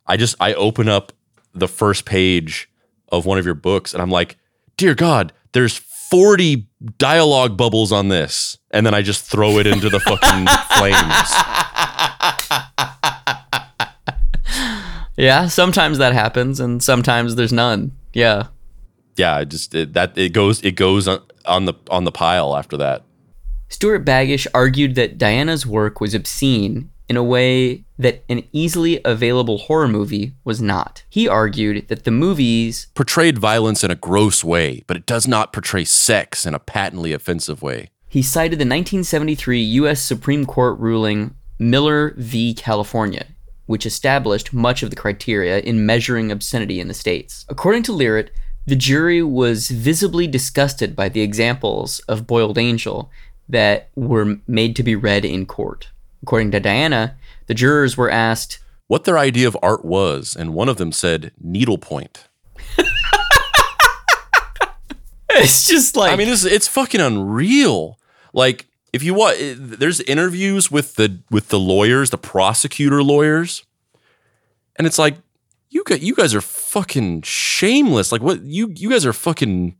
I 0.05 0.17
just 0.17 0.36
I 0.39 0.53
open 0.53 0.88
up 0.88 1.11
the 1.53 1.67
first 1.67 2.05
page 2.05 2.69
of 3.09 3.25
one 3.25 3.38
of 3.38 3.45
your 3.45 3.55
books 3.55 3.93
and 3.93 4.01
I'm 4.01 4.11
like, 4.11 4.38
"Dear 4.78 4.95
God, 4.95 5.34
there's 5.53 5.78
40 5.78 6.67
dialogue 6.97 7.57
bubbles 7.57 7.91
on 7.91 8.07
this." 8.09 8.57
And 8.71 8.86
then 8.86 8.93
I 8.93 9.01
just 9.01 9.23
throw 9.25 9.57
it 9.59 9.67
into 9.67 9.89
the 9.89 9.99
fucking 9.99 10.45
flames. 10.78 11.34
Yeah, 15.17 15.47
sometimes 15.47 15.97
that 15.97 16.13
happens 16.13 16.59
and 16.59 16.82
sometimes 16.82 17.36
there's 17.36 17.51
none. 17.51 17.91
Yeah. 18.13 18.47
Yeah, 19.15 19.39
it 19.39 19.49
just 19.49 19.73
it, 19.73 19.93
that 19.93 20.15
it 20.15 20.32
goes 20.32 20.61
it 20.61 20.75
goes 20.75 21.07
on, 21.07 21.21
on 21.45 21.65
the 21.65 21.73
on 21.89 22.03
the 22.03 22.11
pile 22.11 22.55
after 22.55 22.78
that. 22.78 23.03
Stuart 23.70 24.05
Baggish 24.05 24.47
argued 24.53 24.95
that 24.95 25.18
Diana's 25.18 25.65
work 25.65 25.99
was 25.99 26.13
obscene 26.13 26.89
in 27.09 27.18
a 27.18 27.24
way 27.24 27.86
that 27.97 28.24
an 28.30 28.43
easily 28.51 28.99
available 29.05 29.57
horror 29.57 29.88
movie 29.88 30.34
was 30.43 30.61
not. 30.61 31.03
He 31.09 31.28
argued 31.28 31.88
that 31.88 32.03
the 32.03 32.11
movies 32.11 32.88
portrayed 32.95 33.38
violence 33.38 33.84
in 33.84 33.91
a 33.91 33.95
gross 33.95 34.43
way, 34.43 34.84
but 34.88 34.97
it 34.97 35.05
does 35.05 35.28
not 35.28 35.53
portray 35.53 35.86
sex 35.86 36.45
in 36.45 36.53
a 36.53 36.59
patently 36.59 37.13
offensive 37.13 37.61
way. 37.61 37.89
He 38.09 38.22
cited 38.22 38.59
the 38.59 38.63
1973 38.63 39.61
U.S. 39.61 40.01
Supreme 40.01 40.45
Court 40.45 40.80
ruling 40.80 41.36
Miller 41.59 42.13
v. 42.18 42.53
California, 42.53 43.26
which 43.65 43.86
established 43.86 44.53
much 44.53 44.84
of 44.84 44.89
the 44.89 44.95
criteria 44.95 45.59
in 45.59 45.86
measuring 45.86 46.32
obscenity 46.32 46.80
in 46.80 46.88
the 46.88 46.93
states. 46.93 47.45
According 47.49 47.84
to 47.84 47.91
Lirot, 47.91 48.30
the 48.65 48.76
jury 48.76 49.24
was 49.24 49.70
visibly 49.70 50.28
disgusted 50.28 50.93
by 50.93 51.07
the 51.07 51.22
examples 51.22 51.99
of 52.01 52.28
Boiled 52.28 52.57
Angel 52.57 53.09
that 53.50 53.89
were 53.95 54.38
made 54.48 54.76
to 54.76 54.84
be 54.84 54.95
read 54.95 55.26
in 55.26 55.45
court. 55.45 55.89
According 56.24 56.52
to 56.52 56.60
Diana, 56.60 57.16
the 57.48 57.54
jurors 57.54 57.95
were 57.95 58.10
asked 58.10 58.60
what 58.88 59.04
their 59.04 59.18
idea 59.18 59.48
of 59.48 59.58
art 59.62 59.84
was, 59.86 60.36
and 60.36 60.54
one 60.54 60.70
of 60.70 60.78
them 60.78 60.91
said 60.91 61.32
needlepoint. 61.39 62.28
it's 65.30 65.68
just 65.68 65.95
like 65.95 66.12
I 66.12 66.16
mean, 66.16 66.30
it's 66.30 66.45
it's 66.45 66.68
fucking 66.68 67.02
unreal. 67.02 68.00
Like 68.34 68.68
if 68.93 69.04
you 69.04 69.14
want, 69.14 69.38
eh, 69.39 69.56
there's 69.58 70.02
interviews 70.02 70.72
with 70.72 70.95
the 70.95 71.20
with 71.30 71.50
the 71.50 71.60
lawyers, 71.60 72.10
the 72.10 72.18
prosecutor 72.18 73.04
lawyers, 73.04 73.66
and 74.76 74.88
it's 74.88 74.98
like 74.98 75.18
you 75.70 75.84
guys, 75.86 76.02
you 76.02 76.16
guys 76.16 76.34
are 76.34 76.41
fucking 76.41 77.22
shameless. 77.24 78.12
Like 78.12 78.22
what 78.22 78.43
you 78.43 78.74
you 78.76 78.89
guys 78.89 79.06
are 79.06 79.14
fucking 79.14 79.76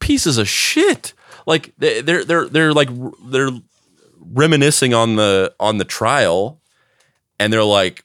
pieces 0.00 0.38
of 0.38 0.48
shit. 0.48 1.14
Like 1.46 1.72
they're 1.78 2.24
they're 2.24 2.48
they're 2.48 2.72
like 2.72 2.88
they're 3.24 3.50
reminiscing 4.20 4.94
on 4.94 5.16
the 5.16 5.54
on 5.58 5.78
the 5.78 5.84
trial, 5.84 6.60
and 7.38 7.52
they're 7.52 7.64
like, 7.64 8.04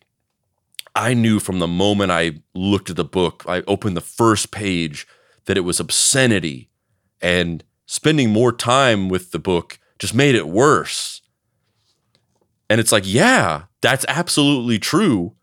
I 0.95 1.13
knew 1.13 1.39
from 1.39 1.59
the 1.59 1.67
moment 1.67 2.11
I 2.11 2.39
looked 2.53 2.89
at 2.89 2.95
the 2.95 3.05
book, 3.05 3.43
I 3.47 3.61
opened 3.67 3.95
the 3.95 4.01
first 4.01 4.51
page 4.51 5.07
that 5.45 5.57
it 5.57 5.61
was 5.61 5.79
obscenity, 5.79 6.69
and 7.21 7.63
spending 7.85 8.31
more 8.31 8.51
time 8.51 9.09
with 9.09 9.31
the 9.31 9.39
book 9.39 9.79
just 9.99 10.13
made 10.13 10.35
it 10.35 10.47
worse. 10.47 11.21
And 12.69 12.81
it's 12.81 12.91
like, 12.91 13.03
yeah, 13.05 13.63
that's 13.81 14.05
absolutely 14.07 14.77
true. 14.77 15.35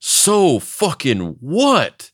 So 0.00 0.58
fucking 0.58 1.36
what? 1.40 2.10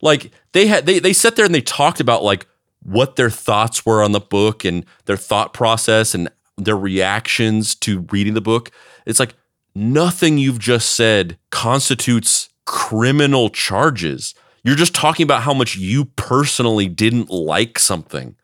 Like 0.00 0.32
they 0.52 0.66
had 0.66 0.86
they 0.86 0.98
they 0.98 1.12
sat 1.12 1.36
there 1.36 1.44
and 1.44 1.54
they 1.54 1.60
talked 1.60 2.00
about 2.00 2.24
like 2.24 2.46
what 2.84 3.16
their 3.16 3.30
thoughts 3.30 3.86
were 3.86 4.02
on 4.02 4.12
the 4.12 4.20
book 4.20 4.64
and 4.64 4.84
their 5.06 5.16
thought 5.16 5.52
process 5.54 6.14
and 6.14 6.28
their 6.56 6.76
reactions 6.76 7.74
to 7.76 8.06
reading 8.10 8.34
the 8.34 8.40
book. 8.40 8.70
It's 9.06 9.20
like 9.20 9.34
nothing 9.74 10.38
you've 10.38 10.58
just 10.58 10.94
said 10.94 11.38
constitutes 11.50 12.48
criminal 12.66 13.50
charges. 13.50 14.34
You're 14.64 14.76
just 14.76 14.94
talking 14.94 15.24
about 15.24 15.42
how 15.42 15.54
much 15.54 15.76
you 15.76 16.04
personally 16.04 16.88
didn't 16.88 17.30
like 17.30 17.78
something. 17.78 18.36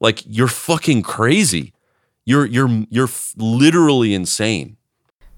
Like 0.00 0.22
you're 0.26 0.48
fucking 0.48 1.02
crazy. 1.02 1.72
You're 2.24 2.46
you're 2.46 2.84
you're 2.90 3.08
literally 3.36 4.14
insane. 4.14 4.76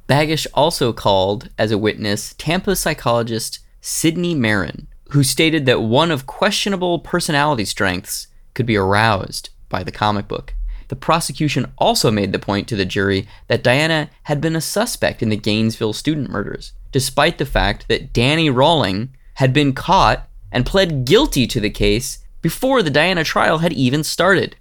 Baggish 0.09 0.47
also 0.53 0.93
called 0.93 1.49
as 1.59 1.71
a 1.71 1.79
witness 1.79 2.35
Tampa 2.37 2.77
psychologist 2.77 3.61
Sidney 3.81 4.35
Merin, 4.35 4.87
who 5.11 5.23
stated 5.23 5.67
that 5.67 5.83
one 5.83 6.11
of 6.11 6.27
questionable 6.27 6.99
personality 6.99 7.65
strengths 7.65 8.27
could 8.55 8.67
be 8.67 8.77
aroused 8.77 9.51
by 9.69 9.83
the 9.83 9.93
comic 9.93 10.29
book. 10.29 10.55
The 10.89 10.97
prosecution 10.97 11.73
also 11.79 12.11
made 12.11 12.33
the 12.33 12.39
point 12.39 12.69
to 12.69 12.77
the 12.77 12.85
jury 12.85 13.27
that 13.49 13.65
Diana 13.65 14.11
had 14.25 14.41
been 14.41 14.55
a 14.55 14.61
suspect 14.61 15.23
in 15.23 15.29
the 15.29 15.37
Gainesville 15.37 15.93
student 15.93 16.31
murders, 16.31 16.73
despite 16.93 17.39
the 17.39 17.47
fact 17.47 17.89
that 17.89 18.13
Danny 18.13 18.51
Rolling 18.51 19.15
had 19.35 19.53
been 19.53 19.73
caught 19.73 20.29
and 20.53 20.67
pled 20.67 21.05
guilty 21.05 21.47
to 21.49 21.61
the 21.61 21.71
case 21.71 22.19
before 22.43 22.83
the 22.83 22.91
Diana 22.91 23.25
trial 23.25 23.59
had 23.59 23.73
even 23.73 24.05
started. 24.05 24.57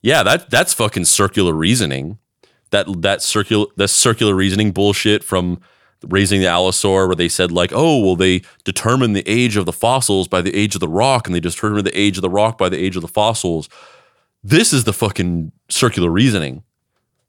Yeah, 0.00 0.22
that 0.22 0.50
that's 0.50 0.72
fucking 0.72 1.06
circular 1.06 1.52
reasoning. 1.52 2.18
That 2.70 3.02
that 3.02 3.22
circular 3.22 3.66
that 3.76 3.88
circular 3.88 4.34
reasoning 4.34 4.72
bullshit 4.72 5.24
from 5.24 5.60
raising 6.08 6.40
the 6.40 6.46
allosaur 6.46 7.06
where 7.06 7.16
they 7.16 7.28
said 7.28 7.52
like, 7.52 7.72
oh, 7.74 8.04
well, 8.04 8.16
they 8.16 8.42
determine 8.64 9.12
the 9.12 9.26
age 9.26 9.56
of 9.56 9.66
the 9.66 9.72
fossils 9.72 10.28
by 10.28 10.40
the 10.40 10.54
age 10.54 10.74
of 10.74 10.80
the 10.80 10.88
rock, 10.88 11.26
and 11.26 11.34
they 11.34 11.40
determine 11.40 11.84
the 11.84 11.98
age 11.98 12.16
of 12.18 12.22
the 12.22 12.30
rock 12.30 12.58
by 12.58 12.68
the 12.68 12.78
age 12.78 12.96
of 12.96 13.02
the 13.02 13.08
fossils. 13.08 13.68
This 14.42 14.72
is 14.72 14.84
the 14.84 14.92
fucking 14.92 15.52
circular 15.70 16.10
reasoning. 16.10 16.62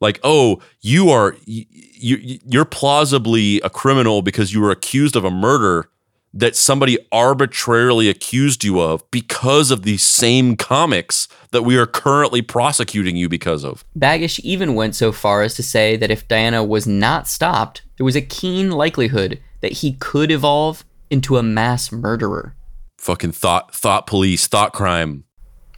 Like, 0.01 0.19
oh, 0.23 0.59
you 0.81 1.09
are 1.09 1.35
you 1.45 2.17
you're 2.19 2.65
plausibly 2.65 3.61
a 3.61 3.69
criminal 3.69 4.21
because 4.21 4.53
you 4.53 4.61
were 4.61 4.71
accused 4.71 5.15
of 5.15 5.23
a 5.23 5.31
murder 5.31 5.89
that 6.35 6.55
somebody 6.55 6.97
arbitrarily 7.13 8.09
accused 8.09 8.65
you 8.65 8.81
of 8.81 9.09
because 9.09 9.71
of 9.71 9.83
these 9.83 10.03
same 10.03 10.57
comics 10.57 11.29
that 11.51 11.63
we 11.63 11.77
are 11.77 11.85
currently 11.85 12.41
prosecuting 12.41 13.15
you 13.15 13.29
because 13.29 13.63
of. 13.63 13.85
Baggish 13.97 14.39
even 14.41 14.75
went 14.75 14.95
so 14.95 15.13
far 15.13 15.43
as 15.43 15.55
to 15.55 15.63
say 15.63 15.95
that 15.95 16.11
if 16.11 16.27
Diana 16.27 16.61
was 16.61 16.85
not 16.85 17.29
stopped, 17.29 17.83
there 17.97 18.05
was 18.05 18.15
a 18.15 18.21
keen 18.21 18.71
likelihood 18.71 19.41
that 19.61 19.73
he 19.73 19.93
could 19.93 20.31
evolve 20.31 20.83
into 21.09 21.37
a 21.37 21.43
mass 21.43 21.91
murderer. 21.91 22.55
Fucking 22.97 23.31
thought 23.31 23.73
thought 23.73 24.07
police, 24.07 24.47
thought 24.47 24.73
crime. 24.73 25.25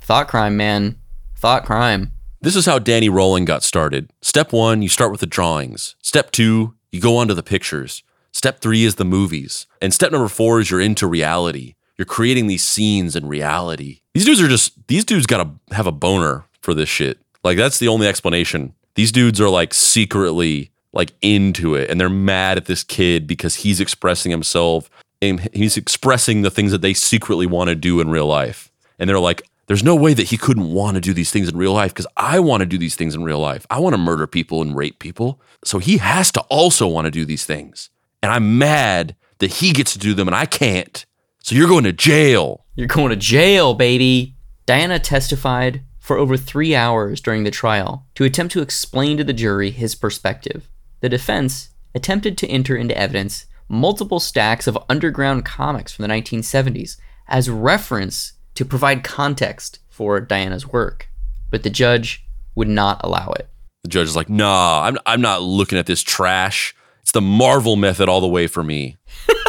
Thought 0.02 0.28
crime, 0.28 0.56
man. 0.58 0.98
Thought 1.36 1.66
crime. 1.66 2.14
This 2.42 2.56
is 2.56 2.66
how 2.66 2.80
Danny 2.80 3.10
Rolling 3.10 3.46
got 3.46 3.64
started. 3.64 4.12
Step 4.22 4.54
1, 4.54 4.82
you 4.82 4.90
start 4.90 5.12
with 5.12 5.20
the 5.20 5.26
drawings. 5.26 5.96
Step 6.02 6.32
2, 6.32 6.74
you 6.92 7.02
go 7.02 7.18
on 7.18 7.28
to 7.28 7.34
the 7.34 7.44
pictures. 7.44 8.04
Step 8.32 8.62
three 8.62 8.84
is 8.84 8.96
the 8.96 9.06
movies. 9.06 9.66
And 9.82 9.94
step 9.94 10.12
number 10.12 10.28
four 10.28 10.60
is 10.60 10.70
you're 10.70 10.80
into 10.80 11.08
reality. 11.08 11.74
You're 11.98 12.06
creating 12.06 12.46
these 12.46 12.64
scenes 12.64 13.16
in 13.16 13.28
reality. 13.28 14.02
These 14.14 14.26
dudes 14.26 14.42
are 14.42 14.48
just, 14.48 14.88
these 14.88 15.04
dudes 15.04 15.26
gotta 15.26 15.50
have 15.72 15.88
a 15.88 15.92
boner 15.92 16.46
for 16.62 16.76
this 16.76 16.88
shit. 16.88 17.20
Like, 17.44 17.58
that's 17.58 17.80
the 17.80 17.88
only 17.88 18.08
explanation. 18.08 18.74
These 18.94 19.12
dudes 19.12 19.42
are 19.42 19.50
like 19.50 19.74
secretly 19.74 20.72
like 20.94 21.14
into 21.22 21.76
it 21.76 21.90
and 21.90 22.00
they're 22.00 22.10
mad 22.10 22.58
at 22.58 22.66
this 22.66 22.84
kid 22.84 23.28
because 23.28 23.56
he's 23.56 23.80
expressing 23.80 24.32
himself 24.32 24.90
and 25.22 25.50
he's 25.54 25.78
expressing 25.78 26.42
the 26.42 26.52
things 26.52 26.72
that 26.72 26.82
they 26.82 26.94
secretly 26.94 27.46
want 27.46 27.70
to 27.70 27.76
do 27.76 28.00
in 28.00 28.10
real 28.10 28.28
life. 28.28 28.72
And 29.00 29.10
they're 29.10 29.20
like, 29.20 29.44
there's 29.68 29.84
no 29.84 29.96
way 29.96 30.14
that 30.14 30.30
he 30.30 30.38
couldn't 30.38 30.72
want 30.72 30.96
to 30.96 31.02
do 31.02 31.14
these 31.14 31.30
things 31.30 31.50
in 31.50 31.58
real 31.58 31.74
life 31.74 31.94
because 31.94 32.08
I 32.16 32.40
want 32.40 32.62
to 32.62 32.66
do 32.66 32.78
these 32.78 32.96
things 32.96 33.16
in 33.16 33.24
real 33.24 33.40
life. 33.40 33.66
I 33.70 33.80
want 33.80 33.94
to 33.94 33.98
murder 33.98 34.26
people 34.26 34.62
and 34.62 34.76
rape 34.76 35.00
people. 35.00 35.42
So 35.66 35.80
he 35.80 35.98
has 35.98 36.32
to 36.34 36.42
also 36.42 36.88
want 36.88 37.06
to 37.06 37.12
do 37.12 37.26
these 37.26 37.44
things 37.46 37.90
and 38.22 38.32
I'm 38.32 38.58
mad 38.58 39.16
that 39.40 39.54
he 39.54 39.72
gets 39.72 39.94
to 39.94 40.00
do 40.00 40.14
them 40.14 40.28
and 40.28 40.36
I 40.36 40.46
can't. 40.46 41.06
So 41.44 41.56
you're 41.56 41.68
going 41.68 41.84
to 41.84 41.94
jail. 41.94 42.66
You're 42.76 42.88
going 42.88 43.10
to 43.10 43.16
jail, 43.16 43.74
baby. 43.74 44.36
Diana 44.66 45.00
testified 45.00 45.82
for 46.00 46.18
over 46.18 46.38
three 46.38 46.76
hours 46.76 47.22
during 47.22 47.44
the 47.44 47.52
trial 47.52 48.06
to 48.16 48.24
attempt 48.24 48.54
to 48.54 48.62
explain 48.62 49.18
to 49.18 49.24
the 49.24 49.34
jury 49.34 49.72
his 49.72 49.96
perspective. 49.96 50.70
The 51.08 51.12
defense 51.12 51.70
attempted 51.96 52.38
to 52.38 52.48
enter 52.50 52.76
into 52.76 52.98
evidence 52.98 53.46
multiple 53.70 54.20
stacks 54.20 54.68
of 54.68 54.78
underground 54.90 55.46
comics 55.46 55.94
from 55.94 56.04
the 56.04 56.14
1970s 56.14 56.98
as 57.30 57.50
reference 57.50 58.34
to 58.56 58.66
provide 58.66 59.06
context 59.06 59.80
for 59.88 60.20
Diana's 60.20 60.68
work, 60.68 61.08
but 61.50 61.64
the 61.64 61.70
judge 61.70 62.26
would 62.56 62.68
not 62.68 63.00
allow 63.06 63.32
it. 63.40 63.48
The 63.84 63.90
judge 63.90 64.08
is 64.08 64.18
like, 64.18 64.28
nah, 64.28 64.82
I'm, 64.84 64.98
I'm 65.06 65.22
not 65.22 65.44
looking 65.44 65.78
at 65.78 65.86
this 65.86 66.04
trash. 66.04 66.76
It's 67.04 67.14
the 67.14 67.22
Marvel 67.22 67.78
method 67.78 68.10
all 68.10 68.20
the 68.20 68.28
way 68.28 68.48
for 68.48 68.62
me. 68.62 68.98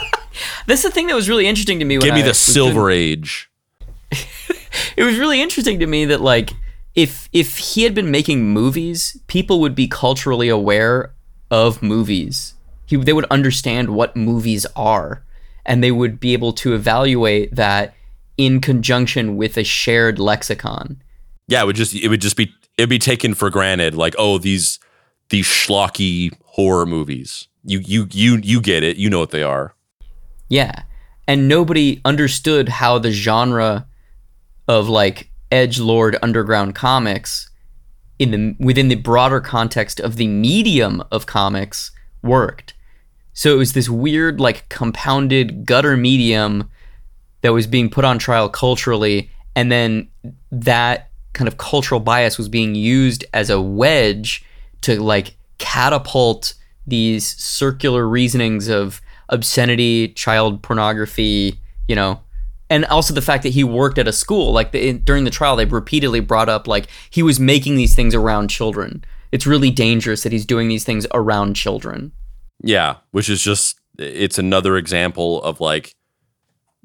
That's 0.68 0.84
the 0.84 0.92
thing 0.92 1.08
that 1.08 1.16
was 1.16 1.28
really 1.28 1.48
interesting 1.48 1.80
to 1.80 1.84
me. 1.84 1.98
Give 1.98 2.14
me 2.14 2.22
I 2.22 2.26
the 2.26 2.34
Silver 2.34 2.88
doing, 2.88 3.02
Age. 3.02 3.50
it 4.96 5.02
was 5.02 5.18
really 5.18 5.42
interesting 5.42 5.80
to 5.80 5.88
me 5.88 6.04
that 6.04 6.20
like 6.20 6.52
if 6.94 7.28
if 7.32 7.58
he 7.58 7.82
had 7.82 7.96
been 7.96 8.12
making 8.12 8.46
movies, 8.46 9.20
people 9.26 9.58
would 9.60 9.74
be 9.74 9.88
culturally 9.88 10.48
aware 10.48 11.14
of 11.50 11.82
movies. 11.82 12.54
He, 12.86 12.96
they 12.96 13.12
would 13.12 13.26
understand 13.30 13.90
what 13.90 14.16
movies 14.16 14.66
are. 14.76 15.24
and 15.66 15.84
they 15.84 15.92
would 15.92 16.18
be 16.18 16.32
able 16.32 16.52
to 16.54 16.74
evaluate 16.74 17.54
that 17.54 17.94
in 18.38 18.58
conjunction 18.60 19.36
with 19.36 19.58
a 19.58 19.64
shared 19.64 20.18
lexicon. 20.18 21.02
Yeah, 21.46 21.62
it 21.62 21.66
would 21.66 21.76
just 21.76 21.94
it 21.94 22.08
would 22.08 22.22
just 22.22 22.36
be 22.36 22.52
it'd 22.78 22.88
be 22.88 22.98
taken 22.98 23.34
for 23.34 23.50
granted 23.50 23.94
like 23.94 24.14
oh 24.18 24.38
these 24.38 24.78
these 25.28 25.46
schlocky 25.46 26.32
horror 26.44 26.86
movies. 26.86 27.48
You 27.64 27.80
you 27.80 28.08
you 28.10 28.36
you 28.42 28.60
get 28.62 28.82
it. 28.82 28.96
You 28.96 29.10
know 29.10 29.18
what 29.18 29.30
they 29.30 29.42
are. 29.42 29.74
Yeah. 30.48 30.84
And 31.26 31.48
nobody 31.48 32.00
understood 32.04 32.70
how 32.70 32.98
the 32.98 33.12
genre 33.12 33.86
of 34.66 34.88
like 34.88 35.30
edge 35.50 35.78
lord 35.78 36.16
underground 36.22 36.74
comics 36.74 37.47
in 38.18 38.30
the 38.30 38.56
within 38.58 38.88
the 38.88 38.96
broader 38.96 39.40
context 39.40 40.00
of 40.00 40.16
the 40.16 40.26
medium 40.26 41.02
of 41.10 41.26
comics 41.26 41.90
worked. 42.22 42.74
So 43.32 43.54
it 43.54 43.58
was 43.58 43.72
this 43.72 43.88
weird 43.88 44.40
like 44.40 44.68
compounded 44.68 45.64
gutter 45.64 45.96
medium 45.96 46.70
that 47.42 47.52
was 47.52 47.66
being 47.66 47.88
put 47.88 48.04
on 48.04 48.18
trial 48.18 48.48
culturally 48.48 49.30
and 49.54 49.70
then 49.70 50.08
that 50.50 51.10
kind 51.32 51.48
of 51.48 51.56
cultural 51.56 52.00
bias 52.00 52.38
was 52.38 52.48
being 52.48 52.74
used 52.74 53.24
as 53.32 53.50
a 53.50 53.60
wedge 53.60 54.44
to 54.80 55.00
like 55.00 55.36
catapult 55.58 56.54
these 56.86 57.36
circular 57.36 58.08
reasonings 58.08 58.68
of 58.68 59.00
obscenity, 59.28 60.08
child 60.08 60.62
pornography, 60.62 61.60
you 61.86 61.94
know, 61.94 62.20
and 62.70 62.84
also 62.86 63.14
the 63.14 63.22
fact 63.22 63.42
that 63.42 63.50
he 63.50 63.64
worked 63.64 63.98
at 63.98 64.08
a 64.08 64.12
school. 64.12 64.52
Like 64.52 64.72
the, 64.72 64.92
during 64.94 65.24
the 65.24 65.30
trial, 65.30 65.56
they 65.56 65.64
repeatedly 65.64 66.20
brought 66.20 66.48
up 66.48 66.66
like 66.66 66.88
he 67.10 67.22
was 67.22 67.40
making 67.40 67.76
these 67.76 67.94
things 67.94 68.14
around 68.14 68.48
children. 68.48 69.04
It's 69.32 69.46
really 69.46 69.70
dangerous 69.70 70.22
that 70.22 70.32
he's 70.32 70.46
doing 70.46 70.68
these 70.68 70.84
things 70.84 71.06
around 71.12 71.54
children. 71.54 72.12
Yeah, 72.62 72.96
which 73.10 73.28
is 73.28 73.42
just 73.42 73.80
it's 73.98 74.38
another 74.38 74.76
example 74.76 75.42
of 75.42 75.60
like 75.60 75.94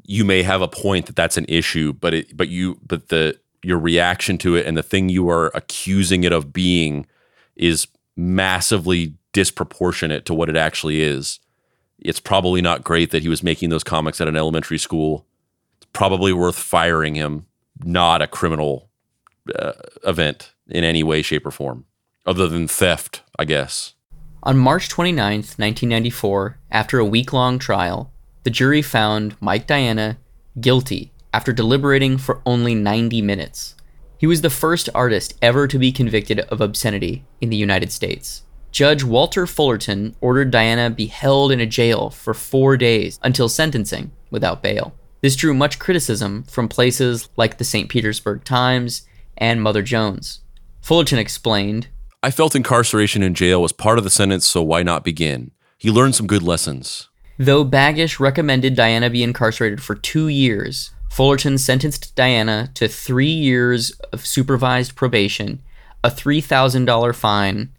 you 0.05 0.25
may 0.25 0.43
have 0.43 0.61
a 0.61 0.67
point 0.67 1.05
that 1.05 1.15
that's 1.15 1.37
an 1.37 1.45
issue, 1.47 1.93
but 1.93 2.13
it 2.13 2.35
but 2.35 2.49
you 2.49 2.79
but 2.85 3.09
the 3.09 3.39
your 3.63 3.79
reaction 3.79 4.37
to 4.37 4.55
it 4.55 4.65
and 4.65 4.75
the 4.75 4.83
thing 4.83 5.09
you 5.09 5.29
are 5.29 5.51
accusing 5.55 6.23
it 6.23 6.33
of 6.33 6.51
being 6.51 7.05
is 7.55 7.87
massively 8.15 9.15
disproportionate 9.31 10.25
to 10.25 10.33
what 10.33 10.49
it 10.49 10.57
actually 10.57 11.01
is. 11.01 11.39
It's 11.99 12.19
probably 12.19 12.61
not 12.61 12.83
great 12.83 13.11
that 13.11 13.23
he 13.23 13.29
was 13.29 13.41
making 13.41 13.69
those 13.69 13.83
comics 13.83 14.19
at 14.19 14.27
an 14.27 14.35
elementary 14.35 14.77
school. 14.77 15.25
Probably 15.93 16.33
worth 16.33 16.57
firing 16.57 17.15
him, 17.15 17.45
not 17.83 18.21
a 18.21 18.27
criminal 18.27 18.89
uh, 19.53 19.73
event 20.05 20.53
in 20.67 20.83
any 20.83 21.03
way, 21.03 21.21
shape, 21.21 21.45
or 21.45 21.51
form, 21.51 21.85
other 22.25 22.47
than 22.47 22.67
theft, 22.67 23.21
I 23.37 23.45
guess. 23.45 23.93
On 24.43 24.57
March 24.57 24.89
29, 24.89 25.37
1994, 25.37 26.59
after 26.71 26.99
a 26.99 27.05
week 27.05 27.31
long 27.31 27.59
trial, 27.59 28.11
the 28.43 28.49
jury 28.49 28.81
found 28.81 29.37
Mike 29.39 29.67
Diana 29.67 30.17
guilty 30.59 31.11
after 31.33 31.53
deliberating 31.53 32.17
for 32.17 32.41
only 32.45 32.75
90 32.75 33.21
minutes. 33.21 33.75
He 34.17 34.27
was 34.27 34.41
the 34.41 34.49
first 34.49 34.89
artist 34.93 35.33
ever 35.41 35.67
to 35.67 35.79
be 35.79 35.91
convicted 35.91 36.39
of 36.41 36.61
obscenity 36.61 37.25
in 37.41 37.49
the 37.49 37.57
United 37.57 37.91
States. 37.91 38.43
Judge 38.71 39.03
Walter 39.03 39.45
Fullerton 39.45 40.15
ordered 40.19 40.51
Diana 40.51 40.89
be 40.89 41.05
held 41.05 41.51
in 41.51 41.59
a 41.59 41.65
jail 41.65 42.09
for 42.09 42.33
four 42.33 42.75
days 42.75 43.19
until 43.21 43.47
sentencing 43.47 44.11
without 44.31 44.63
bail. 44.63 44.95
This 45.23 45.37
drew 45.37 45.53
much 45.53 45.79
criticism 45.79 46.43
from 46.49 46.67
places 46.67 47.29
like 47.37 47.57
the 47.57 47.63
St. 47.63 47.87
Petersburg 47.87 48.43
Times 48.43 49.03
and 49.37 49.63
Mother 49.63 49.81
Jones. 49.81 50.41
Fullerton 50.81 51.17
explained 51.17 51.87
I 52.21 52.29
felt 52.29 52.57
incarceration 52.57 53.23
in 53.23 53.33
jail 53.33 53.61
was 53.61 53.71
part 53.71 53.97
of 53.97 54.03
the 54.03 54.09
sentence, 54.09 54.45
so 54.45 54.61
why 54.61 54.83
not 54.83 55.05
begin? 55.05 55.51
He 55.77 55.89
learned 55.89 56.15
some 56.15 56.27
good 56.27 56.43
lessons. 56.43 57.07
Though 57.39 57.63
Baggish 57.63 58.19
recommended 58.19 58.75
Diana 58.75 59.09
be 59.09 59.23
incarcerated 59.23 59.81
for 59.81 59.95
two 59.95 60.27
years, 60.27 60.91
Fullerton 61.09 61.57
sentenced 61.57 62.13
Diana 62.17 62.69
to 62.73 62.89
three 62.89 63.31
years 63.31 63.91
of 64.11 64.25
supervised 64.25 64.97
probation, 64.97 65.61
a 66.03 66.09
$3,000 66.09 67.15
fine, 67.15 67.71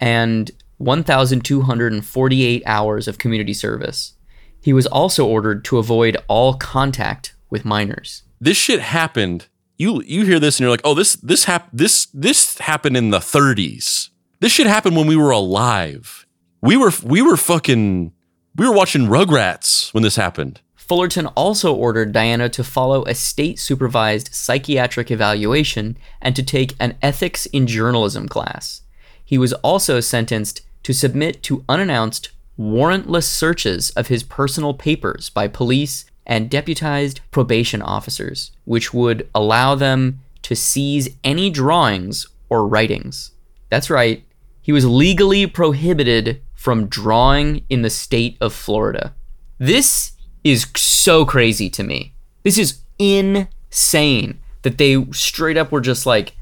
and 0.00 0.50
1,248 0.76 2.62
hours 2.66 3.08
of 3.08 3.16
community 3.16 3.54
service. 3.54 4.16
He 4.60 4.72
was 4.72 4.86
also 4.86 5.26
ordered 5.26 5.64
to 5.66 5.78
avoid 5.78 6.16
all 6.28 6.54
contact 6.54 7.34
with 7.48 7.64
minors. 7.64 8.22
This 8.40 8.56
shit 8.56 8.80
happened. 8.80 9.48
You 9.78 10.02
you 10.02 10.24
hear 10.24 10.38
this 10.38 10.56
and 10.56 10.64
you're 10.64 10.70
like, 10.70 10.82
"Oh, 10.84 10.94
this 10.94 11.14
this 11.16 11.44
hap- 11.44 11.70
this 11.72 12.06
this 12.12 12.58
happened 12.58 12.96
in 12.96 13.10
the 13.10 13.18
30s. 13.20 14.10
This 14.40 14.52
shit 14.52 14.66
happened 14.66 14.96
when 14.96 15.06
we 15.06 15.16
were 15.16 15.30
alive. 15.30 16.26
We 16.62 16.76
were 16.76 16.92
we 17.02 17.22
were 17.22 17.36
fucking 17.36 18.12
we 18.56 18.66
were 18.66 18.74
watching 18.74 19.06
Rugrats 19.06 19.92
when 19.94 20.02
this 20.02 20.16
happened." 20.16 20.60
Fullerton 20.76 21.26
also 21.28 21.72
ordered 21.72 22.10
Diana 22.12 22.48
to 22.48 22.64
follow 22.64 23.04
a 23.04 23.14
state 23.14 23.60
supervised 23.60 24.34
psychiatric 24.34 25.10
evaluation 25.10 25.96
and 26.20 26.34
to 26.34 26.42
take 26.42 26.74
an 26.80 26.96
ethics 27.00 27.46
in 27.46 27.68
journalism 27.68 28.28
class. 28.28 28.82
He 29.24 29.38
was 29.38 29.52
also 29.52 30.00
sentenced 30.00 30.62
to 30.82 30.92
submit 30.92 31.44
to 31.44 31.64
unannounced, 31.68 32.30
warrantless 32.60 33.24
searches 33.24 33.88
of 33.90 34.08
his 34.08 34.22
personal 34.22 34.74
papers 34.74 35.30
by 35.30 35.48
police 35.48 36.04
and 36.26 36.50
deputized 36.50 37.20
probation 37.30 37.80
officers, 37.80 38.52
which 38.64 38.92
would 38.92 39.26
allow 39.34 39.74
them 39.74 40.20
to 40.42 40.54
seize 40.54 41.08
any 41.24 41.48
drawings 41.48 42.26
or 42.50 42.68
writings. 42.68 43.32
That's 43.70 43.88
right, 43.88 44.24
he 44.60 44.72
was 44.72 44.84
legally 44.84 45.46
prohibited 45.46 46.42
from 46.54 46.86
drawing 46.86 47.64
in 47.70 47.80
the 47.80 47.90
state 47.90 48.36
of 48.40 48.52
Florida. 48.52 49.14
This 49.58 50.12
is 50.44 50.66
so 50.76 51.24
crazy 51.24 51.70
to 51.70 51.82
me. 51.82 52.14
This 52.42 52.58
is 52.58 52.82
insane 52.98 54.38
that 54.62 54.76
they 54.76 55.02
straight 55.12 55.56
up 55.56 55.72
were 55.72 55.80
just 55.80 56.04
like, 56.04 56.36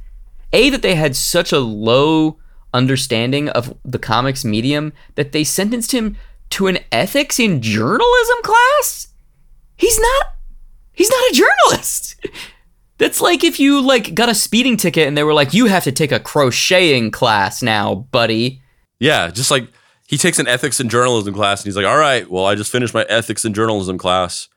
A, 0.53 0.71
that 0.71 0.83
they 0.83 0.97
had 0.97 1.15
such 1.15 1.53
a 1.53 1.61
low 1.61 2.39
understanding 2.75 3.49
of 3.51 3.77
the 3.85 3.99
comics 3.99 4.45
medium 4.45 4.93
that 5.15 5.33
they 5.33 5.45
sentenced 5.45 5.93
him 5.93 6.17
to 6.51 6.67
an 6.67 6.79
ethics 6.93 7.39
in 7.39 7.61
journalism 7.63 8.39
class? 8.43 9.09
He's 9.77 9.99
not 9.99 10.27
he's 10.93 11.11
not 11.11 11.31
a 11.31 11.35
journalist. 11.35 12.27
That's 12.99 13.21
like 13.21 13.45
if 13.45 13.61
you 13.61 13.81
like 13.81 14.15
got 14.15 14.29
a 14.29 14.35
speeding 14.35 14.77
ticket 14.77 15.07
and 15.07 15.17
they 15.17 15.23
were 15.23 15.35
like 15.35 15.55
you 15.55 15.67
have 15.67 15.85
to 15.85 15.93
take 15.93 16.13
a 16.13 16.21
crocheting 16.21 17.11
class 17.11 17.63
now, 17.63 17.95
buddy. 17.95 18.61
Yeah, 18.99 19.31
just 19.31 19.51
like 19.51 19.69
he 20.09 20.17
takes 20.17 20.39
an 20.39 20.49
ethics 20.49 20.81
in 20.81 20.89
journalism 20.89 21.35
class 21.35 21.61
and 21.61 21.67
he's 21.67 21.77
like, 21.77 21.87
"All 21.87 21.99
right, 21.99 22.29
well, 22.29 22.47
I 22.47 22.55
just 22.57 22.73
finished 22.73 22.95
my 22.95 23.05
ethics 23.09 23.45
in 23.45 23.55
journalism 23.55 23.99
class. 23.99 24.49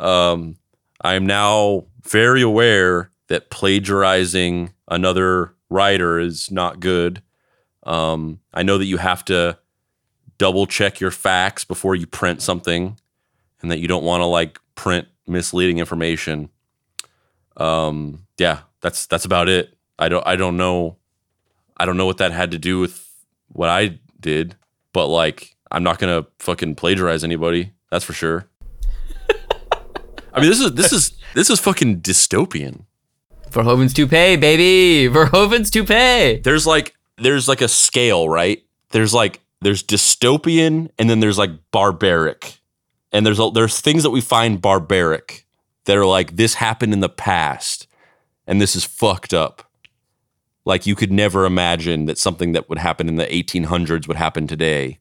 Um, 0.00 0.56
I 1.02 1.14
am 1.14 1.26
now 1.26 1.84
very 2.02 2.40
aware 2.40 3.10
that 3.28 3.50
plagiarizing 3.50 4.72
another 4.88 5.54
writer 5.68 6.18
is 6.18 6.50
not 6.50 6.80
good. 6.80 7.22
Um, 7.84 8.40
I 8.52 8.62
know 8.62 8.78
that 8.78 8.86
you 8.86 8.96
have 8.96 9.24
to 9.26 9.58
double 10.38 10.66
check 10.66 11.00
your 11.00 11.10
facts 11.10 11.64
before 11.64 11.94
you 11.94 12.06
print 12.06 12.42
something, 12.42 12.98
and 13.60 13.70
that 13.70 13.78
you 13.78 13.88
don't 13.88 14.04
want 14.04 14.20
to 14.20 14.26
like 14.26 14.58
print 14.74 15.08
misleading 15.26 15.78
information. 15.78 16.48
Um, 17.56 18.26
yeah, 18.38 18.60
that's 18.80 19.06
that's 19.06 19.24
about 19.24 19.48
it. 19.48 19.76
I 19.98 20.08
don't 20.08 20.26
I 20.26 20.36
don't 20.36 20.56
know 20.56 20.96
I 21.76 21.84
don't 21.84 21.96
know 21.96 22.06
what 22.06 22.18
that 22.18 22.32
had 22.32 22.50
to 22.52 22.58
do 22.58 22.78
with 22.78 23.08
what 23.48 23.68
I 23.68 23.98
did, 24.20 24.56
but 24.92 25.08
like 25.08 25.56
I'm 25.70 25.82
not 25.82 25.98
gonna 25.98 26.26
fucking 26.38 26.76
plagiarize 26.76 27.24
anybody. 27.24 27.72
That's 27.90 28.04
for 28.04 28.12
sure. 28.12 28.48
I 30.34 30.40
mean, 30.40 30.48
this 30.48 30.60
is 30.60 30.72
this 30.72 30.92
is 30.92 31.12
this 31.34 31.50
is 31.50 31.60
fucking 31.60 32.00
dystopian. 32.00 32.84
Verhoeven's 33.50 33.92
toupee, 33.92 34.36
baby. 34.36 35.12
Verhoeven's 35.12 35.70
toupee. 35.70 36.40
There's 36.42 36.66
like 36.66 36.94
there's 37.22 37.48
like 37.48 37.60
a 37.60 37.68
scale, 37.68 38.28
right? 38.28 38.62
There's 38.90 39.14
like 39.14 39.40
there's 39.60 39.82
dystopian 39.82 40.90
and 40.98 41.08
then 41.08 41.20
there's 41.20 41.38
like 41.38 41.50
barbaric. 41.70 42.60
And 43.12 43.24
there's 43.26 43.40
there's 43.54 43.80
things 43.80 44.02
that 44.02 44.10
we 44.10 44.20
find 44.20 44.60
barbaric 44.60 45.46
that 45.84 45.96
are 45.96 46.06
like 46.06 46.36
this 46.36 46.54
happened 46.54 46.92
in 46.92 47.00
the 47.00 47.08
past 47.08 47.86
and 48.46 48.60
this 48.60 48.76
is 48.76 48.84
fucked 48.84 49.32
up. 49.32 49.70
Like 50.64 50.86
you 50.86 50.94
could 50.94 51.12
never 51.12 51.44
imagine 51.44 52.06
that 52.06 52.18
something 52.18 52.52
that 52.52 52.68
would 52.68 52.78
happen 52.78 53.08
in 53.08 53.16
the 53.16 53.26
1800s 53.26 54.06
would 54.06 54.16
happen 54.16 54.46
today. 54.46 54.98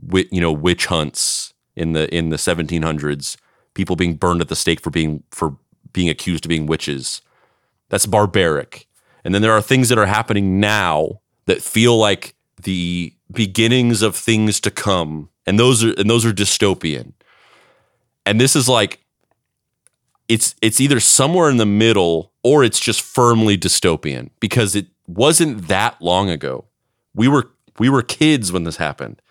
With 0.00 0.26
you 0.30 0.42
know 0.42 0.52
witch 0.52 0.86
hunts 0.86 1.54
in 1.74 1.92
the 1.92 2.14
in 2.14 2.28
the 2.28 2.36
1700s, 2.36 3.36
people 3.74 3.96
being 3.96 4.14
burned 4.14 4.42
at 4.42 4.48
the 4.48 4.56
stake 4.56 4.80
for 4.80 4.90
being 4.90 5.22
for 5.30 5.56
being 5.92 6.10
accused 6.10 6.44
of 6.44 6.50
being 6.50 6.66
witches. 6.66 7.22
That's 7.88 8.04
barbaric. 8.04 8.86
And 9.24 9.34
then 9.34 9.42
there 9.42 9.52
are 9.52 9.62
things 9.62 9.88
that 9.88 9.98
are 9.98 10.06
happening 10.06 10.60
now 10.60 11.20
that 11.46 11.62
feel 11.62 11.96
like 11.98 12.34
the 12.62 13.14
beginnings 13.30 14.02
of 14.02 14.16
things 14.16 14.60
to 14.60 14.70
come. 14.70 15.30
And 15.46 15.58
those 15.58 15.84
are 15.84 15.92
and 15.98 16.10
those 16.10 16.24
are 16.24 16.32
dystopian. 16.32 17.12
And 18.24 18.40
this 18.40 18.56
is 18.56 18.68
like 18.68 19.00
it's 20.28 20.54
it's 20.60 20.80
either 20.80 21.00
somewhere 21.00 21.48
in 21.48 21.56
the 21.56 21.66
middle 21.66 22.32
or 22.42 22.64
it's 22.64 22.80
just 22.80 23.00
firmly 23.00 23.56
dystopian 23.56 24.30
because 24.40 24.74
it 24.74 24.86
wasn't 25.06 25.68
that 25.68 26.00
long 26.02 26.30
ago. 26.30 26.64
We 27.14 27.28
were 27.28 27.50
we 27.78 27.88
were 27.88 28.02
kids 28.02 28.52
when 28.52 28.64
this 28.64 28.76
happened. 28.76 29.22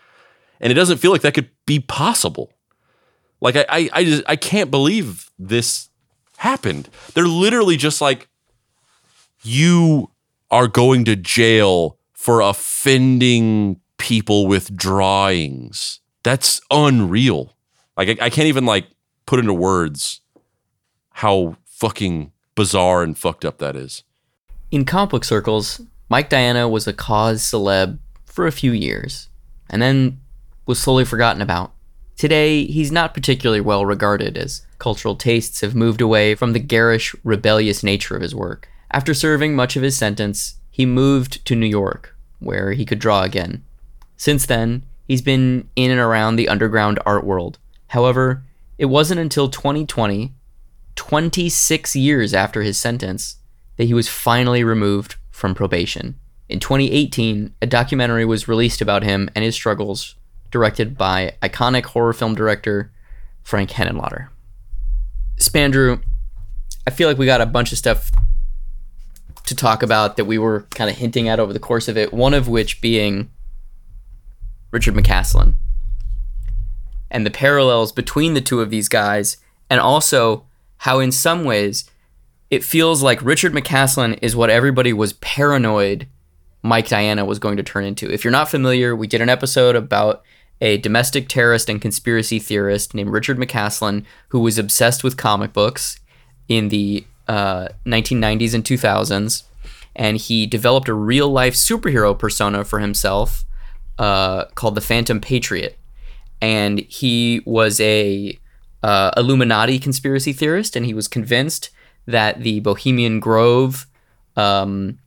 And 0.62 0.72
it 0.72 0.76
doesn't 0.76 0.98
feel 0.98 1.12
like 1.12 1.22
that 1.22 1.34
could 1.34 1.50
be 1.66 1.80
possible. 1.80 2.54
Like 3.42 3.56
I, 3.58 3.66
I, 3.70 3.90
I 3.94 4.04
just 4.06 4.24
I 4.28 4.36
can't 4.36 4.72
believe 4.72 5.30
this 5.38 5.90
happened. 6.38 6.90
They're 7.14 7.28
literally 7.28 7.78
just 7.78 8.02
like, 8.02 8.30
you 9.44 10.12
are 10.50 10.68
going 10.68 11.06
to 11.06 11.16
jail 11.16 11.98
for 12.26 12.42
offending 12.42 13.80
people 14.00 14.48
with 14.48 14.76
drawings. 14.76 16.00
That's 16.24 16.60
unreal. 16.72 17.56
Like 17.96 18.20
I, 18.20 18.26
I 18.26 18.30
can't 18.32 18.48
even 18.48 18.66
like 18.66 18.88
put 19.28 19.38
into 19.38 19.54
words 19.54 20.22
how 21.12 21.58
fucking 21.66 22.32
bizarre 22.56 23.04
and 23.04 23.16
fucked 23.16 23.46
up 23.46 23.60
that 23.60 23.76
is. 23.76 24.04
In 24.72 24.86
comic 24.86 25.12
book 25.12 25.24
circles, 25.24 25.82
Mike 26.10 26.30
Diana 26.30 26.68
was 26.68 26.88
a 26.88 26.94
cause 26.94 27.44
celeb 27.44 28.00
for 28.26 28.48
a 28.48 28.52
few 28.52 28.72
years, 28.72 29.30
and 29.70 29.80
then 29.80 30.20
was 30.66 30.80
slowly 30.80 31.06
forgotten 31.06 31.44
about. 31.44 31.74
Today, 32.18 32.66
he's 32.66 32.92
not 32.92 33.14
particularly 33.14 33.62
well 33.62 33.86
regarded 33.86 34.36
as 34.36 34.66
cultural 34.80 35.16
tastes 35.16 35.62
have 35.62 35.76
moved 35.76 36.02
away 36.02 36.34
from 36.34 36.54
the 36.54 36.60
garish, 36.60 37.16
rebellious 37.24 37.84
nature 37.84 38.16
of 38.16 38.24
his 38.24 38.34
work. 38.34 38.68
After 38.90 39.14
serving 39.14 39.56
much 39.56 39.76
of 39.76 39.84
his 39.84 39.96
sentence, 39.96 40.56
he 40.72 40.88
moved 40.88 41.46
to 41.46 41.56
New 41.56 41.68
York, 41.68 42.15
where 42.40 42.74
he 42.74 42.86
could 42.86 43.00
draw 43.00 43.24
again. 43.24 43.64
Since 44.18 44.46
then, 44.46 44.86
he's 45.08 45.22
been 45.22 45.70
in 45.76 45.92
and 45.92 46.00
around 46.00 46.36
the 46.36 46.48
underground 46.48 47.00
art 47.06 47.24
world. 47.24 47.60
However, 47.88 48.44
it 48.78 48.86
wasn't 48.86 49.20
until 49.20 49.50
2020, 49.50 50.34
26 50.96 51.96
years 51.96 52.34
after 52.34 52.62
his 52.62 52.78
sentence, 52.78 53.38
that 53.78 53.86
he 53.86 53.94
was 53.94 54.10
finally 54.10 54.64
removed 54.64 55.16
from 55.32 55.56
probation. 55.56 56.20
In 56.48 56.60
2018, 56.60 57.56
a 57.62 57.68
documentary 57.68 58.26
was 58.26 58.48
released 58.48 58.82
about 58.82 59.04
him 59.04 59.30
and 59.36 59.44
his 59.44 59.56
struggles, 59.56 60.16
directed 60.52 60.98
by 60.98 61.36
iconic 61.42 61.86
horror 61.86 62.14
film 62.14 62.36
director 62.36 62.92
Frank 63.44 63.72
Henenlotter. 63.72 64.30
Spandrew, 65.38 66.02
I 66.88 66.92
feel 66.92 67.08
like 67.08 67.18
we 67.18 67.26
got 67.26 67.42
a 67.42 67.46
bunch 67.46 67.72
of 67.72 67.78
stuff 67.78 68.12
to 69.46 69.56
talk 69.56 69.84
about 69.84 70.18
that 70.18 70.26
we 70.26 70.38
were 70.38 70.62
kind 70.72 70.90
of 70.90 70.98
hinting 70.98 71.28
at 71.28 71.40
over 71.40 71.54
the 71.54 71.60
course 71.60 71.88
of 71.88 71.98
it, 71.98 72.14
one 72.14 72.34
of 72.34 72.48
which 72.48 72.82
being 72.82 73.30
Richard 74.72 74.96
McCaslin 74.96 75.54
and 77.12 77.26
the 77.26 77.32
parallels 77.32 77.92
between 77.92 78.34
the 78.34 78.42
two 78.42 78.62
of 78.62 78.70
these 78.70 78.90
guys, 78.90 79.38
and 79.70 79.80
also 79.80 80.46
how, 80.78 81.00
in 81.00 81.12
some 81.12 81.44
ways, 81.46 81.90
it 82.50 82.64
feels 82.64 83.02
like 83.02 83.22
Richard 83.22 83.54
McCaslin 83.54 84.20
is 84.22 84.36
what 84.36 84.50
everybody 84.50 84.94
was 84.94 85.14
paranoid 85.14 86.08
Mike 86.62 86.88
Diana 86.88 87.26
was 87.26 87.40
going 87.40 87.58
to 87.58 87.64
turn 87.64 87.86
into. 87.86 88.12
If 88.12 88.24
you're 88.24 88.32
not 88.32 88.50
familiar, 88.50 88.96
we 88.96 89.08
did 89.08 89.22
an 89.22 89.30
episode 89.30 89.76
about 89.76 90.24
a 90.62 90.78
domestic 90.78 91.28
terrorist 91.28 91.70
and 91.70 91.82
conspiracy 91.82 92.40
theorist 92.40 92.94
named 92.94 93.12
Richard 93.12 93.38
McCaslin 93.38 94.04
who 94.30 94.40
was 94.40 94.58
obsessed 94.58 95.04
with 95.04 95.18
comic 95.18 95.54
books 95.54 96.00
in 96.48 96.70
the 96.70 97.06
uh, 97.28 97.70
1990s 97.86 98.54
and 98.54 98.64
2000s. 98.64 99.44
And 99.96 100.18
he 100.18 100.46
developed 100.46 100.90
a 100.90 100.94
real 100.94 101.30
life 101.30 101.54
superhero 101.54 102.18
persona 102.18 102.66
for 102.66 102.80
himself 102.80 103.46
uh, 103.98 104.46
called 104.56 104.76
the 104.76 104.82
Phantom 104.82 105.22
Patriot. 105.22 105.78
And 106.42 106.80
he 106.80 107.42
was 107.46 107.80
a 107.80 108.38
uh, 108.84 109.12
Illuminati 109.18 109.80
conspiracy 109.80 110.34
theorist, 110.34 110.76
and 110.76 110.86
he 110.86 110.94
was 110.94 111.08
convinced 111.08 111.72
that 112.06 112.42
the 112.42 112.60
Bohemian 112.60 113.20
Grove 113.20 113.88
um, 114.36 115.00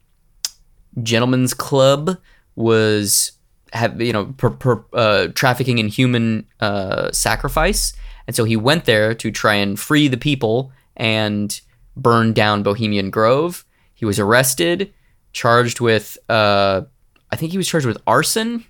Gentlemen's 1.03 1.55
Club 1.55 2.19
was 2.57 3.33
have 3.73 4.01
you 4.01 4.13
know 4.13 4.35
per, 4.37 4.51
per, 4.51 4.85
uh, 4.95 5.29
trafficking 5.29 5.79
in 5.79 5.89
human 5.89 6.47
uh, 6.61 7.13
sacrifice, 7.13 7.93
and 8.27 8.35
so 8.35 8.45
he 8.45 8.57
went 8.57 8.85
there 8.85 9.15
to 9.15 9.31
try 9.31 9.55
and 9.55 9.79
free 9.79 10.09
the 10.09 10.17
people 10.17 10.73
and 10.97 11.61
burn 12.03 12.33
down 12.33 12.63
Bohemian 12.63 13.11
Grove. 13.11 13.65
He 13.95 14.05
was 14.05 14.19
arrested, 14.19 14.93
charged 15.33 15.81
with 15.81 16.17
uh, 16.29 16.83
I 17.31 17.37
think 17.37 17.53
he 17.53 17.59
was 17.59 17.69
charged 17.69 17.87
with 17.87 17.99
arson, 18.07 18.65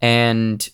and 0.00 0.68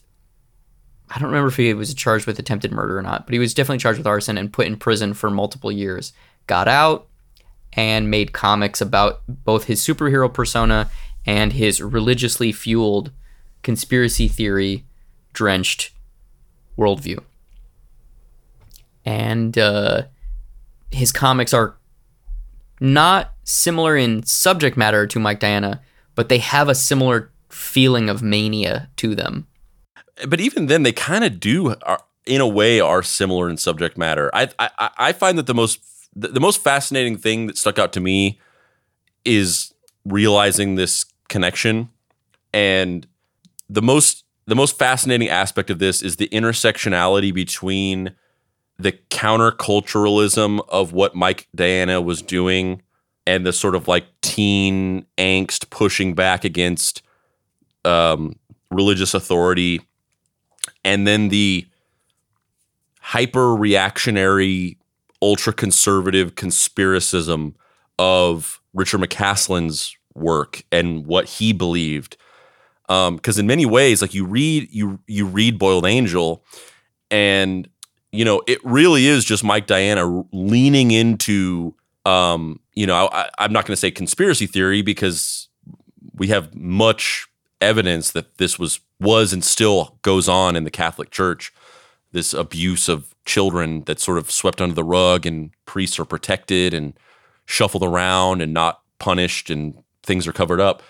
I 1.11 1.19
don't 1.19 1.29
remember 1.29 1.49
if 1.49 1.57
he 1.57 1.73
was 1.75 1.95
charged 1.95 2.27
with 2.27 2.39
attempted 2.39 2.73
murder 2.73 2.99
or 2.99 3.03
not, 3.03 3.27
but 3.27 3.33
he 3.33 3.39
was 3.39 3.55
definitely 3.55 3.79
charged 3.79 3.99
with 3.99 4.07
arson 4.07 4.37
and 4.37 4.53
put 4.53 4.67
in 4.67 4.77
prison 4.77 5.15
for 5.15 5.31
multiple 5.31 5.73
years. 5.73 6.13
Got 6.47 6.69
out 6.69 7.09
and 7.73 8.11
made 8.11 8.33
comics 8.33 8.81
about 8.81 9.23
both 9.29 9.65
his 9.65 9.81
superhero 9.81 10.33
persona 10.33 10.91
and 11.25 11.53
his 11.53 11.81
religiously 11.81 12.53
fueled 12.53 13.11
conspiracy 13.63 14.29
theory 14.29 14.85
drenched 15.33 15.93
worldview. 16.77 17.23
And 19.05 19.57
uh, 19.57 20.05
his 20.91 21.13
comics 21.13 21.53
are 21.53 21.77
not 22.81 23.35
similar 23.45 23.97
in 23.97 24.23
subject 24.25 24.77
matter 24.77 25.07
to 25.07 25.19
Mike 25.19 25.41
Diana, 25.41 25.81
but 26.15 26.29
they 26.29 26.39
have 26.39 26.69
a 26.69 26.75
similar 26.75 27.31
feeling 27.49 28.09
of 28.09 28.23
mania 28.23 28.91
to 28.97 29.15
them. 29.15 29.47
But 30.27 30.41
even 30.41 30.67
then, 30.67 30.83
they 30.83 30.93
kind 30.93 31.25
of 31.25 31.41
do, 31.41 31.75
are, 31.83 32.01
in 32.27 32.41
a 32.41 32.47
way, 32.47 32.81
are 32.81 33.03
similar 33.03 33.49
in 33.49 33.57
subject 33.57 33.97
matter. 33.97 34.31
I, 34.35 34.49
I 34.59 34.91
I 34.99 35.13
find 35.13 35.39
that 35.39 35.47
the 35.47 35.55
most 35.55 35.81
the 36.15 36.41
most 36.41 36.63
fascinating 36.63 37.17
thing 37.17 37.47
that 37.47 37.57
stuck 37.57 37.79
out 37.79 37.93
to 37.93 38.01
me 38.01 38.41
is 39.25 39.73
realizing 40.05 40.75
this 40.75 41.05
connection 41.29 41.91
and 42.53 43.07
the 43.69 43.83
most 43.83 44.25
the 44.47 44.57
most 44.57 44.79
fascinating 44.79 45.29
aspect 45.29 45.71
of 45.71 45.79
this 45.79 46.03
is 46.03 46.17
the 46.17 46.29
intersectionality 46.29 47.33
between 47.33 48.15
the 48.79 48.93
counterculturalism 49.11 50.61
of 50.69 50.93
what 50.93 51.15
Mike 51.15 51.49
Diana 51.55 52.01
was 52.01 52.23
doing 52.23 52.83
and 53.27 53.45
the 53.45 53.53
sort 53.53 53.75
of 53.75 53.89
like 53.89 54.07
teen 54.23 55.05
angst 55.19 55.69
pushing 55.71 56.15
back 56.15 56.45
against 56.45 57.03
um, 57.85 58.39
religious 58.71 59.15
authority, 59.15 59.81
and 60.85 61.07
then 61.07 61.29
the 61.29 61.67
hyper 63.01 63.55
reactionary, 63.55 64.79
ultra 65.21 65.53
conservative 65.53 66.35
conspiracism 66.35 67.55
of 67.99 68.61
Richard 68.75 69.01
McCaslin's 69.01 69.97
work 70.15 70.63
and 70.71 71.07
what 71.07 71.27
he 71.27 71.53
believed. 71.53 72.17
Because 72.87 73.39
um, 73.39 73.41
in 73.41 73.47
many 73.47 73.67
ways, 73.67 74.01
like 74.01 74.15
you 74.15 74.25
read 74.25 74.69
you 74.71 75.01
you 75.07 75.27
read 75.27 75.59
Boiled 75.59 75.85
Angel, 75.85 76.45
and 77.11 77.69
you 78.13 78.25
know 78.25 78.43
it 78.47 78.59
really 78.65 79.07
is 79.07 79.25
just 79.25 79.45
Mike 79.45 79.67
Diana 79.67 80.25
leaning 80.33 80.91
into 80.91 81.75
um, 82.05 82.61
you 82.75 82.87
know 82.87 83.09
I, 83.13 83.29
I'm 83.39 83.53
not 83.53 83.67
going 83.67 83.75
to 83.75 83.81
say 83.81 83.91
conspiracy 83.91 84.47
theory 84.47 84.83
because 84.83 85.49
we 86.15 86.29
have 86.29 86.55
much 86.55 87.27
evidence 87.61 88.13
that 88.13 88.39
this 88.39 88.59
was 88.59 88.81
was 89.01 89.33
and 89.33 89.45
still 89.45 89.99
goes 90.03 90.29
on 90.29 90.57
in 90.57 90.65
the 90.65 90.71
Catholic 90.71 91.11
Church. 91.11 91.53
This 92.13 92.33
abuse 92.33 92.89
of 92.89 93.15
children 93.27 93.83
that's 93.85 94.03
sort 94.03 94.19
of 94.19 94.31
swept 94.31 94.61
under 94.61 94.75
the 94.75 94.85
rug, 94.85 95.27
and 95.27 95.51
priests 95.67 95.99
are 95.99 96.05
protected 96.05 96.73
and 96.73 96.95
shuffled 97.45 97.85
around 97.85 98.41
and 98.41 98.53
not 98.53 98.81
punished, 98.99 99.51
and 99.51 99.75
things 100.03 100.27
are 100.27 100.33
covered 100.33 100.61
up. 100.61 100.83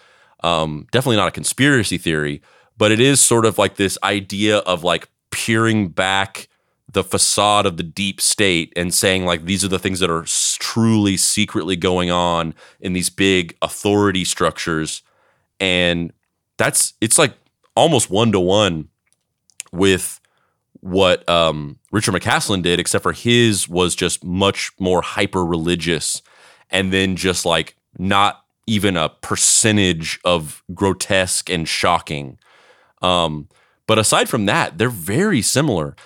Um, 0.44 0.86
definitely 0.92 1.16
not 1.16 1.28
a 1.28 1.32
conspiracy 1.32 1.98
theory, 1.98 2.40
but 2.76 2.92
it 2.92 3.00
is 3.00 3.20
sort 3.20 3.44
of 3.44 3.58
like 3.58 3.74
this 3.74 3.98
idea 4.04 4.58
of 4.58 4.84
like 4.84 5.08
peering 5.30 5.88
back 5.88 6.47
the 6.90 7.04
facade 7.04 7.66
of 7.66 7.76
the 7.76 7.82
deep 7.82 8.20
state 8.20 8.72
and 8.76 8.94
saying 8.94 9.24
like 9.24 9.44
these 9.44 9.64
are 9.64 9.68
the 9.68 9.78
things 9.78 10.00
that 10.00 10.10
are 10.10 10.24
truly 10.58 11.16
secretly 11.16 11.76
going 11.76 12.10
on 12.10 12.54
in 12.80 12.94
these 12.94 13.10
big 13.10 13.56
authority 13.60 14.24
structures 14.24 15.02
and 15.60 16.12
that's 16.56 16.94
it's 17.00 17.18
like 17.18 17.34
almost 17.74 18.10
one 18.10 18.32
to 18.32 18.40
one 18.40 18.88
with 19.72 20.20
what 20.80 21.28
um, 21.28 21.78
Richard 21.90 22.14
McCaslin 22.14 22.62
did, 22.62 22.78
except 22.78 23.02
for 23.02 23.12
his 23.12 23.68
was 23.68 23.94
just 23.94 24.24
much 24.24 24.70
more 24.78 25.02
hyper 25.02 25.44
religious, 25.44 26.22
and 26.70 26.92
then 26.92 27.16
just 27.16 27.44
like 27.44 27.76
not 27.98 28.44
even 28.66 28.96
a 28.96 29.08
percentage 29.08 30.20
of 30.24 30.62
grotesque 30.74 31.48
and 31.50 31.66
shocking. 31.68 32.38
Um, 33.00 33.48
but 33.86 33.98
aside 33.98 34.28
from 34.28 34.46
that, 34.46 34.78
they're 34.78 34.90
very 34.90 35.40
similar 35.40 35.96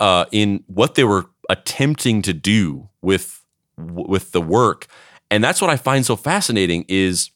uh, 0.00 0.24
in 0.32 0.64
what 0.66 0.96
they 0.96 1.04
were 1.04 1.26
attempting 1.48 2.22
to 2.22 2.32
do 2.32 2.88
with 3.02 3.44
with 3.76 4.32
the 4.32 4.40
work, 4.40 4.86
and 5.30 5.42
that's 5.44 5.60
what 5.60 5.70
I 5.70 5.76
find 5.76 6.04
so 6.04 6.16
fascinating 6.16 6.84
is 6.88 7.30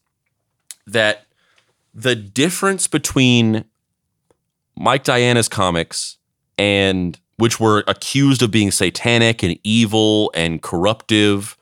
that 0.86 1.26
the 1.94 2.14
difference 2.14 2.86
between 2.86 3.64
Mike 4.76 5.04
Diana's 5.04 5.48
comics 5.48 6.18
and 6.58 7.18
which 7.36 7.58
were 7.58 7.84
accused 7.88 8.42
of 8.42 8.50
being 8.50 8.70
satanic 8.70 9.42
and 9.42 9.58
evil 9.64 10.30
and 10.34 10.62
corruptive, 10.62 11.56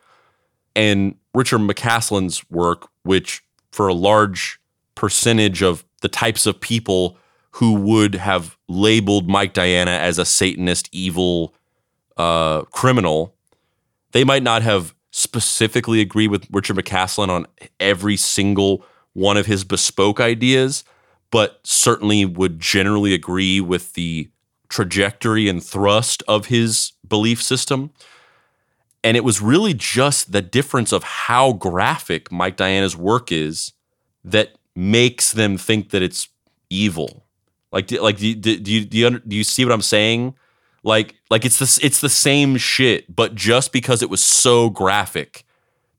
and 0.77 1.15
Richard 1.35 1.61
McCaslin's 1.61 2.49
work, 2.51 2.89
which 3.05 3.43
for 3.71 3.89
a 3.89 3.95
large 3.95 4.61
percentage 4.95 5.63
of 5.63 5.85
the 6.03 6.09
types 6.09 6.47
of 6.47 6.61
people 6.61 7.17
who 7.53 7.75
would 7.75 8.15
have 8.15 8.57
labeled 8.69 9.29
Mike 9.29 9.53
Diana 9.53 9.91
as 9.91 10.19
a 10.19 10.25
Satanist, 10.25 10.89
evil 10.93 11.55
uh, 12.17 12.63
criminal. 12.63 13.35
They 14.13 14.25
might 14.25 14.43
not 14.43 14.63
have 14.63 14.95
specifically 15.11 16.01
agreed 16.01 16.29
with 16.29 16.47
Richard 16.51 16.77
McCaslin 16.77 17.29
on 17.29 17.47
every 17.79 18.17
single 18.17 18.85
one 19.13 19.37
of 19.37 19.47
his 19.47 19.65
bespoke 19.65 20.19
ideas, 20.21 20.85
but 21.31 21.61
certainly 21.63 22.25
would 22.25 22.59
generally 22.59 23.13
agree 23.13 23.61
with 23.61 23.93
the 23.93 24.31
trajectory 24.71 25.49
and 25.49 25.63
thrust 25.63 26.23
of 26.27 26.47
his 26.47 26.93
belief 27.07 27.43
system. 27.43 27.91
And 29.05 29.17
it 29.17 29.25
was 29.25 29.43
really 29.43 29.75
just 29.75 30.33
the 30.33 30.41
difference 30.41 30.93
of 30.93 31.03
how 31.03 31.53
graphic 31.53 32.33
Mike 32.33 32.57
Diana's 32.57 32.97
work 32.97 33.31
is 33.31 33.73
that 34.25 34.57
makes 34.75 35.33
them 35.33 35.59
think 35.59 35.91
that 35.91 36.03
it's 36.03 36.29
evil. 36.71 37.27
Like, 37.73 37.87
do, 37.87 38.01
like 38.03 38.19
do, 38.19 38.29
you- 38.29 38.35
do, 38.35 38.51
you 38.53 38.85
do 38.85 38.99
you 38.99 39.19
do 39.21 39.37
you 39.37 39.45
see 39.45 39.65
what 39.65 39.73
I'm 39.73 39.83
saying? 39.83 40.35
Like, 40.85 41.15
like 41.31 41.45
it's 41.45 41.59
the 41.59 41.85
it's 41.87 42.01
the 42.01 42.09
same 42.09 42.57
shit, 42.57 43.15
but 43.15 43.35
just 43.35 43.73
because 43.73 44.03
it 44.03 44.11
was 44.11 44.23
so 44.23 44.69
graphic, 44.69 45.45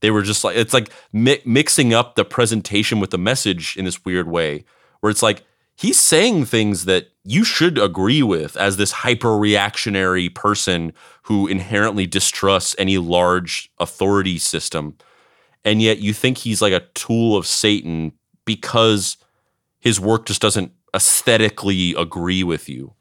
they 0.01 0.11
were 0.11 0.21
just 0.21 0.43
like 0.43 0.55
it's 0.57 0.73
like 0.73 0.89
mi- 1.13 1.41
mixing 1.45 1.93
up 1.93 2.15
the 2.15 2.25
presentation 2.25 2.99
with 2.99 3.09
the 3.11 3.17
message 3.17 3.75
in 3.77 3.85
this 3.85 4.03
weird 4.05 4.27
way, 4.27 4.65
where 4.99 5.09
it's 5.09 5.23
like 5.23 5.43
he's 5.75 5.99
saying 5.99 6.45
things 6.45 6.85
that 6.85 7.07
you 7.23 7.45
should 7.45 7.77
agree 7.77 8.21
with 8.21 8.57
as 8.57 8.75
this 8.75 8.91
hyper 8.91 9.37
reactionary 9.37 10.27
person 10.27 10.91
who 11.23 11.47
inherently 11.47 12.05
distrusts 12.05 12.75
any 12.77 12.97
large 12.97 13.71
authority 13.79 14.37
system, 14.37 14.97
and 15.63 15.81
yet 15.81 15.99
you 15.99 16.11
think 16.13 16.39
he's 16.39 16.61
like 16.61 16.73
a 16.73 16.85
tool 16.93 17.37
of 17.37 17.47
Satan 17.47 18.11
because 18.43 19.15
his 19.79 19.97
work 19.97 20.25
just 20.25 20.41
doesn't 20.41 20.73
aesthetically 20.93 21.93
agree 21.97 22.43
with 22.43 22.69
you. 22.69 22.93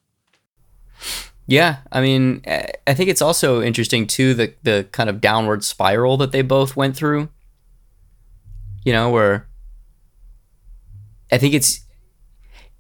Yeah, 1.47 1.79
I 1.91 2.01
mean, 2.01 2.43
I 2.47 2.95
think 2.95 3.11
it's 3.11 3.23
also 3.23 3.61
interesting 3.63 4.07
too 4.07 4.35
the 4.35 4.55
the 4.63 4.89
kind 4.93 5.11
of 5.11 5.21
downward 5.21 5.65
spiral 5.65 6.17
that 6.19 6.33
they 6.33 6.43
both 6.43 6.77
went 6.77 6.97
through. 6.97 7.29
You 8.85 8.93
know, 8.93 9.11
where 9.11 9.49
I 11.31 11.39
think 11.39 11.55
it's 11.55 11.81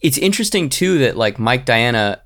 it's 0.00 0.18
interesting 0.18 0.68
too 0.68 0.98
that 0.98 1.16
like 1.16 1.38
Mike 1.38 1.64
Diana 1.64 2.22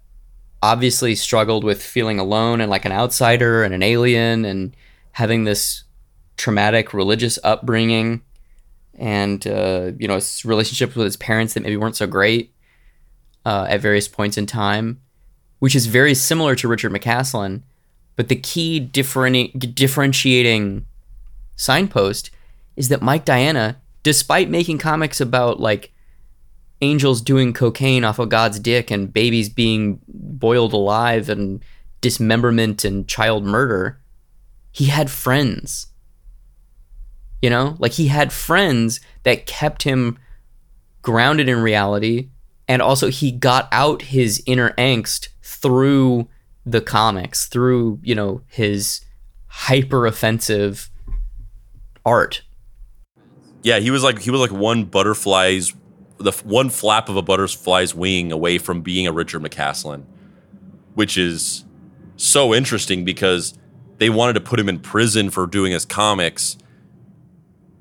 obviously 0.62 1.14
struggled 1.14 1.64
with 1.64 1.82
feeling 1.82 2.18
alone 2.18 2.60
and 2.60 2.70
like 2.70 2.84
an 2.84 2.92
outsider 2.92 3.62
and 3.62 3.74
an 3.74 3.82
alien 3.82 4.44
and 4.44 4.74
having 5.12 5.44
this 5.44 5.84
traumatic 6.36 6.92
religious 6.92 7.38
upbringing 7.44 8.22
and 8.98 9.46
uh, 9.46 9.92
you 9.98 10.08
know 10.08 10.14
his 10.16 10.44
relationships 10.44 10.94
with 10.94 11.04
his 11.04 11.16
parents 11.16 11.54
that 11.54 11.62
maybe 11.62 11.76
weren't 11.76 11.96
so 11.96 12.06
great 12.06 12.52
uh, 13.46 13.66
at 13.70 13.80
various 13.80 14.08
points 14.08 14.36
in 14.36 14.44
time 14.44 15.00
which 15.58 15.74
is 15.74 15.86
very 15.86 16.14
similar 16.14 16.54
to 16.56 16.68
Richard 16.68 16.92
McCaslin, 16.92 17.62
but 18.14 18.28
the 18.28 18.36
key 18.36 18.80
differenti- 18.80 19.74
differentiating 19.74 20.86
signpost 21.56 22.30
is 22.76 22.88
that 22.88 23.02
Mike 23.02 23.24
Diana, 23.24 23.80
despite 24.02 24.50
making 24.50 24.78
comics 24.78 25.20
about 25.20 25.60
like 25.60 25.92
angels 26.82 27.22
doing 27.22 27.54
cocaine 27.54 28.04
off 28.04 28.18
of 28.18 28.28
God's 28.28 28.60
dick 28.60 28.90
and 28.90 29.12
babies 29.12 29.48
being 29.48 30.00
boiled 30.06 30.74
alive 30.74 31.28
and 31.28 31.64
dismemberment 32.02 32.84
and 32.84 33.08
child 33.08 33.44
murder, 33.44 33.98
he 34.72 34.86
had 34.86 35.10
friends. 35.10 35.86
You 37.40 37.50
know, 37.50 37.76
like 37.78 37.92
he 37.92 38.08
had 38.08 38.32
friends 38.32 39.00
that 39.22 39.46
kept 39.46 39.82
him 39.82 40.18
grounded 41.02 41.48
in 41.48 41.60
reality 41.60 42.28
and 42.68 42.82
also 42.82 43.08
he 43.10 43.30
got 43.30 43.68
out 43.72 44.02
his 44.02 44.42
inner 44.46 44.70
angst 44.72 45.28
through 45.42 46.28
the 46.64 46.80
comics 46.80 47.46
through 47.46 48.00
you 48.02 48.14
know 48.14 48.42
his 48.48 49.00
hyper 49.46 50.06
offensive 50.06 50.90
art. 52.04 52.42
Yeah, 53.62 53.78
he 53.78 53.90
was 53.90 54.02
like 54.02 54.20
he 54.20 54.30
was 54.30 54.40
like 54.40 54.52
one 54.52 54.84
butterfly's 54.84 55.72
the 56.18 56.32
one 56.44 56.70
flap 56.70 57.08
of 57.08 57.16
a 57.16 57.22
butterfly's 57.22 57.94
wing 57.94 58.32
away 58.32 58.58
from 58.58 58.80
being 58.80 59.06
a 59.06 59.12
Richard 59.12 59.42
McCaslin, 59.42 60.04
which 60.94 61.16
is 61.16 61.64
so 62.16 62.54
interesting 62.54 63.04
because 63.04 63.58
they 63.98 64.10
wanted 64.10 64.34
to 64.34 64.40
put 64.40 64.58
him 64.58 64.68
in 64.68 64.78
prison 64.78 65.30
for 65.30 65.46
doing 65.46 65.72
his 65.72 65.84
comics, 65.84 66.56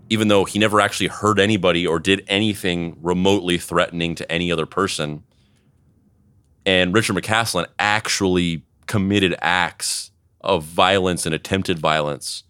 even 0.09 0.27
though 0.27 0.45
he 0.45 0.59
never 0.59 0.79
actually 0.79 1.07
hurt 1.07 1.39
anybody 1.39 1.85
or 1.85 1.99
did 1.99 2.23
anything 2.27 2.97
remotely 3.01 3.57
threatening 3.57 4.15
to 4.15 4.31
any 4.31 4.51
other 4.51 4.65
person. 4.65 5.23
And 6.65 6.93
Richard 6.93 7.15
McCaslin 7.15 7.65
actually 7.79 8.63
committed 8.87 9.35
acts 9.41 10.11
of 10.41 10.63
violence 10.63 11.25
and 11.25 11.33
attempted 11.33 11.79
violence. 11.79 12.43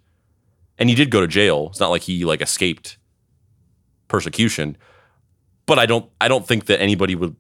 And 0.77 0.89
he 0.89 0.95
did 0.95 1.09
go 1.09 1.21
to 1.21 1.27
jail. 1.27 1.67
It's 1.69 1.79
not 1.79 1.89
like 1.89 2.03
he 2.03 2.25
like 2.25 2.41
escaped 2.41 2.97
persecution. 4.07 4.77
But 5.65 5.79
I 5.79 5.85
don't 5.85 6.09
I 6.19 6.27
don't 6.27 6.45
think 6.45 6.65
that 6.65 6.81
anybody 6.81 7.15
would 7.15 7.35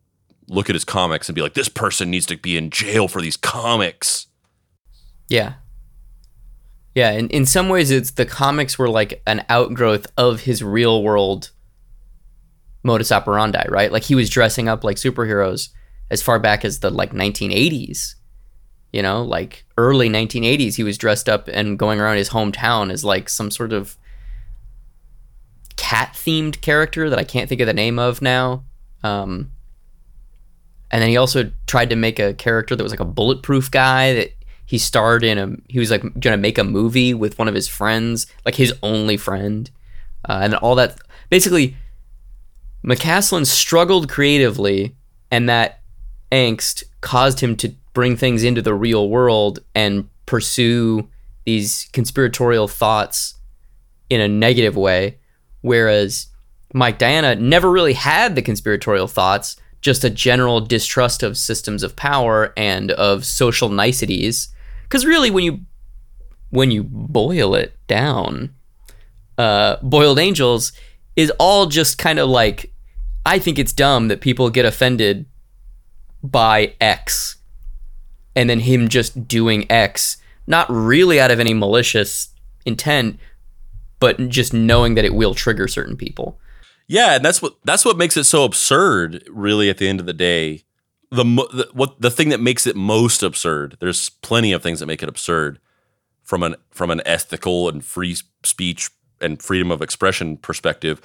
look 0.47 0.69
at 0.69 0.75
his 0.75 0.85
comics 0.85 1.27
and 1.27 1.35
be 1.35 1.41
like, 1.41 1.55
this 1.55 1.69
person 1.69 2.09
needs 2.09 2.25
to 2.27 2.37
be 2.37 2.55
in 2.55 2.69
jail 2.69 3.07
for 3.07 3.21
these 3.21 3.37
comics. 3.37 4.27
yeah 5.27 5.55
yeah 6.95 7.11
and 7.11 7.29
in 7.31 7.45
some 7.45 7.69
ways 7.69 7.91
it's 7.91 8.11
the 8.11 8.25
comics 8.25 8.79
were 8.79 8.89
like 8.89 9.21
an 9.27 9.45
outgrowth 9.49 10.07
of 10.17 10.41
his 10.41 10.63
real 10.63 11.03
world 11.03 11.51
modus 12.83 13.11
operandi 13.11 13.65
right? 13.69 13.91
Like 13.91 14.03
he 14.03 14.15
was 14.15 14.29
dressing 14.29 14.67
up 14.67 14.83
like 14.83 14.97
superheroes 14.97 15.69
as 16.09 16.21
far 16.21 16.39
back 16.39 16.65
as 16.65 16.79
the 16.79 16.89
like 16.89 17.11
1980s 17.13 18.15
you 18.91 19.01
know? 19.01 19.23
Like 19.23 19.65
early 19.77 20.09
1980s 20.09 20.75
he 20.75 20.83
was 20.83 20.97
dressed 20.97 21.27
up 21.27 21.47
and 21.47 21.77
going 21.77 21.99
around 21.99 22.17
his 22.17 22.29
hometown 22.29 22.91
as 22.91 23.03
like 23.03 23.29
some 23.29 23.51
sort 23.51 23.73
of 23.73 23.97
cat 25.75 26.13
themed 26.13 26.61
character 26.61 27.09
that 27.09 27.19
i 27.19 27.23
can't 27.23 27.49
think 27.49 27.59
of 27.61 27.67
the 27.67 27.73
name 27.73 27.99
of 27.99 28.21
now. 28.21 28.63
Um, 29.03 29.51
and 30.89 31.01
then 31.01 31.09
he 31.09 31.17
also 31.17 31.51
tried 31.67 31.89
to 31.89 31.95
make 31.95 32.19
a 32.19 32.33
character 32.33 32.75
that 32.75 32.83
was 32.83 32.91
like 32.91 32.99
a 32.99 33.05
bulletproof 33.05 33.69
guy 33.69 34.13
that 34.13 34.33
he 34.65 34.77
starred 34.77 35.23
in 35.23 35.37
a 35.37 35.55
he 35.67 35.79
was 35.79 35.91
like 35.91 36.03
gonna 36.19 36.37
make 36.37 36.57
a 36.57 36.63
movie 36.63 37.13
with 37.13 37.37
one 37.37 37.47
of 37.47 37.55
his 37.55 37.67
friends 37.67 38.27
like 38.45 38.55
his 38.55 38.73
only 38.83 39.17
friend 39.17 39.71
uh, 40.27 40.39
and 40.41 40.55
all 40.55 40.75
that 40.75 40.97
basically 41.29 41.75
mccaslin 42.83 43.45
struggled 43.45 44.09
creatively 44.09 44.95
and 45.31 45.47
that 45.47 45.81
angst 46.31 46.83
caused 47.01 47.39
him 47.39 47.55
to 47.55 47.69
bring 47.93 48.17
things 48.17 48.43
into 48.43 48.61
the 48.61 48.73
real 48.73 49.09
world 49.09 49.59
and 49.73 50.09
pursue 50.25 51.07
these 51.45 51.87
conspiratorial 51.93 52.67
thoughts 52.67 53.35
in 54.09 54.19
a 54.19 54.27
negative 54.27 54.75
way 54.75 55.17
whereas 55.61 56.27
mike 56.73 56.97
diana 56.97 57.35
never 57.35 57.71
really 57.71 57.93
had 57.93 58.35
the 58.35 58.41
conspiratorial 58.41 59.07
thoughts 59.07 59.55
just 59.81 60.03
a 60.03 60.09
general 60.09 60.59
distrust 60.59 61.21
of 61.21 61.37
systems 61.37 61.83
of 61.83 61.95
power 61.95 62.51
and 62.57 62.89
of 62.91 63.23
social 63.23 63.69
niceties 63.69 64.49
because 64.95 65.05
really 65.05 65.29
when 65.29 65.43
you 65.43 65.59
when 66.51 66.71
you 66.71 66.81
boil 66.81 67.53
it 67.53 67.77
down 67.85 68.55
uh, 69.37 69.75
boiled 69.81 70.17
angels 70.17 70.71
is 71.17 71.29
all 71.37 71.65
just 71.65 71.97
kind 71.97 72.17
of 72.17 72.29
like 72.29 72.71
i 73.25 73.37
think 73.37 73.59
it's 73.59 73.73
dumb 73.73 74.07
that 74.07 74.21
people 74.21 74.49
get 74.49 74.63
offended 74.63 75.25
by 76.23 76.73
x 76.79 77.35
and 78.37 78.49
then 78.49 78.61
him 78.61 78.87
just 78.87 79.27
doing 79.27 79.69
x 79.69 80.15
not 80.47 80.65
really 80.69 81.19
out 81.19 81.29
of 81.29 81.41
any 81.41 81.53
malicious 81.53 82.29
intent 82.65 83.19
but 83.99 84.29
just 84.29 84.53
knowing 84.53 84.95
that 84.95 85.03
it 85.03 85.13
will 85.13 85.33
trigger 85.33 85.67
certain 85.67 85.97
people 85.97 86.39
Yeah, 86.87 87.15
and 87.15 87.25
that's 87.25 87.41
what 87.41 87.55
that's 87.63 87.83
what 87.83 87.97
makes 87.97 88.15
it 88.15 88.25
so 88.25 88.43
absurd. 88.43 89.23
Really, 89.31 89.71
at 89.71 89.79
the 89.79 89.87
end 89.87 89.99
of 89.99 90.05
the 90.05 90.13
day, 90.13 90.64
the, 91.23 91.69
what 91.73 91.99
the 92.01 92.11
thing 92.11 92.29
that 92.29 92.39
makes 92.39 92.67
it 92.67 92.75
most 92.75 93.23
absurd. 93.23 93.77
There's 93.79 94.09
plenty 94.09 94.51
of 94.51 94.61
things 94.61 94.79
that 94.79 94.85
make 94.85 95.03
it 95.03 95.09
absurd 95.09 95.59
from 96.23 96.43
an 96.43 96.55
from 96.71 96.89
an 96.91 97.01
ethical 97.05 97.69
and 97.69 97.83
free 97.83 98.17
speech 98.43 98.89
and 99.21 99.41
freedom 99.41 99.71
of 99.71 99.81
expression 99.81 100.37
perspective. 100.37 101.01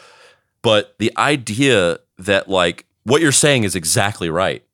But 0.62 0.96
the 0.98 1.12
idea 1.16 1.98
that 2.18 2.48
like 2.48 2.86
what 3.04 3.22
you're 3.22 3.32
saying 3.32 3.64
is 3.64 3.74
exactly 3.74 4.30
right. 4.30 4.64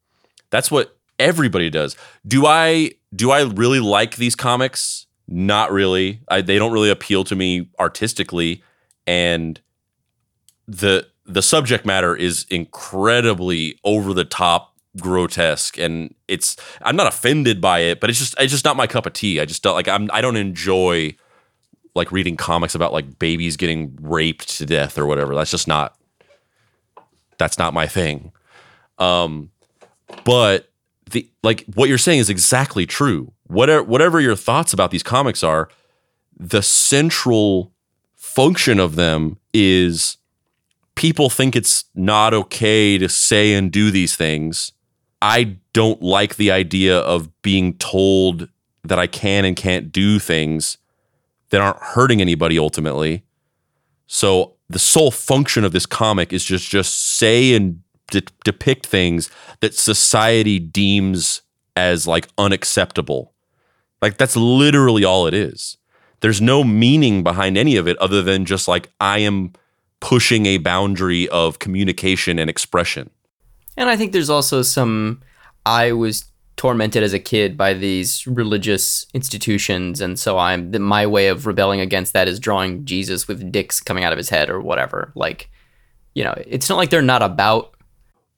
That's 0.50 0.70
what 0.70 0.96
everybody 1.18 1.70
does. 1.70 1.96
Do 2.26 2.46
I 2.46 2.92
do 3.14 3.30
I 3.30 3.42
really 3.42 3.80
like 3.80 4.16
these 4.16 4.34
comics? 4.34 5.06
Not 5.28 5.72
really. 5.72 6.20
I, 6.28 6.40
they 6.40 6.58
don't 6.58 6.72
really 6.72 6.90
appeal 6.90 7.24
to 7.24 7.34
me 7.34 7.68
artistically, 7.78 8.62
and 9.06 9.60
the 10.68 11.08
the 11.24 11.42
subject 11.42 11.84
matter 11.84 12.14
is 12.14 12.46
incredibly 12.50 13.78
over 13.82 14.14
the 14.14 14.24
top 14.24 14.76
grotesque 14.98 15.78
and 15.78 16.14
it's 16.28 16.56
I'm 16.82 16.97
not 16.97 17.06
offended 17.06 17.60
by 17.60 17.81
it 17.81 18.01
but 18.01 18.10
it's 18.10 18.18
just 18.18 18.35
it's 18.39 18.52
just 18.52 18.64
not 18.64 18.77
my 18.77 18.86
cup 18.86 19.06
of 19.06 19.12
tea. 19.12 19.40
I 19.40 19.44
just 19.44 19.62
don't 19.62 19.74
like 19.74 19.89
I'm 19.89 20.09
I 20.12 20.20
don't 20.20 20.36
enjoy 20.36 21.14
like 21.94 22.12
reading 22.12 22.36
comics 22.36 22.74
about 22.74 22.93
like 22.93 23.18
babies 23.18 23.56
getting 23.56 23.97
raped 24.01 24.48
to 24.59 24.66
death 24.66 24.98
or 24.98 25.06
whatever. 25.06 25.35
That's 25.35 25.51
just 25.51 25.68
not 25.68 25.97
that's 27.39 27.59
not 27.59 27.74
my 27.74 27.86
thing. 27.86 28.32
Um 28.98 29.51
but 30.24 30.70
the 31.10 31.28
like 31.43 31.64
what 31.74 31.89
you're 31.89 31.98
saying 31.98 32.20
is 32.20 32.31
exactly 32.31 32.86
true. 32.86 33.32
whatever 33.47 33.82
whatever 33.82 34.20
your 34.20 34.36
thoughts 34.36 34.73
about 34.73 34.90
these 34.90 35.02
comics 35.02 35.43
are, 35.43 35.68
the 36.39 36.62
central 36.62 37.73
function 38.14 38.78
of 38.78 38.97
them 38.97 39.39
is 39.55 40.18
people 40.94 41.31
think 41.31 41.55
it's 41.55 41.85
not 41.94 42.35
okay 42.35 42.98
to 42.98 43.09
say 43.09 43.55
and 43.55 43.70
do 43.70 43.90
these 43.90 44.16
things. 44.16 44.73
I 45.22 45.56
don't 45.72 46.02
like 46.02 46.36
the 46.36 46.51
idea 46.51 46.98
of 46.98 47.30
being 47.43 47.74
told 47.74 48.48
that 48.84 48.98
I 48.98 49.06
can 49.06 49.44
and 49.44 49.56
can't 49.56 49.90
do 49.90 50.18
things 50.18 50.78
that 51.51 51.60
aren't 51.60 51.78
hurting 51.78 52.20
anybody 52.20 52.59
ultimately. 52.59 53.24
So 54.06 54.55
the 54.68 54.78
sole 54.78 55.10
function 55.10 55.64
of 55.64 55.72
this 55.72 55.86
comic 55.86 56.32
is 56.32 56.44
just 56.44 56.68
just 56.68 57.16
say 57.16 57.55
and 57.55 57.82
de- 58.10 58.22
depict 58.44 58.86
things 58.86 59.30
that 59.60 59.74
society 59.74 60.59
deems 60.59 61.43
as 61.76 62.06
like 62.06 62.28
unacceptable. 62.38 63.32
Like 64.02 64.18
that's 64.18 64.36
literally 64.36 65.05
all 65.05 65.26
it 65.26 65.34
is. 65.34 65.76
There's 66.20 66.40
no 66.40 66.64
meaning 66.64 67.22
behind 67.22 67.59
any 67.59 67.76
of 67.76 67.86
it 67.86 67.97
other 67.98 68.22
than 68.22 68.44
just 68.44 68.68
like 68.68 68.90
I 69.01 69.18
am 69.18 69.52
pushing 70.01 70.47
a 70.47 70.59
boundary 70.59 71.28
of 71.28 71.59
communication 71.59 72.38
and 72.38 72.48
expression. 72.51 73.10
And 73.77 73.89
I 73.89 73.97
think 73.97 74.12
there's 74.12 74.31
also 74.31 74.62
some 74.62 75.23
I 75.65 75.93
was 75.93 76.24
tormented 76.57 77.03
as 77.03 77.12
a 77.12 77.19
kid 77.19 77.57
by 77.57 77.74
these 77.74 78.27
religious 78.27 79.05
institutions 79.12 80.01
and 80.01 80.19
so 80.19 80.39
i'm 80.39 80.73
my 80.81 81.07
way 81.07 81.28
of 81.28 81.44
rebelling 81.44 81.81
against 81.81 82.15
that 82.15 82.28
is 82.28 82.40
drawing 82.40 82.82
jesus 82.86 83.28
with 83.28 83.53
dicks 83.53 83.78
coming 83.78 84.05
out 84.05 84.11
of 84.11 84.16
his 84.16 84.31
head 84.31 84.48
or 84.48 84.59
whatever 84.59 85.12
like 85.15 85.51
you 86.15 86.24
know 86.24 86.32
it's 86.47 86.70
not 86.70 86.77
like 86.77 86.89
they're 86.89 87.03
not 87.03 87.20
about 87.20 87.77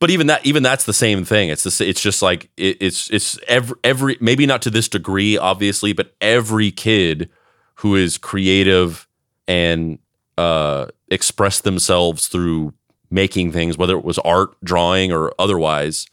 but 0.01 0.11
even 0.11 0.29
that 0.29 0.45
even 0.47 0.63
that's 0.63 0.85
the 0.85 0.93
same 0.93 1.25
thing. 1.25 1.49
It's 1.49 1.65
the, 1.65 1.89
it's 1.89 2.01
just 2.01 2.23
like 2.23 2.51
it, 2.57 2.77
it's 2.81 3.11
it's 3.11 3.39
every 3.49 3.77
every 3.83 4.17
maybe 4.21 4.47
not 4.47 4.63
to 4.63 4.71
this 4.71 4.89
degree 4.89 5.37
obviously 5.37 5.93
but 5.93 6.15
every 6.21 6.71
kid 6.71 7.29
who 7.77 7.97
is 7.97 8.19
creative 8.19 9.09
and 9.47 9.99
uh 10.37 10.87
express 11.09 11.61
themselves 11.61 12.29
through 12.29 12.75
making 13.11 13.53
things 13.53 13.79
whether 13.79 13.97
it 13.97 14.05
was 14.05 14.19
art 14.21 14.51
drawing 14.63 15.13
or 15.13 15.33
otherwise 15.39 16.07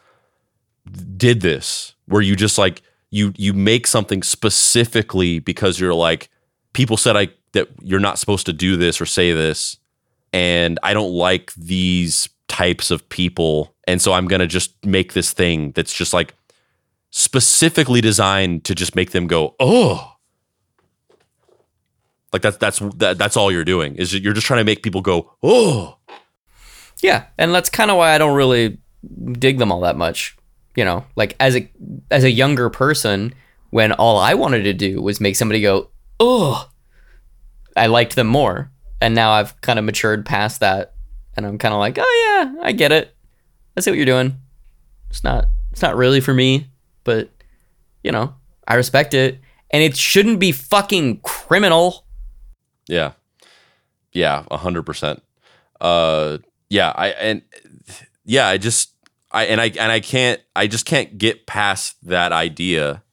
did 1.18 1.42
this 1.42 1.96
where 2.08 2.22
you 2.22 2.36
just 2.36 2.58
like 2.58 2.82
you 3.12 3.34
you 3.38 3.54
make 3.54 3.88
something 3.88 4.24
specifically 4.24 5.40
because 5.40 5.80
you're 5.80 5.94
like 5.94 6.30
people 6.74 6.98
said 6.98 7.16
I 7.16 7.30
that 7.54 7.70
you're 7.82 8.00
not 8.00 8.20
supposed 8.20 8.46
to 8.48 8.54
do 8.54 8.78
this 8.78 9.00
or 9.00 9.06
say 9.06 9.32
this 9.32 9.78
and 10.34 10.80
I 10.84 10.94
don't 10.94 11.14
like 11.14 11.54
these 11.56 12.30
types 12.48 12.92
of 12.92 13.08
people 13.10 13.74
and 13.88 14.02
so 14.02 14.14
I'm 14.14 14.28
to 14.28 14.48
just 14.48 14.86
make 14.86 15.14
this 15.14 15.32
thing 15.32 15.72
that's 15.72 15.94
just 15.94 16.14
like 16.14 16.36
specifically 17.10 18.02
designed 18.02 18.66
to 18.66 18.76
just 18.76 18.96
make 18.96 19.12
them 19.12 19.28
go 19.28 19.56
oh! 19.60 20.12
Like 22.34 22.42
that's 22.42 22.58
that's 22.58 22.80
that, 22.98 23.18
that's 23.18 23.38
all 23.38 23.50
you're 23.50 23.64
doing 23.64 23.96
is 23.96 24.14
you're 24.14 24.34
just 24.34 24.46
trying 24.46 24.60
to 24.60 24.66
make 24.66 24.84
people 24.84 25.02
go 25.02 25.32
oh 25.42 25.98
yeah 27.02 27.26
and 27.38 27.54
that's 27.54 27.70
kind 27.70 27.92
of 27.92 27.98
why 27.98 28.14
I 28.14 28.18
don't 28.18 28.36
really 28.36 28.78
dig 29.34 29.58
them 29.58 29.72
all 29.72 29.82
that 29.82 29.98
much 29.98 30.38
you 30.76 30.84
know, 30.84 31.06
like 31.16 31.36
as 31.40 31.56
a 31.56 31.70
as 32.12 32.24
a 32.24 32.32
younger 32.32 32.70
person, 32.70 33.34
when 33.70 33.94
all 33.94 34.18
I 34.18 34.34
wanted 34.34 34.64
to 34.64 34.74
do 34.74 35.02
was 35.02 35.22
make 35.22 35.36
somebody 35.36 35.62
go, 35.62 35.90
"Oh," 36.20 36.70
I 37.76 37.88
liked 37.88 38.16
them 38.16 38.28
more, 38.28 38.72
and 39.02 39.16
now 39.16 39.32
I've 39.32 39.60
kind 39.62 39.80
of 39.80 39.86
matured 39.86 40.26
past 40.26 40.60
that, 40.60 40.94
and 41.36 41.46
I'm 41.46 41.58
kind 41.58 41.74
of 41.74 41.80
like, 41.80 41.98
"Oh 42.00 42.54
yeah, 42.56 42.62
I 42.62 42.74
get 42.74 42.92
it. 42.92 43.16
I 43.76 43.82
see 43.82 43.90
what 43.90 43.98
you're 43.98 44.06
doing. 44.06 44.38
It's 45.10 45.24
not 45.24 45.48
it's 45.72 45.82
not 45.82 45.96
really 45.96 46.20
for 46.20 46.34
me, 46.34 46.70
but 47.06 47.30
you 48.04 48.12
know, 48.12 48.36
I 48.68 48.76
respect 48.76 49.14
it, 49.14 49.40
and 49.72 49.82
it 49.82 49.96
shouldn't 49.96 50.40
be 50.40 50.52
fucking 50.52 51.22
criminal." 51.22 52.06
Yeah, 52.88 53.14
yeah, 54.12 54.44
a 54.52 54.58
hundred 54.58 54.84
percent. 54.84 55.24
Uh, 55.80 56.40
yeah, 56.70 56.92
I 56.96 57.10
and 57.10 57.42
yeah, 58.24 58.48
I 58.48 58.58
just 58.58 58.92
I 59.32 59.46
and 59.46 59.62
I 59.62 59.66
and 59.68 59.92
I 59.92 60.00
can't 60.00 60.42
I 60.56 60.68
just 60.68 60.86
can't 60.86 61.18
get 61.18 61.46
past 61.46 61.98
that 62.08 62.32
idea. 62.32 63.04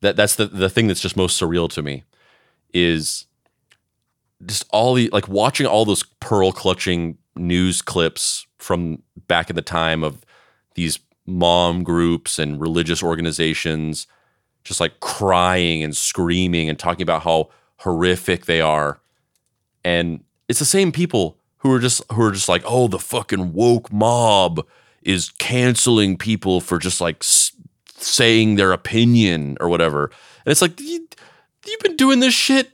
That 0.00 0.16
that's 0.16 0.36
the 0.36 0.46
the 0.46 0.68
thing 0.68 0.88
that's 0.88 1.00
just 1.00 1.16
most 1.16 1.40
surreal 1.40 1.70
to 1.70 1.82
me 1.82 2.04
is 2.72 3.26
just 4.44 4.64
all 4.70 4.94
the 4.94 5.08
like 5.10 5.28
watching 5.28 5.66
all 5.66 5.84
those 5.84 6.02
pearl 6.20 6.52
clutching 6.52 7.18
news 7.36 7.82
clips 7.82 8.46
from 8.58 9.02
back 9.28 9.50
in 9.50 9.56
the 9.56 9.62
time 9.62 10.02
of 10.02 10.24
these 10.74 10.98
mom 11.26 11.82
groups 11.82 12.38
and 12.38 12.60
religious 12.60 13.02
organizations 13.02 14.06
just 14.64 14.80
like 14.80 15.00
crying 15.00 15.82
and 15.82 15.96
screaming 15.96 16.68
and 16.68 16.78
talking 16.78 17.02
about 17.02 17.22
how 17.22 17.50
horrific 17.78 18.46
they 18.46 18.60
are. 18.60 19.00
And 19.84 20.22
it's 20.48 20.60
the 20.60 20.64
same 20.64 20.92
people 20.92 21.38
who 21.62 21.72
are 21.72 21.78
just 21.78 22.02
who 22.12 22.22
are 22.22 22.32
just 22.32 22.48
like 22.48 22.62
oh 22.66 22.88
the 22.88 22.98
fucking 22.98 23.52
woke 23.52 23.92
mob 23.92 24.66
is 25.02 25.30
canceling 25.38 26.16
people 26.16 26.60
for 26.60 26.78
just 26.78 27.00
like 27.00 27.16
s- 27.22 27.52
saying 27.96 28.56
their 28.56 28.72
opinion 28.72 29.56
or 29.60 29.68
whatever. 29.68 30.04
And 30.44 30.52
it's 30.52 30.62
like 30.62 30.80
you, 30.80 31.06
you've 31.66 31.80
been 31.80 31.96
doing 31.96 32.20
this 32.20 32.34
shit 32.34 32.72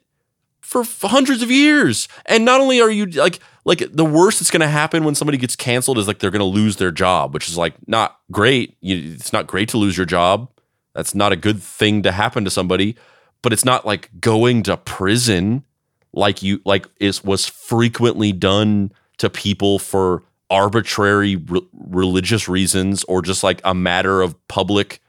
for 0.61 0.85
hundreds 1.03 1.43
of 1.43 1.51
years. 1.51 2.09
And 2.27 2.45
not 2.45 2.61
only 2.61 2.81
are 2.81 2.91
you 2.91 3.07
like 3.07 3.41
like 3.65 3.85
the 3.93 4.05
worst 4.05 4.41
that's 4.41 4.51
going 4.51 4.61
to 4.61 4.69
happen 4.69 5.05
when 5.05 5.15
somebody 5.15 5.37
gets 5.37 5.57
canceled 5.57 5.99
is 5.99 6.07
like 6.07 6.19
they're 6.19 6.31
going 6.31 6.41
to 6.41 6.45
lose 6.45 6.77
their 6.77 6.91
job, 6.91 7.35
which 7.35 7.49
is 7.49 7.57
like 7.57 7.75
not 7.87 8.19
great. 8.31 8.77
You, 8.81 9.13
it's 9.15 9.33
not 9.33 9.47
great 9.47 9.69
to 9.71 9.79
lose 9.79 9.97
your 9.97 10.07
job. 10.07 10.51
That's 10.95 11.15
not 11.15 11.33
a 11.33 11.37
good 11.37 11.63
thing 11.63 12.03
to 12.03 12.13
happen 12.13 12.45
to 12.45 12.51
somebody, 12.51 12.97
but 13.43 13.53
it's 13.53 13.65
not 13.65 13.87
like 13.87 14.11
going 14.21 14.63
to 14.65 14.77
prison 14.77 15.65
like 16.13 16.43
you 16.43 16.61
like 16.65 16.87
is 17.01 17.23
was 17.23 17.47
frequently 17.47 18.33
done 18.33 18.93
to 19.19 19.29
people 19.29 19.79
for 19.79 20.23
arbitrary 20.51 21.37
re- 21.37 21.67
religious 21.73 22.49
reasons 22.49 23.05
or 23.05 23.21
just 23.21 23.43
like 23.43 23.61
a 23.65 23.75
matter 23.75 24.23
of 24.23 24.35
public 24.49 25.01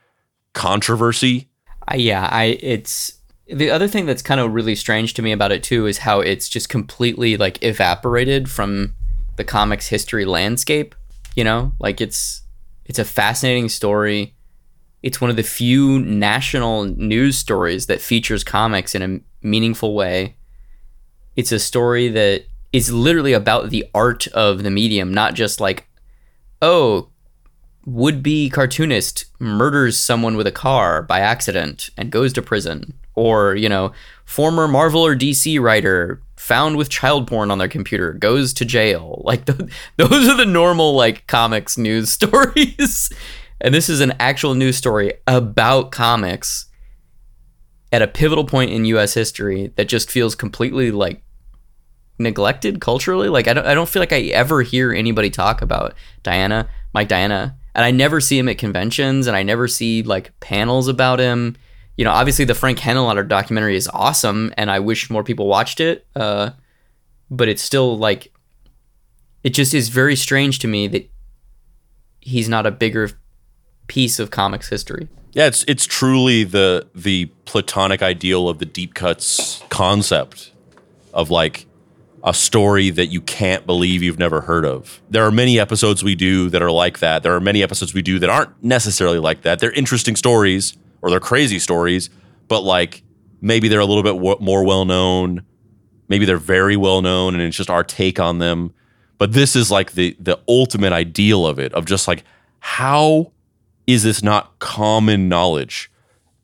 controversy. 0.54 1.48
Uh, 1.90 1.96
yeah, 1.96 2.28
I 2.32 2.58
it's 2.62 3.20
the 3.48 3.72
other 3.72 3.88
thing 3.88 4.06
that's 4.06 4.22
kind 4.22 4.40
of 4.40 4.54
really 4.54 4.76
strange 4.76 5.14
to 5.16 5.22
me 5.22 5.32
about 5.32 5.52
it 5.52 5.64
too 5.64 5.88
is 5.88 6.00
how 6.00 6.20
it's 6.20 6.48
just 6.48 6.70
completely 6.70 7.38
like 7.38 7.64
evaporated 7.64 8.50
from 8.50 8.94
the 9.38 9.44
comics 9.44 9.88
history 9.88 10.26
landscape, 10.26 10.94
you 11.36 11.44
know? 11.44 11.74
Like 11.80 12.02
it's 12.02 12.42
it's 12.86 13.00
a 13.00 13.06
fascinating 13.06 13.70
story. 13.70 14.36
It's 15.02 15.22
one 15.22 15.30
of 15.30 15.38
the 15.38 15.44
few 15.44 16.00
national 16.00 16.84
news 16.84 17.38
stories 17.38 17.86
that 17.86 18.02
features 18.02 18.44
comics 18.44 18.94
in 18.94 19.02
a 19.02 19.48
meaningful 19.48 19.96
way. 19.96 20.36
It's 21.36 21.52
a 21.52 21.60
story 21.60 22.10
that 22.10 22.46
is 22.72 22.92
literally 22.92 23.34
about 23.34 23.70
the 23.70 23.86
art 23.94 24.28
of 24.28 24.64
the 24.64 24.72
medium, 24.72 25.14
not 25.14 25.34
just 25.34 25.60
like, 25.60 25.88
oh, 26.62 27.10
would 27.86 28.22
be 28.22 28.50
cartoonist 28.50 29.26
murders 29.40 29.98
someone 29.98 30.36
with 30.36 30.46
a 30.46 30.52
car 30.52 31.02
by 31.02 31.20
accident 31.20 31.90
and 31.98 32.12
goes 32.12 32.34
to 32.34 32.42
prison. 32.42 32.94
Or, 33.16 33.56
you 33.56 33.68
know, 33.68 33.92
former 34.26 34.68
Marvel 34.68 35.06
or 35.06 35.16
DC 35.16 35.60
writer 35.60 36.22
found 36.38 36.78
with 36.78 36.90
child 36.90 37.28
porn 37.28 37.52
on 37.52 37.58
their 37.58 37.68
computer 37.68 38.14
goes 38.14 38.54
to 38.54 38.66
jail. 38.66 39.22
Like, 39.26 39.46
th- 39.46 39.70
those 39.98 40.28
are 40.28 40.38
the 40.38 40.46
normal, 40.46 40.96
like, 40.96 41.28
comics 41.28 41.78
news 41.78 42.10
stories. 42.12 43.10
and 43.62 43.74
this 43.74 43.90
is 43.90 44.00
an 44.00 44.14
actual 44.20 44.56
news 44.56 44.78
story 44.78 45.14
about 45.28 45.92
comics 45.92 46.69
at 47.91 48.02
a 48.02 48.07
pivotal 48.07 48.45
point 48.45 48.72
in 48.72 48.86
US 48.86 49.14
history 49.14 49.72
that 49.76 49.88
just 49.88 50.11
feels 50.11 50.36
completely, 50.36 50.91
like, 50.91 51.22
neglected 52.20 52.82
culturally. 52.82 53.30
Like 53.30 53.48
I 53.48 53.53
don't 53.53 53.66
I 53.66 53.74
don't 53.74 53.90
feel 53.90 54.02
like 54.02 54.14
I 54.14 54.20
ever 54.24 54.61
hear 54.61 54.91
anybody 54.91 55.30
talk 55.30 55.61
about 55.61 55.95
Diana, 56.22 56.70
Mike 56.94 57.07
Diana, 57.07 57.56
and 57.74 57.86
I 57.86 57.91
never 57.91 58.20
see 58.20 58.38
him 58.38 58.49
at 58.49 58.57
conventions 58.57 59.26
and 59.26 59.36
I 59.36 59.41
never 59.41 59.68
see 59.68 60.03
like 60.03 60.38
panels 60.41 60.88
about 60.88 61.20
him. 61.20 61.56
You 61.95 62.06
know, 62.06 62.11
obviously 62.11 62.45
the 62.45 62.56
Frank 62.56 62.78
Henenlotter 62.78 63.28
documentary 63.28 63.76
is 63.76 63.90
awesome 63.94 64.53
and 64.57 64.70
I 64.70 64.80
wish 64.80 65.10
more 65.10 65.24
people 65.24 65.48
watched 65.48 65.80
it. 65.80 66.06
Uh, 66.16 66.52
but 67.32 67.48
it's 67.48 67.61
still 67.61 67.98
like 67.98 68.32
it 69.44 69.52
just 69.52 69.74
is 69.74 69.90
very 69.90 70.16
strange 70.16 70.60
to 70.60 70.68
me 70.68 70.88
that 70.88 71.10
he's 72.20 72.49
not 72.49 72.66
a 72.66 72.72
bigger 72.72 73.10
piece 73.90 74.20
of 74.20 74.32
comics 74.32 74.70
history. 74.70 75.10
Yeah, 75.34 75.48
it's 75.48 75.66
it's 75.68 75.86
truly 75.86 76.45
the 76.45 76.88
the 76.95 77.26
platonic 77.45 78.02
ideal 78.02 78.48
of 78.48 78.60
the 78.60 78.66
deep 78.66 78.94
cuts 78.94 79.61
concept 79.70 80.52
of 81.14 81.30
like 81.30 81.66
a 82.24 82.34
story 82.34 82.90
that 82.90 83.07
you 83.07 83.22
can't 83.22 83.66
believe 83.66 84.03
you've 84.03 84.20
never 84.20 84.41
heard 84.41 84.66
of. 84.66 85.02
There 85.10 85.26
are 85.26 85.32
many 85.32 85.60
episodes 85.60 86.03
we 86.03 86.16
do 86.16 86.49
that 86.49 86.61
are 86.61 86.72
like 86.72 86.99
that. 86.99 87.24
There 87.24 87.34
are 87.34 87.40
many 87.40 87.64
episodes 87.64 87.94
we 87.94 88.02
do 88.02 88.20
that 88.20 88.30
aren't 88.30 88.61
necessarily 88.64 89.20
like 89.20 89.44
that. 89.44 89.60
They're 89.60 89.72
interesting 89.72 90.16
stories 90.16 90.78
or 91.02 91.10
they're 91.10 91.20
crazy 91.20 91.60
stories, 91.60 92.10
but 92.48 92.61
like 92.61 93.03
maybe 93.41 93.68
they're 93.68 93.80
a 93.80 93.86
little 93.86 94.03
bit 94.03 94.16
w- 94.16 94.38
more 94.40 94.66
well 94.66 94.86
known. 94.86 95.44
Maybe 96.10 96.26
they're 96.26 96.38
very 96.38 96.76
well 96.76 97.02
known 97.02 97.36
and 97.36 97.44
it's 97.44 97.56
just 97.56 97.70
our 97.70 97.84
take 97.84 98.20
on 98.20 98.40
them. 98.40 98.74
But 99.18 99.34
this 99.34 99.56
is 99.56 99.70
like 99.72 99.94
the 99.94 100.16
the 100.20 100.40
ultimate 100.48 100.91
ideal 100.91 101.45
of 101.45 101.60
it 101.60 101.74
of 101.74 101.86
just 101.86 102.07
like 102.07 102.24
how 102.60 103.32
is 103.91 104.03
this 104.03 104.24
not 104.24 104.60
common 104.60 105.28
knowledge? 105.28 105.91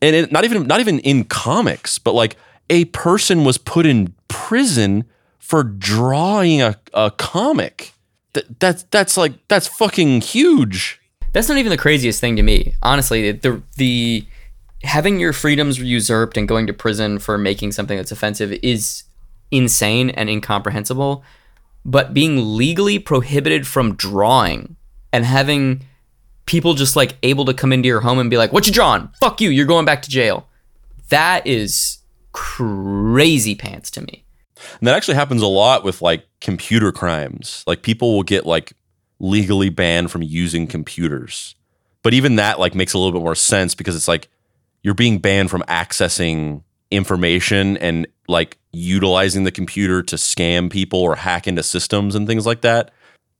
and 0.05 0.15
it, 0.15 0.31
not 0.31 0.43
even 0.43 0.67
not 0.67 0.79
even 0.79 0.99
in 0.99 1.23
comics, 1.23 1.97
but 1.97 2.13
like 2.13 2.35
a 2.69 2.85
person 2.85 3.43
was 3.43 3.57
put 3.57 3.85
in 3.85 4.13
prison 4.27 5.05
for 5.39 5.63
drawing 5.63 6.61
a, 6.61 6.77
a 6.93 7.11
comic. 7.11 7.93
That 8.33 8.59
that's 8.59 8.83
that's 8.83 9.17
like 9.17 9.33
that's 9.47 9.67
fucking 9.67 10.21
huge. 10.21 11.01
That's 11.33 11.49
not 11.49 11.57
even 11.57 11.69
the 11.69 11.77
craziest 11.77 12.21
thing 12.21 12.35
to 12.35 12.43
me. 12.43 12.75
Honestly, 12.81 13.31
the 13.31 13.61
the 13.77 14.25
having 14.83 15.19
your 15.19 15.33
freedoms 15.33 15.79
usurped 15.79 16.37
and 16.37 16.47
going 16.47 16.67
to 16.67 16.73
prison 16.73 17.17
for 17.17 17.37
making 17.37 17.71
something 17.71 17.97
that's 17.97 18.11
offensive 18.11 18.51
is 18.61 19.03
insane 19.51 20.09
and 20.11 20.29
incomprehensible. 20.29 21.23
But 21.83 22.13
being 22.13 22.57
legally 22.57 22.99
prohibited 22.99 23.67
from 23.67 23.95
drawing 23.95 24.75
and 25.13 25.23
having 25.23 25.83
people 26.45 26.73
just 26.73 26.95
like 26.95 27.17
able 27.23 27.45
to 27.45 27.53
come 27.53 27.73
into 27.73 27.87
your 27.87 28.01
home 28.01 28.19
and 28.19 28.29
be 28.29 28.37
like, 28.37 28.53
"What 28.53 28.67
you 28.67 28.73
drawing? 28.73 29.09
Fuck 29.19 29.41
you! 29.41 29.49
You're 29.49 29.65
going 29.65 29.85
back 29.85 30.01
to 30.03 30.09
jail." 30.09 30.47
That 31.09 31.45
is 31.45 31.99
crazy 32.31 33.55
pants 33.55 33.91
to 33.91 34.01
me. 34.01 34.25
And 34.79 34.87
that 34.87 34.95
actually 34.95 35.15
happens 35.15 35.41
a 35.41 35.47
lot 35.47 35.83
with 35.83 36.01
like 36.01 36.25
computer 36.41 36.91
crimes. 36.91 37.63
Like 37.67 37.81
people 37.81 38.13
will 38.13 38.23
get 38.23 38.45
like 38.45 38.73
legally 39.19 39.69
banned 39.69 40.11
from 40.11 40.21
using 40.21 40.67
computers. 40.67 41.55
But 42.03 42.13
even 42.13 42.35
that 42.35 42.59
like 42.59 42.75
makes 42.75 42.93
a 42.93 42.97
little 42.97 43.11
bit 43.11 43.23
more 43.23 43.35
sense 43.35 43.75
because 43.75 43.95
it's 43.95 44.07
like 44.07 44.27
you're 44.83 44.93
being 44.93 45.19
banned 45.19 45.49
from 45.49 45.63
accessing 45.63 46.63
information 46.91 47.77
and 47.77 48.07
like 48.27 48.57
utilizing 48.71 49.43
the 49.43 49.51
computer 49.51 50.03
to 50.03 50.15
scam 50.15 50.69
people 50.69 50.99
or 50.99 51.15
hack 51.15 51.47
into 51.47 51.63
systems 51.63 52.15
and 52.15 52.27
things 52.27 52.45
like 52.45 52.61
that. 52.61 52.91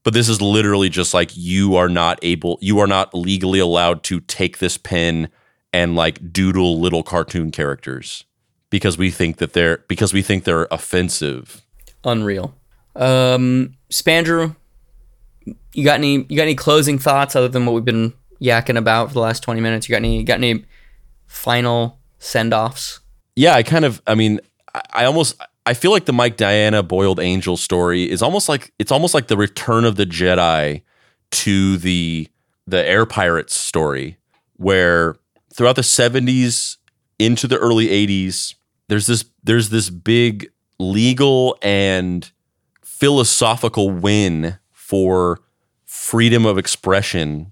But 0.06 0.14
this 0.14 0.30
is 0.30 0.40
literally 0.40 0.88
just 0.88 1.16
like 1.16 1.32
you 1.36 1.76
are 1.76 1.90
not 1.90 2.20
able, 2.22 2.60
you 2.62 2.80
are 2.80 2.88
not 2.88 3.14
legally 3.16 3.58
allowed 3.60 4.04
to 4.04 4.20
take 4.22 4.60
this 4.60 4.78
pen 4.78 5.30
and 5.74 5.96
like 5.96 6.32
doodle 6.32 6.80
little 6.80 7.02
cartoon 7.02 7.52
characters 7.52 8.24
because 8.70 9.00
we 9.00 9.10
think 9.10 9.38
that 9.38 9.54
they're 9.54 9.84
because 9.88 10.14
we 10.14 10.22
think 10.22 10.44
they're 10.44 10.68
offensive. 10.70 11.64
Unreal. 12.04 12.56
Um, 12.96 13.78
Spandrew, 13.90 14.56
you 15.74 15.84
got 15.84 15.96
any 15.96 16.26
you 16.30 16.38
got 16.38 16.44
any 16.44 16.56
closing 16.56 17.00
thoughts 17.00 17.36
other 17.36 17.48
than 17.48 17.66
what 17.66 17.74
we've 17.74 17.84
been 17.84 18.14
yakking 18.40 18.78
about 18.78 19.08
for 19.08 19.16
the 19.16 19.22
last 19.22 19.42
twenty 19.42 19.60
minutes? 19.60 19.90
You 19.90 19.94
got 19.94 19.98
any 20.02 20.20
you 20.20 20.24
got 20.24 20.38
any 20.38 20.66
final 21.26 22.00
send 22.20 22.54
offs? 22.54 23.00
Yeah, 23.36 23.56
I 23.56 23.64
kind 23.64 23.86
of. 23.86 24.04
I 24.06 24.14
mean, 24.14 24.40
I, 24.76 24.82
I 24.94 25.06
almost 25.06 25.42
I 25.66 25.74
feel 25.74 25.92
like 25.92 26.06
the 26.06 26.14
Mike 26.14 26.38
Diana 26.38 26.84
boiled 26.84 27.20
angel 27.20 27.58
story 27.58 28.10
is 28.10 28.22
almost 28.22 28.48
like 28.48 28.74
it's 28.78 28.92
almost 28.92 29.14
like 29.14 29.28
the 29.28 29.38
return 29.38 29.84
of 29.84 29.96
the 29.96 30.06
Jedi 30.06 30.84
to 31.32 31.78
the 31.78 32.28
the 32.68 32.88
air 32.88 33.06
pirates 33.06 33.56
story 33.56 34.18
where 34.58 35.16
throughout 35.54 35.76
the 35.76 35.82
70s 35.82 36.78
into 37.20 37.48
the 37.48 37.58
early 37.58 37.88
80s 37.88 38.56
there's 38.88 39.08
this 39.08 39.26
there's 39.44 39.70
this 39.70 39.90
big 39.90 40.52
legal 40.80 41.58
and 41.62 42.32
philosophical 42.84 43.90
win 43.90 44.58
for 44.72 45.40
freedom 45.86 46.46
of 46.46 46.58
expression 46.58 47.52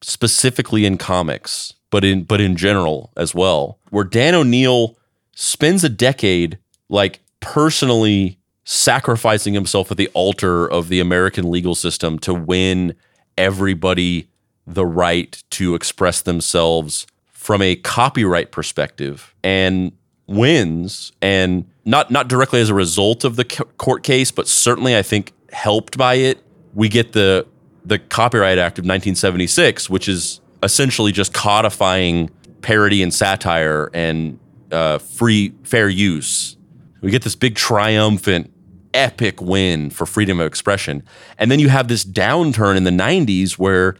specifically 0.00 0.86
in 0.86 0.96
comics 0.96 1.74
but 1.90 2.04
in 2.04 2.24
but 2.24 2.40
in 2.40 2.56
general 2.56 3.12
as 3.16 3.34
well 3.34 3.78
where 3.90 4.04
Dan 4.04 4.34
O'Neill 4.34 4.96
spends 5.34 5.84
a 5.84 5.88
decade 5.88 6.58
like 6.88 7.20
personally 7.40 8.38
sacrificing 8.64 9.54
himself 9.54 9.90
at 9.90 9.96
the 9.96 10.08
altar 10.08 10.70
of 10.70 10.88
the 10.88 11.00
American 11.00 11.50
legal 11.50 11.74
system 11.74 12.18
to 12.20 12.32
win 12.32 12.94
everybody 13.36 14.28
the 14.66 14.86
right 14.86 15.42
to 15.50 15.74
express 15.74 16.20
themselves 16.20 17.06
from 17.32 17.62
a 17.62 17.74
copyright 17.76 18.52
perspective 18.52 19.34
and 19.42 19.92
wins 20.26 21.10
and 21.20 21.64
not 21.84 22.10
not 22.10 22.28
directly 22.28 22.60
as 22.60 22.68
a 22.68 22.74
result 22.74 23.24
of 23.24 23.36
the 23.36 23.44
court 23.44 24.04
case 24.04 24.30
but 24.30 24.46
certainly 24.46 24.96
I 24.96 25.02
think 25.02 25.32
helped 25.52 25.98
by 25.98 26.14
it. 26.14 26.38
We 26.74 26.88
get 26.88 27.12
the 27.12 27.46
the 27.84 27.98
Copyright 27.98 28.58
Act 28.58 28.78
of 28.78 28.82
1976 28.82 29.90
which 29.90 30.08
is 30.08 30.40
essentially 30.62 31.10
just 31.10 31.32
codifying 31.32 32.30
parody 32.62 33.02
and 33.02 33.12
satire 33.12 33.90
and 33.94 34.38
uh, 34.70 34.98
free 34.98 35.52
fair 35.64 35.88
use 35.88 36.56
we 37.00 37.10
get 37.10 37.22
this 37.22 37.36
big 37.36 37.54
triumphant, 37.56 38.52
epic 38.94 39.40
win 39.40 39.90
for 39.90 40.06
freedom 40.06 40.40
of 40.40 40.46
expression. 40.46 41.02
And 41.38 41.50
then 41.50 41.58
you 41.58 41.68
have 41.68 41.88
this 41.88 42.04
downturn 42.04 42.76
in 42.76 42.84
the 42.84 42.90
90s 42.90 43.52
where 43.52 43.96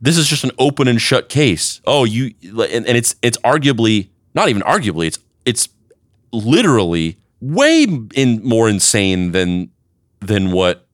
this 0.00 0.16
is 0.16 0.26
just 0.26 0.44
an 0.44 0.50
open 0.58 0.88
and 0.88 1.00
shut 1.00 1.28
case. 1.28 1.80
Oh, 1.86 2.04
you 2.04 2.34
and, 2.42 2.86
and 2.86 2.96
it's 2.96 3.16
it's 3.22 3.36
arguably 3.38 4.08
not 4.34 4.48
even 4.48 4.62
arguably, 4.62 5.06
it's 5.06 5.18
it's 5.44 5.68
literally 6.32 7.18
way 7.40 7.86
in 8.14 8.42
more 8.42 8.68
insane 8.68 9.32
than 9.32 9.70
than 10.20 10.52
what 10.52 10.86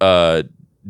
uh, 0.00 0.42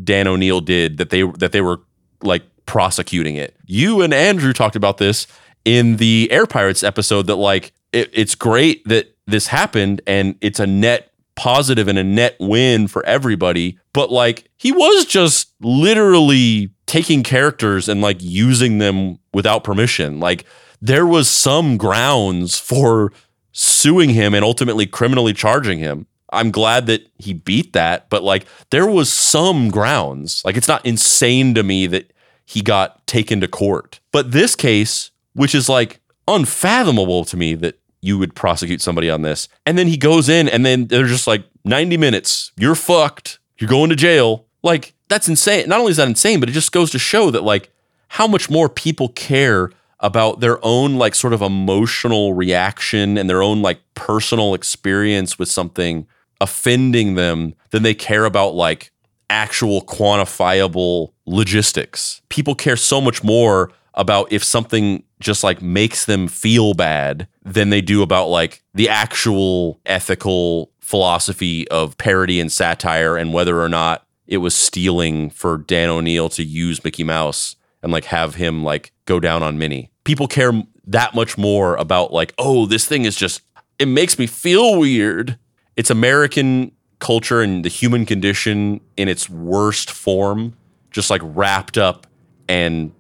Dan 0.03 0.27
O'Neill 0.27 0.61
did 0.61 0.99
that 0.99 1.11
they 1.11 1.23
that 1.23 1.53
they 1.53 1.61
were 1.61 1.81
like 2.23 2.43
prosecuting 2.67 3.37
it. 3.37 3.57
You 3.67 4.03
and 4.03 4.13
Andrew 4.13 4.53
talked 4.53 4.77
about 4.77 4.99
this 4.99 5.27
in 5.65 5.97
the 5.97 6.29
Air 6.31 6.47
Pirates 6.47 6.83
episode 6.83 7.27
that 7.29 7.37
like 7.37 7.73
it, 7.93 8.11
it's 8.13 8.35
great 8.35 8.87
that 8.89 9.14
this 9.27 9.49
happened 9.49 10.01
and 10.07 10.37
it's 10.41 10.61
a 10.61 10.67
net 10.67 11.13
positive 11.37 11.89
and 11.89 11.99
a 11.99 12.05
net 12.05 12.37
win 12.39 12.89
for 12.89 13.05
everybody. 13.07 13.79
But 13.93 14.11
like 14.11 14.51
he 14.57 14.73
was 14.73 15.05
just 15.05 15.53
literally 15.61 16.71
taking 16.87 17.23
characters 17.23 17.89
and 17.89 18.01
like 18.01 18.19
using 18.21 18.79
them 18.79 19.19
without 19.33 19.65
permission. 19.65 20.21
Like 20.21 20.45
there 20.81 21.07
was 21.07 21.29
some 21.29 21.77
grounds 21.77 22.59
for 22.59 23.13
suing 23.53 24.11
him 24.11 24.35
and 24.35 24.45
ultimately 24.45 24.87
criminally 24.87 25.33
charging 25.33 25.79
him. 25.79 26.07
I'm 26.33 26.51
glad 26.51 26.87
that 26.87 27.09
he 27.19 27.33
beat 27.33 27.73
that, 27.75 28.11
but 28.11 28.23
like 28.23 28.47
there 28.71 28.87
was 28.87 29.13
some 29.13 29.71
grounds. 29.71 30.43
Like 30.45 30.57
it's 30.57 30.69
not 30.69 30.85
insane 30.85 31.55
to 31.55 31.63
me 31.63 31.87
that 31.87 32.13
he 32.45 32.61
got 32.61 33.07
taken 33.07 33.41
to 33.41 33.49
court. 33.49 34.01
But 34.13 34.33
this 34.33 34.55
case, 34.57 35.11
which 35.35 35.55
is 35.55 35.69
like 35.69 36.01
unfathomable 36.27 37.25
to 37.27 37.37
me 37.37 37.55
that 37.55 37.81
you 38.05 38.19
would 38.19 38.35
prosecute 38.35 38.83
somebody 38.83 39.09
on 39.09 39.23
this. 39.23 39.49
And 39.65 39.79
then 39.79 39.87
he 39.87 39.97
goes 39.97 40.29
in 40.29 40.49
and 40.49 40.65
then 40.65 40.87
they're 40.89 41.07
just 41.07 41.27
like 41.27 41.45
90 41.65 41.97
minutes. 41.97 42.53
You're 42.59 42.75
fucked. 42.75 43.39
You're 43.59 43.71
going 43.71 43.89
to 43.91 43.97
jail. 43.97 44.45
Like 44.63 44.95
that's 45.09 45.27
insane. 45.29 45.69
Not 45.69 45.81
only 45.81 45.91
is 45.91 45.97
that 45.97 46.09
insane, 46.09 46.39
but 46.39 46.49
it 46.49 46.53
just 46.53 46.73
goes 46.73 46.91
to 46.91 46.99
show 46.99 47.31
that 47.31 47.43
like 47.43 47.73
how 48.09 48.27
much 48.27 48.51
more 48.51 48.69
people 48.69 49.09
care 49.09 49.71
about 50.01 50.41
their 50.41 50.63
own 50.63 50.97
like 50.97 51.15
sort 51.15 51.33
of 51.33 51.41
emotional 51.41 52.35
reaction 52.35 53.17
and 53.17 53.29
their 53.29 53.43
own 53.43 53.63
like 53.63 53.81
personal 53.95 54.53
experience 54.53 55.39
with 55.39 55.49
something 55.49 56.07
offending 56.41 57.15
them 57.15 57.55
than 57.71 57.83
they 57.83 57.95
care 57.95 58.27
about 58.27 58.55
like 58.55 58.93
actual 59.31 59.81
quantifiable 59.83 61.13
logistics. 61.25 62.21
People 62.29 62.55
care 62.55 62.77
so 62.77 63.01
much 63.01 63.25
more 63.25 63.73
about 63.95 64.33
if 64.33 64.43
something 64.43 65.03
just 65.21 65.45
like 65.45 65.63
makes 65.63 66.05
them 66.05 66.29
feel 66.29 66.75
bad 66.75 67.29
than 67.45 67.71
they 67.71 67.81
do 67.81 68.03
about 68.03 68.29
like 68.29 68.63
the 68.75 68.89
actual 68.89 69.81
ethical 69.87 70.73
philosophy 70.81 71.67
of 71.69 71.97
parody 71.97 72.41
and 72.41 72.53
satire 72.53 73.17
and 73.17 73.33
whether 73.33 73.61
or 73.61 73.69
not 73.69 74.07
it 74.27 74.39
was 74.39 74.55
stealing 74.55 75.31
for 75.31 75.59
Dan 75.59 75.89
O'Neill 75.89 76.29
to 76.31 76.43
use 76.43 76.83
Mickey 76.83 77.05
Mouse 77.05 77.57
and 77.83 77.93
like 77.93 78.07
have 78.07 78.35
him 78.35 78.65
like 78.65 78.93
go 79.07 79.21
down 79.21 79.43
on 79.43 79.59
Minnie. 79.59 79.91
People 80.05 80.27
care 80.27 80.53
that 80.87 81.15
much 81.15 81.39
more 81.39 81.77
about 81.77 82.13
like, 82.13 82.35
oh, 82.39 82.67
this 82.67 82.87
thing 82.87 83.05
is 83.05 83.17
just 83.17 83.43
it 83.79 83.87
makes 83.87 84.19
me 84.19 84.27
feel 84.27 84.79
weird. 84.79 85.39
It's 85.77 85.91
American 85.91 86.73
culture 86.99 87.43
and 87.43 87.65
the 87.65 87.69
human 87.69 88.07
condition 88.07 88.81
in 88.97 89.09
its 89.09 89.29
worst 89.29 89.91
form, 89.91 90.57
just 90.91 91.11
like 91.11 91.21
wrapped 91.25 91.77
up 91.77 92.07
and 92.49 92.93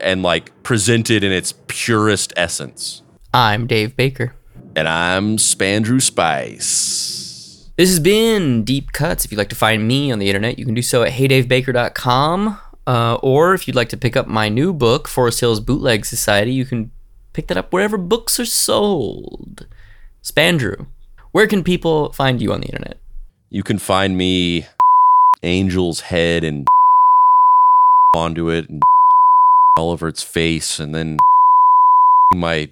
and 0.00 0.22
like 0.22 0.62
presented 0.62 1.24
in 1.24 1.32
its 1.32 1.54
purest 1.66 2.32
essence. 2.36 3.02
I'm 3.32 3.66
Dave 3.66 3.96
Baker. 3.96 4.34
And 4.74 4.88
I'm 4.88 5.36
Spandrew 5.36 6.00
Spice. 6.00 7.70
This 7.76 7.90
has 7.90 8.00
been 8.00 8.64
Deep 8.64 8.92
Cuts. 8.92 9.24
If 9.24 9.30
you'd 9.30 9.38
like 9.38 9.48
to 9.50 9.56
find 9.56 9.86
me 9.86 10.10
on 10.10 10.18
the 10.18 10.28
internet, 10.28 10.58
you 10.58 10.64
can 10.64 10.74
do 10.74 10.82
so 10.82 11.02
at 11.02 11.12
heydavebaker.com. 11.12 12.58
Uh, 12.86 13.14
or 13.22 13.54
if 13.54 13.68
you'd 13.68 13.76
like 13.76 13.90
to 13.90 13.96
pick 13.96 14.16
up 14.16 14.26
my 14.26 14.48
new 14.48 14.72
book, 14.72 15.06
Forest 15.06 15.40
Hills 15.40 15.60
Bootleg 15.60 16.04
Society, 16.04 16.52
you 16.52 16.64
can 16.64 16.90
pick 17.32 17.46
that 17.48 17.56
up 17.56 17.72
wherever 17.72 17.98
books 17.98 18.40
are 18.40 18.44
sold. 18.44 19.66
Spandrew, 20.22 20.86
where 21.32 21.46
can 21.46 21.62
people 21.62 22.12
find 22.12 22.40
you 22.40 22.52
on 22.52 22.60
the 22.60 22.66
internet? 22.66 22.98
You 23.50 23.62
can 23.62 23.78
find 23.78 24.16
me 24.16 24.66
Angel's 25.42 26.00
Head 26.00 26.44
and 26.44 26.66
onto 28.16 28.48
it 28.48 28.68
and 28.68 28.82
all 29.78 29.90
over 29.90 30.08
its 30.08 30.22
face 30.22 30.78
and 30.78 30.94
then 30.94 31.18
my 32.34 32.68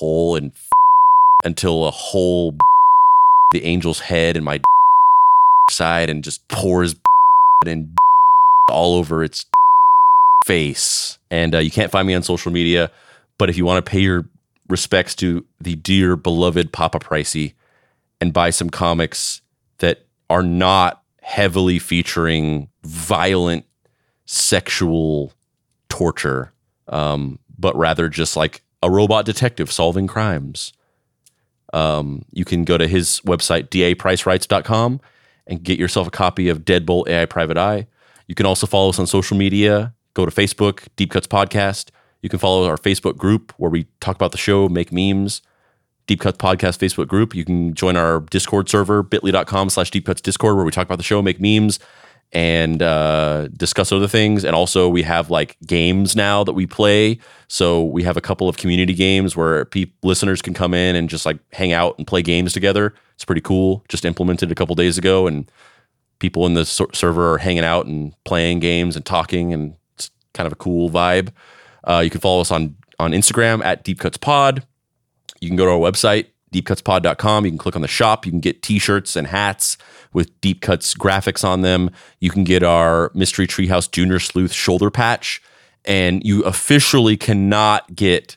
hole 0.00 0.36
and 0.36 0.52
until 1.44 1.86
a 1.86 1.90
whole 1.90 2.56
the 3.52 3.64
angel's 3.64 4.00
head 4.00 4.36
and 4.36 4.44
my 4.44 4.60
side 5.70 6.10
and 6.10 6.24
just 6.24 6.46
pours 6.48 6.94
and 7.66 7.96
all 8.70 8.94
over 8.94 9.22
its 9.24 9.46
face. 10.44 11.18
And 11.30 11.54
uh, 11.54 11.58
you 11.58 11.70
can't 11.70 11.90
find 11.90 12.06
me 12.06 12.14
on 12.14 12.22
social 12.22 12.52
media, 12.52 12.90
But 13.38 13.48
if 13.48 13.56
you 13.56 13.64
want 13.64 13.84
to 13.84 13.90
pay 13.90 14.00
your 14.00 14.28
respects 14.68 15.14
to 15.16 15.44
the 15.60 15.74
dear 15.76 16.16
beloved 16.16 16.72
Papa 16.72 16.98
Pricey 16.98 17.54
and 18.20 18.32
buy 18.32 18.50
some 18.50 18.70
comics 18.70 19.40
that 19.78 20.00
are 20.30 20.42
not 20.42 21.02
heavily 21.22 21.78
featuring 21.78 22.68
violent 22.84 23.64
sexual 24.26 25.32
torture, 25.88 26.52
um, 26.88 27.38
but 27.58 27.76
rather 27.76 28.08
just 28.08 28.36
like 28.36 28.62
a 28.82 28.90
robot 28.90 29.24
detective 29.24 29.70
solving 29.70 30.06
crimes. 30.06 30.72
Um, 31.72 32.24
you 32.32 32.44
can 32.44 32.64
go 32.64 32.78
to 32.78 32.86
his 32.86 33.20
website, 33.24 33.68
dapricerights.com, 33.68 35.00
and 35.46 35.62
get 35.62 35.78
yourself 35.78 36.06
a 36.06 36.10
copy 36.10 36.48
of 36.48 36.64
Deadbolt 36.64 37.08
AI 37.08 37.26
Private 37.26 37.58
Eye. 37.58 37.86
You 38.28 38.34
can 38.34 38.46
also 38.46 38.66
follow 38.66 38.90
us 38.90 38.98
on 38.98 39.06
social 39.06 39.36
media. 39.36 39.94
Go 40.14 40.24
to 40.24 40.30
Facebook, 40.30 40.86
Deep 40.96 41.10
Cuts 41.10 41.26
Podcast. 41.26 41.90
You 42.22 42.28
can 42.28 42.38
follow 42.38 42.66
our 42.66 42.78
Facebook 42.78 43.16
group 43.16 43.52
where 43.58 43.70
we 43.70 43.86
talk 44.00 44.14
about 44.16 44.32
the 44.32 44.38
show, 44.38 44.68
make 44.68 44.92
memes. 44.92 45.42
Deep 46.06 46.20
Cuts 46.20 46.38
Podcast 46.38 46.78
Facebook 46.78 47.08
group. 47.08 47.34
You 47.34 47.44
can 47.44 47.74
join 47.74 47.96
our 47.96 48.20
Discord 48.20 48.68
server, 48.68 49.02
bit.ly.com 49.02 49.70
slash 49.70 49.90
Deep 49.90 50.06
Cuts 50.06 50.20
Discord, 50.20 50.56
where 50.56 50.64
we 50.64 50.70
talk 50.70 50.86
about 50.86 50.98
the 50.98 51.04
show, 51.04 51.22
make 51.22 51.40
memes, 51.40 51.78
and 52.34 52.82
uh, 52.82 53.46
discuss 53.56 53.92
other 53.92 54.08
things. 54.08 54.44
And 54.44 54.54
also, 54.56 54.88
we 54.88 55.02
have 55.02 55.30
like 55.30 55.56
games 55.66 56.16
now 56.16 56.42
that 56.44 56.52
we 56.52 56.66
play. 56.66 57.18
So 57.48 57.84
we 57.84 58.02
have 58.02 58.16
a 58.16 58.20
couple 58.20 58.48
of 58.48 58.56
community 58.56 58.92
games 58.92 59.36
where 59.36 59.64
pe- 59.66 59.92
listeners 60.02 60.42
can 60.42 60.52
come 60.52 60.74
in 60.74 60.96
and 60.96 61.08
just 61.08 61.24
like 61.24 61.38
hang 61.52 61.72
out 61.72 61.96
and 61.96 62.06
play 62.06 62.22
games 62.22 62.52
together. 62.52 62.92
It's 63.14 63.24
pretty 63.24 63.40
cool. 63.40 63.84
Just 63.88 64.04
implemented 64.04 64.50
a 64.50 64.54
couple 64.54 64.74
days 64.74 64.98
ago, 64.98 65.28
and 65.28 65.50
people 66.18 66.44
in 66.46 66.54
the 66.54 66.64
ser- 66.64 66.92
server 66.92 67.34
are 67.34 67.38
hanging 67.38 67.64
out 67.64 67.86
and 67.86 68.12
playing 68.24 68.58
games 68.58 68.96
and 68.96 69.06
talking, 69.06 69.52
and 69.52 69.76
it's 69.94 70.10
kind 70.32 70.46
of 70.46 70.52
a 70.52 70.56
cool 70.56 70.90
vibe. 70.90 71.28
Uh, 71.84 72.00
you 72.02 72.10
can 72.10 72.20
follow 72.20 72.40
us 72.40 72.50
on 72.50 72.74
on 72.98 73.12
Instagram 73.12 73.64
at 73.64 73.84
Deep 73.84 74.00
Cuts 74.00 74.16
Pod. 74.16 74.66
You 75.40 75.48
can 75.48 75.56
go 75.56 75.64
to 75.66 75.70
our 75.70 75.78
website, 75.78 76.26
deepcutspod.com. 76.54 77.44
You 77.44 77.50
can 77.50 77.58
click 77.58 77.76
on 77.76 77.82
the 77.82 77.88
shop. 77.88 78.24
You 78.24 78.32
can 78.32 78.40
get 78.40 78.62
t 78.62 78.78
shirts 78.78 79.16
and 79.16 79.26
hats 79.26 79.76
with 80.12 80.40
Deep 80.40 80.60
Cuts 80.60 80.94
graphics 80.94 81.44
on 81.44 81.62
them. 81.62 81.90
You 82.20 82.30
can 82.30 82.44
get 82.44 82.62
our 82.62 83.10
Mystery 83.14 83.46
Treehouse 83.46 83.90
Junior 83.90 84.20
Sleuth 84.20 84.52
shoulder 84.52 84.90
patch. 84.90 85.42
And 85.84 86.24
you 86.24 86.42
officially 86.44 87.16
cannot 87.16 87.94
get 87.94 88.36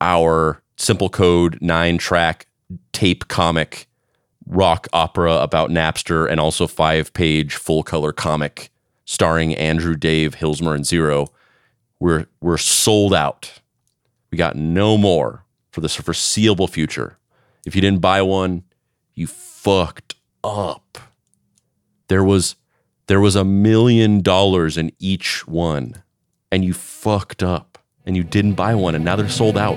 our 0.00 0.62
Simple 0.76 1.10
Code 1.10 1.58
nine 1.60 1.98
track 1.98 2.46
tape 2.92 3.28
comic 3.28 3.86
rock 4.46 4.86
opera 4.92 5.34
about 5.34 5.70
Napster 5.70 6.30
and 6.30 6.38
also 6.38 6.66
five 6.66 7.12
page 7.12 7.56
full 7.56 7.82
color 7.82 8.12
comic 8.12 8.70
starring 9.04 9.54
Andrew, 9.54 9.94
Dave, 9.94 10.36
Hilsmer, 10.36 10.74
and 10.74 10.86
Zero. 10.86 11.28
We're, 11.98 12.26
we're 12.40 12.58
sold 12.58 13.14
out. 13.14 13.60
We 14.30 14.38
got 14.38 14.56
no 14.56 14.96
more 14.98 15.44
for 15.70 15.80
the 15.80 15.88
foreseeable 15.88 16.68
future. 16.68 17.18
If 17.66 17.74
you 17.74 17.80
didn't 17.82 18.00
buy 18.00 18.22
one, 18.22 18.62
you 19.12 19.26
fucked 19.26 20.14
up. 20.44 20.98
There 22.06 22.22
was 22.22 22.54
there 23.08 23.20
was 23.20 23.34
a 23.34 23.44
million 23.44 24.22
dollars 24.22 24.78
in 24.78 24.92
each 25.00 25.46
one 25.48 26.02
and 26.50 26.64
you 26.64 26.72
fucked 26.72 27.42
up 27.42 27.78
and 28.04 28.16
you 28.16 28.22
didn't 28.22 28.54
buy 28.54 28.76
one 28.76 28.94
and 28.94 29.04
now 29.04 29.16
they're 29.16 29.28
sold 29.28 29.58
out. 29.58 29.76